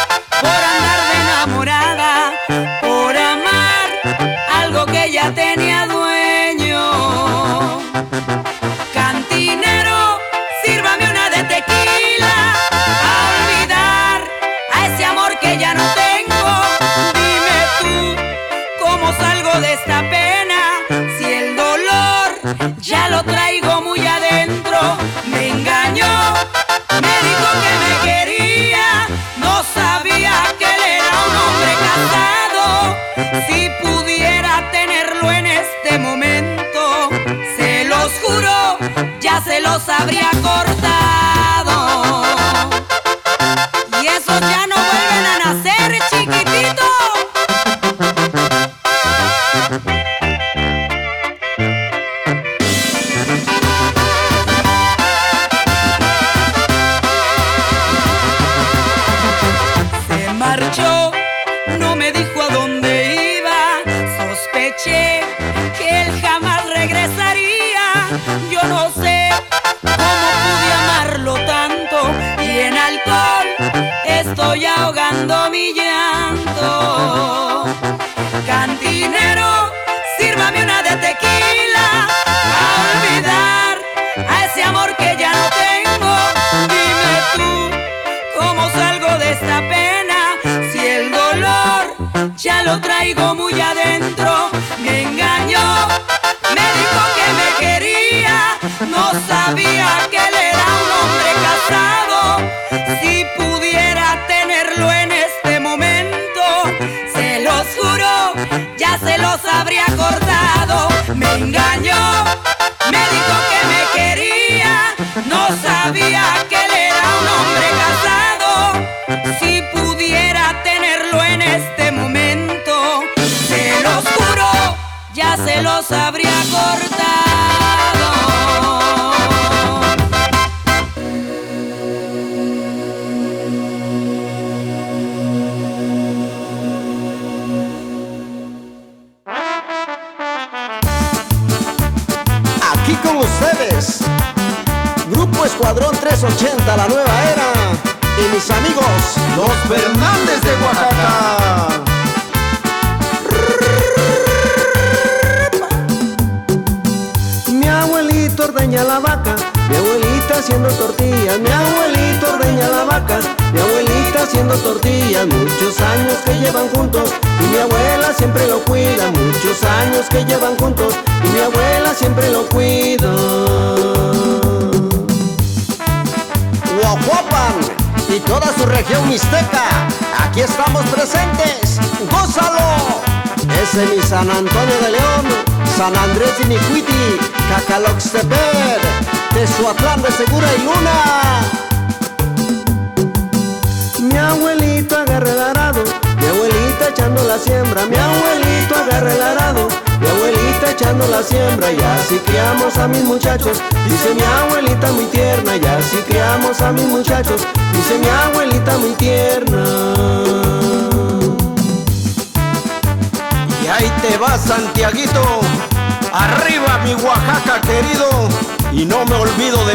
sabría 39.79 40.31
cortar. 40.43 41.08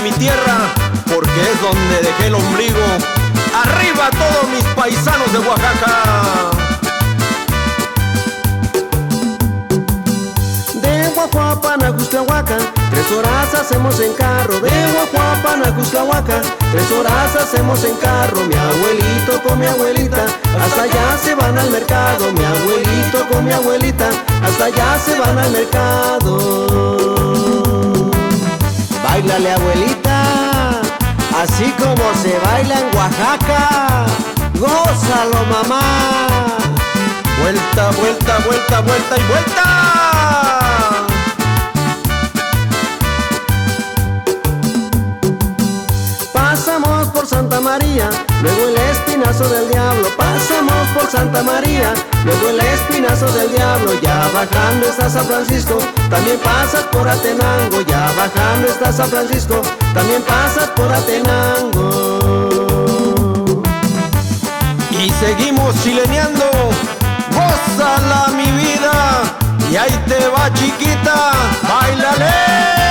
Mi 0.03 0.11
tierra, 0.11 0.57
porque 1.05 1.41
es 1.41 1.61
donde 1.61 2.01
dejé 2.01 2.27
el 2.27 2.35
ombligo. 2.35 2.83
Arriba 3.63 4.09
todos 4.11 4.49
mis 4.53 4.63
paisanos 4.75 5.31
de 5.31 5.39
Oaxaca. 5.39 6.51
De 10.81 11.09
Guajuapan 11.15 11.83
a 11.85 11.93
Cuxtlahuaca, 11.93 12.57
tres 12.91 13.11
horas 13.11 13.53
hacemos 13.53 13.97
en 14.01 14.13
carro. 14.13 14.59
De 14.59 14.71
Guajuapan 14.91 15.65
a 15.67 15.75
Cuxtlahuaca, 15.75 16.41
tres 16.71 16.91
horas 16.91 17.35
hacemos 17.37 17.81
en 17.85 17.95
carro. 17.95 18.41
Mi 18.45 18.55
abuelito 18.55 19.41
con 19.47 19.57
mi 19.57 19.67
abuelita, 19.67 20.25
hasta 20.61 20.81
allá 20.83 21.17
se 21.23 21.33
van 21.33 21.57
al 21.57 21.71
mercado. 21.71 22.33
Mi 22.33 22.43
abuelito 22.43 23.25
con 23.31 23.45
mi 23.45 23.53
abuelita, 23.53 24.09
hasta 24.43 24.65
allá 24.65 24.99
se 24.99 25.17
van 25.17 25.37
al 25.37 25.51
mercado. 25.51 26.82
Bailale 29.13 29.51
abuelita, 29.51 30.81
así 31.39 31.71
como 31.77 32.03
se 32.23 32.35
baila 32.39 32.79
en 32.79 32.97
Oaxaca. 32.97 34.07
Gózalo 34.59 35.45
mamá. 35.51 35.83
Vuelta, 37.39 37.91
vuelta, 37.99 38.39
vuelta, 38.43 38.81
vuelta 38.81 39.15
y 39.15 39.23
vuelta. 39.31 39.65
Pasamos 46.33 47.07
por 47.09 47.27
Santa 47.27 47.61
María, 47.61 48.09
luego 48.41 48.67
el 48.69 48.77
espinazo 48.77 49.47
del 49.47 49.69
diablo. 49.69 50.07
Pasamos 50.17 50.87
por 50.95 51.05
Santa 51.11 51.43
María, 51.43 51.93
luego 52.25 52.49
el 52.49 52.59
espinazo 52.59 53.31
del 53.31 53.51
diablo. 53.51 53.93
Ya 54.01 54.29
bajando 54.33 54.87
está 54.87 55.09
San 55.09 55.25
Francisco, 55.25 55.77
también 56.09 56.39
pasas 56.39 56.83
por 56.91 57.07
Atenango. 57.07 57.81
Ya 57.81 58.11
bajando 58.17 58.67
está 58.67 58.91
San 58.91 59.09
Francisco, 59.09 59.61
también 59.93 60.21
pasas 60.23 60.69
por 60.71 60.91
Atenango. 60.91 62.23
Y 64.91 65.09
seguimos 65.11 65.75
chileneando. 65.83 66.45
Gózala 67.31 68.27
mi 68.35 68.49
vida. 68.51 69.23
Y 69.71 69.75
ahí 69.75 70.03
te 70.07 70.27
va 70.29 70.53
chiquita. 70.53 71.31
Bailale. 71.67 72.82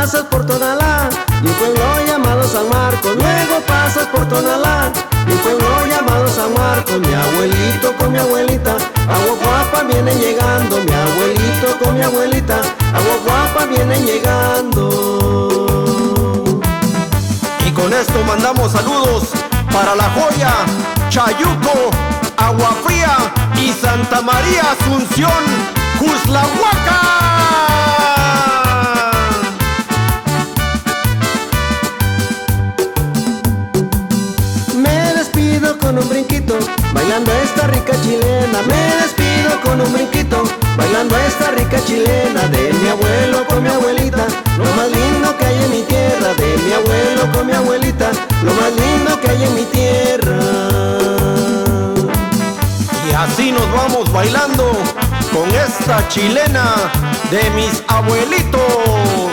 Pasas 0.00 0.24
por 0.30 0.46
Tonalá 0.46 1.10
y 1.42 1.46
un 1.46 1.52
pueblo 1.54 1.84
llamado 2.06 2.48
San 2.48 2.66
Marcos. 2.70 3.16
Luego 3.16 3.60
pasas 3.66 4.06
por 4.06 4.26
Tonalá 4.26 4.90
y 5.28 5.32
un 5.32 5.38
pueblo 5.40 5.68
llamado 5.90 6.26
San 6.28 6.54
Marcos. 6.54 6.98
Mi 7.00 7.12
abuelito 7.12 7.94
con 7.98 8.10
mi 8.10 8.18
abuelita, 8.18 8.76
agua 9.16 9.34
guapa 9.44 9.82
vienen 9.82 10.18
llegando. 10.18 10.78
Mi 10.78 10.92
abuelito 10.92 11.78
con 11.84 11.94
mi 11.94 12.02
abuelita, 12.02 12.62
agua 12.94 13.16
guapa 13.26 13.66
vienen 13.66 14.06
llegando. 14.06 14.88
Y 17.66 17.70
con 17.72 17.92
esto 17.92 18.24
mandamos 18.26 18.72
saludos 18.72 19.24
para 19.70 19.94
La 19.94 20.08
Joya, 20.16 20.54
Chayuco, 21.10 21.90
Agua 22.38 22.74
Fría 22.86 23.18
y 23.56 23.70
Santa 23.74 24.22
María 24.22 24.62
Asunción, 24.72 25.44
Cuslahuaca. 25.98 27.10
Con 35.90 35.98
un 35.98 36.08
brinquito, 36.08 36.56
bailando 36.92 37.32
esta 37.42 37.66
rica 37.66 37.92
chilena. 38.00 38.62
Me 38.68 38.80
despido 39.02 39.60
con 39.64 39.80
un 39.80 39.92
brinquito, 39.92 40.44
bailando 40.76 41.16
esta 41.16 41.50
rica 41.50 41.84
chilena. 41.84 42.42
De 42.46 42.72
mi 42.80 42.88
abuelo 42.88 43.44
con 43.48 43.60
mi 43.60 43.70
abuelita, 43.70 44.24
lo 44.56 44.64
más 44.76 44.88
lindo 44.88 45.36
que 45.36 45.46
hay 45.46 45.64
en 45.64 45.70
mi 45.72 45.82
tierra. 45.82 46.34
De 46.34 46.56
mi 46.64 46.72
abuelo 46.74 47.32
con 47.32 47.46
mi 47.48 47.52
abuelita, 47.54 48.08
lo 48.44 48.52
más 48.54 48.72
lindo 48.72 49.20
que 49.20 49.30
hay 49.30 49.42
en 49.42 49.54
mi 49.56 49.64
tierra. 49.64 50.38
Y 53.08 53.12
así 53.12 53.50
nos 53.50 53.68
vamos 53.72 54.12
bailando 54.12 54.70
con 55.32 55.48
esta 55.50 56.06
chilena 56.06 56.72
de 57.32 57.50
mis 57.50 57.82
abuelitos. 57.88 59.29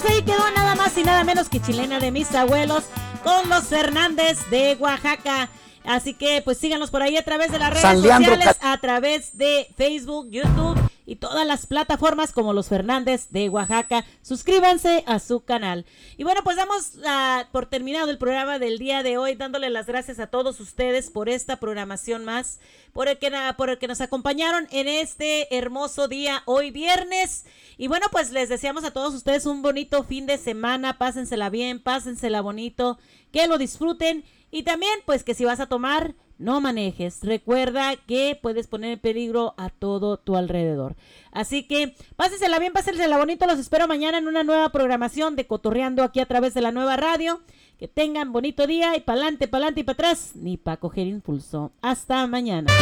pues 0.00 0.10
ahí 0.10 0.22
quedó 0.22 0.50
nada 0.56 0.74
más 0.74 0.98
y 0.98 1.04
nada 1.04 1.22
menos 1.22 1.48
que 1.48 1.62
chilena 1.62 2.00
de 2.00 2.10
mis 2.10 2.34
abuelos 2.34 2.82
con 3.22 3.48
los 3.48 3.70
Hernández 3.70 4.38
de 4.50 4.76
Oaxaca. 4.80 5.48
Así 5.84 6.14
que 6.14 6.42
pues 6.44 6.58
síganos 6.58 6.90
por 6.90 7.02
ahí 7.02 7.16
a 7.16 7.22
través 7.22 7.52
de 7.52 7.60
las 7.60 7.70
redes 7.70 8.02
sociales, 8.02 8.56
a 8.60 8.76
través 8.78 9.38
de 9.38 9.68
Facebook, 9.76 10.28
YouTube 10.30 10.83
y 11.06 11.16
todas 11.16 11.46
las 11.46 11.66
plataformas 11.66 12.32
como 12.32 12.52
los 12.52 12.68
Fernández 12.68 13.28
de 13.30 13.48
Oaxaca. 13.48 14.04
Suscríbanse 14.22 15.04
a 15.06 15.18
su 15.18 15.40
canal. 15.44 15.84
Y 16.16 16.24
bueno, 16.24 16.42
pues 16.44 16.56
damos 16.56 16.92
ah, 17.06 17.46
por 17.52 17.66
terminado 17.66 18.10
el 18.10 18.18
programa 18.18 18.58
del 18.58 18.78
día 18.78 19.02
de 19.02 19.18
hoy, 19.18 19.34
dándole 19.34 19.70
las 19.70 19.86
gracias 19.86 20.18
a 20.18 20.28
todos 20.28 20.60
ustedes 20.60 21.10
por 21.10 21.28
esta 21.28 21.56
programación 21.56 22.24
más, 22.24 22.60
por 22.92 23.08
el 23.08 23.18
que, 23.18 23.30
por 23.56 23.70
el 23.70 23.78
que 23.78 23.88
nos 23.88 24.00
acompañaron 24.00 24.66
en 24.70 24.88
este 24.88 25.54
hermoso 25.56 26.08
día 26.08 26.42
hoy 26.46 26.70
viernes. 26.70 27.44
Y 27.76 27.88
bueno, 27.88 28.06
pues 28.10 28.30
les 28.30 28.48
deseamos 28.48 28.84
a 28.84 28.92
todos 28.92 29.14
ustedes 29.14 29.46
un 29.46 29.62
bonito 29.62 30.04
fin 30.04 30.26
de 30.26 30.38
semana. 30.38 30.98
Pásensela 30.98 31.50
bien, 31.50 31.82
pásensela 31.82 32.40
bonito, 32.40 32.98
que 33.32 33.46
lo 33.46 33.58
disfruten. 33.58 34.24
Y 34.50 34.62
también, 34.62 35.00
pues 35.04 35.24
que 35.24 35.34
si 35.34 35.44
vas 35.44 35.58
a 35.58 35.66
tomar, 35.66 36.14
no 36.38 36.60
manejes. 36.60 37.22
Recuerda 37.22 37.96
que 37.96 38.38
puedes 38.40 38.66
poner 38.66 38.92
en 38.92 38.98
peligro 38.98 39.54
a 39.56 39.70
todo 39.70 40.16
tu 40.16 40.36
alrededor. 40.36 40.96
Así 41.32 41.66
que 41.66 41.94
pásensela 42.16 42.58
bien, 42.58 42.72
pásensela 42.72 43.18
bonito. 43.18 43.46
Los 43.46 43.58
espero 43.58 43.88
mañana 43.88 44.18
en 44.18 44.28
una 44.28 44.44
nueva 44.44 44.70
programación 44.70 45.36
de 45.36 45.46
Cotorreando 45.46 46.02
aquí 46.02 46.20
a 46.20 46.26
través 46.26 46.54
de 46.54 46.60
la 46.60 46.72
nueva 46.72 46.96
radio. 46.96 47.40
Que 47.78 47.88
tengan 47.88 48.32
bonito 48.32 48.66
día 48.66 48.96
y 48.96 49.00
pa'lante, 49.00 49.48
pa'lante 49.48 49.80
y 49.80 49.84
para 49.84 49.94
atrás, 49.94 50.32
ni 50.34 50.56
para 50.56 50.76
coger 50.76 51.06
impulso. 51.06 51.72
Hasta 51.82 52.26
mañana. 52.28 52.72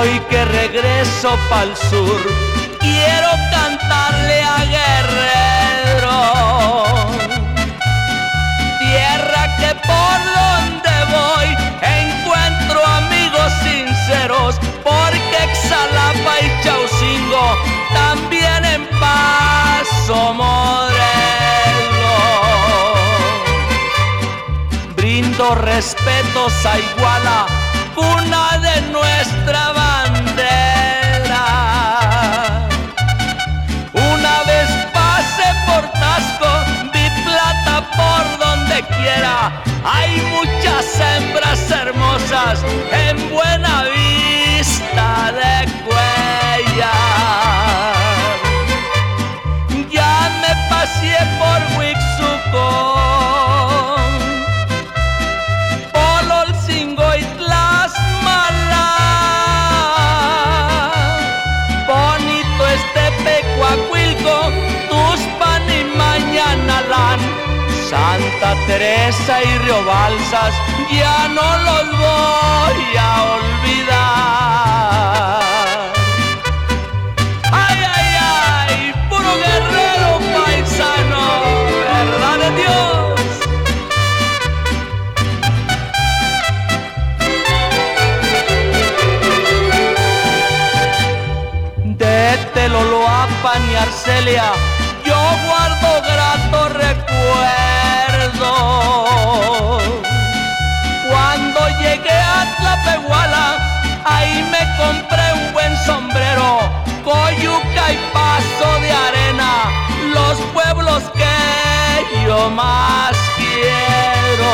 Hoy 0.00 0.20
que 0.30 0.44
regreso 0.44 1.36
pa'l 1.50 1.76
sur, 1.90 2.20
quiero 2.78 3.30
cantarle 3.50 4.42
a 4.42 4.58
Guerrero. 4.76 6.18
Tierra 8.78 9.42
que 9.58 9.74
por 9.90 10.18
donde 10.38 10.94
voy 11.16 11.48
encuentro 11.82 12.78
amigos 12.86 13.52
sinceros, 13.64 14.60
porque 14.84 15.40
Xalapa 15.66 16.34
y 16.42 16.48
Chaucingo 16.62 17.46
también 17.92 18.64
en 18.66 18.86
Paso 19.00 20.32
Morelos. 20.32 20.98
Brindo 24.94 25.56
respetos 25.56 26.52
a 26.64 26.78
Iguala, 26.78 27.46
cuna 27.96 28.58
de 28.58 28.80
nuestra 28.92 29.72
Hay 39.84 40.20
muchas 40.30 41.00
hembras 41.00 41.70
hermosas 41.70 42.62
en 42.92 43.30
buena 43.30 43.84
vista 43.84 45.32
de 45.32 45.66
Cuellar. 45.84 46.88
Ya 49.90 50.30
me 50.42 50.52
pasé 50.68 51.16
por 51.38 51.58
Huixuco. 51.78 52.68
Santa 67.90 68.54
Teresa 68.66 69.42
y 69.42 69.58
Río 69.64 69.82
Balsas, 69.84 70.54
ya 70.92 71.28
no 71.28 71.56
los 71.66 71.86
voy 71.98 72.96
a 72.98 73.22
olvidar. 73.36 73.88
Ay, 77.50 77.78
ay, 77.96 78.10
ay, 78.20 78.92
puro 79.08 79.32
guerrero 79.44 80.10
paisano, 80.34 81.22
verdad 81.88 82.38
de 82.44 82.50
Dios. 82.60 83.20
de 91.84 92.38
Teloloapan 92.54 93.62
y 93.72 93.74
Arcelia, 93.76 94.52
llegué 101.78 102.18
a 102.36 102.56
Tlapehuala, 102.58 103.46
ahí 104.04 104.42
me 104.50 104.62
compré 104.76 105.32
un 105.34 105.52
buen 105.52 105.76
sombrero, 105.86 106.60
coyuca 107.04 107.92
y 107.92 107.98
paso 108.12 108.80
de 108.80 108.90
arena, 108.92 109.52
los 110.14 110.38
pueblos 110.52 111.02
que 111.14 112.26
yo 112.26 112.50
más 112.50 113.12
quiero. 113.36 114.52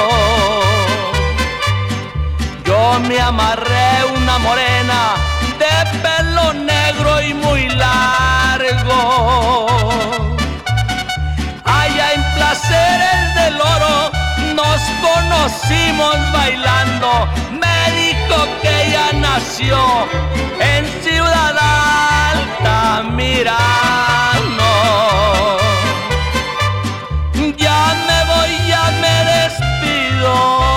Yo 2.65 3.01
me 3.01 3.21
amarré 3.21 4.05
una 4.17 4.39
morena 4.39 5.15
de 5.59 5.75
pelo 6.01 6.53
negro 6.55 7.21
y 7.23 7.35
muy 7.35 7.69
largo. 7.69 9.01
Allá 11.65 12.13
en 12.13 12.23
Placeres 12.35 13.35
del 13.35 13.61
Oro 13.61 14.24
nos 14.55 14.81
conocimos 15.03 16.17
bailando. 16.33 17.29
Me 17.53 17.79
dijo 18.01 18.37
que 18.63 18.87
ella 18.87 19.07
nació 19.15 19.79
en 20.61 20.87
Ciudad 21.03 21.57
Altamirano. 22.33 23.55
Ya 27.57 27.95
me 28.07 28.19
voy, 28.33 28.53
ya 28.69 28.85
me 29.03 29.17
despido 29.35 30.74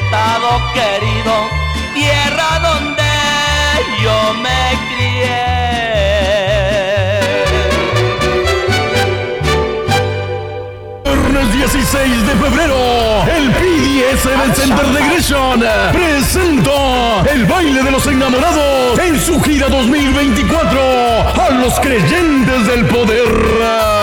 estado 0.00 0.48
querido, 0.74 1.48
tierra 1.94 2.58
donde 2.60 3.02
yo 4.02 4.34
me 4.42 4.56
Viernes 11.04 11.52
16 11.52 12.26
de 12.26 12.36
febrero, 12.36 12.76
el 13.36 13.50
PDS 13.52 14.24
del 14.24 14.54
Center 14.54 14.86
de 14.86 15.08
Gresham 15.08 15.60
presenta 15.92 17.22
el 17.32 17.44
baile 17.46 17.82
de 17.82 17.90
los 17.90 18.06
enamorados 18.06 18.98
en 18.98 19.18
su 19.18 19.40
gira 19.42 19.68
2024 19.68 20.80
a 20.80 21.50
los 21.50 21.78
creyentes 21.80 22.66
del 22.66 22.86
poder. 22.86 23.95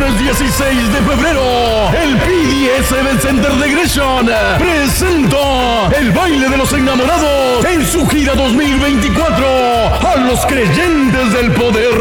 Viernes 0.00 0.18
16 0.18 0.92
de 0.94 1.02
febrero, 1.02 1.90
el 2.02 2.16
PDS 2.16 3.04
del 3.04 3.20
Center 3.20 3.52
de 3.52 3.70
Gresham 3.70 4.26
presenta 4.58 5.90
el 5.94 6.10
baile 6.12 6.48
de 6.48 6.56
los 6.56 6.72
enamorados 6.72 7.62
en 7.66 7.84
su 7.84 8.06
gira 8.08 8.34
2024 8.34 9.46
a 9.86 10.16
los 10.20 10.46
creyentes 10.46 11.32
del 11.34 11.52
poder. 11.52 11.92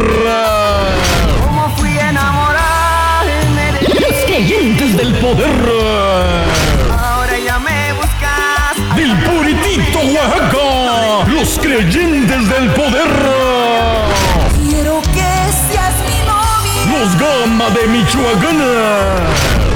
¿Cómo 1.44 1.76
fui 1.76 1.92
de 1.92 2.14
Los 4.00 4.26
creyentes 4.28 4.96
del 4.96 5.14
poder. 5.16 5.52
Ahora 6.98 7.38
ya 7.38 7.60
me 7.60 7.92
buscas 7.94 8.96
Del 8.96 9.14
puritito 9.24 10.00
Oaxaca, 10.00 11.30
los 11.34 11.60
creyentes 11.60 12.50
del 12.50 12.70
poder. 12.70 13.39
Gama 17.60 17.76
de 17.76 17.88
Michoacán. 17.88 18.58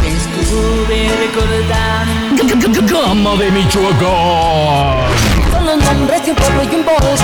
Estuve 0.07 1.11
recordando 1.19 2.45
Gama 2.87 3.35
de 3.35 3.51
Michoacán. 3.51 4.99
Con 5.51 5.65
los 5.65 5.77
nombres 5.83 6.25
de 6.25 6.31
un 6.31 6.37
pueblo 6.37 6.63
y 6.63 6.75
un 6.75 6.85
volcán. 6.85 7.17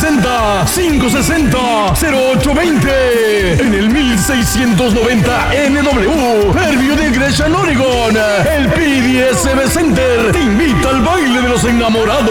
560 0.00 0.64
560 0.64 1.92
0820 2.00 3.62
en 3.62 3.74
el 3.74 3.90
1690 3.90 5.50
NW, 5.68 6.58
Herbio 6.58 6.96
de 6.96 7.10
Gresham, 7.10 7.54
Oregon. 7.54 8.16
El 8.50 8.68
PDSB 8.68 9.68
Center 9.68 10.32
te 10.32 10.40
invita 10.40 10.88
al 10.88 11.02
baile 11.02 11.42
de 11.42 11.48
los 11.50 11.62
enamorados. 11.64 12.30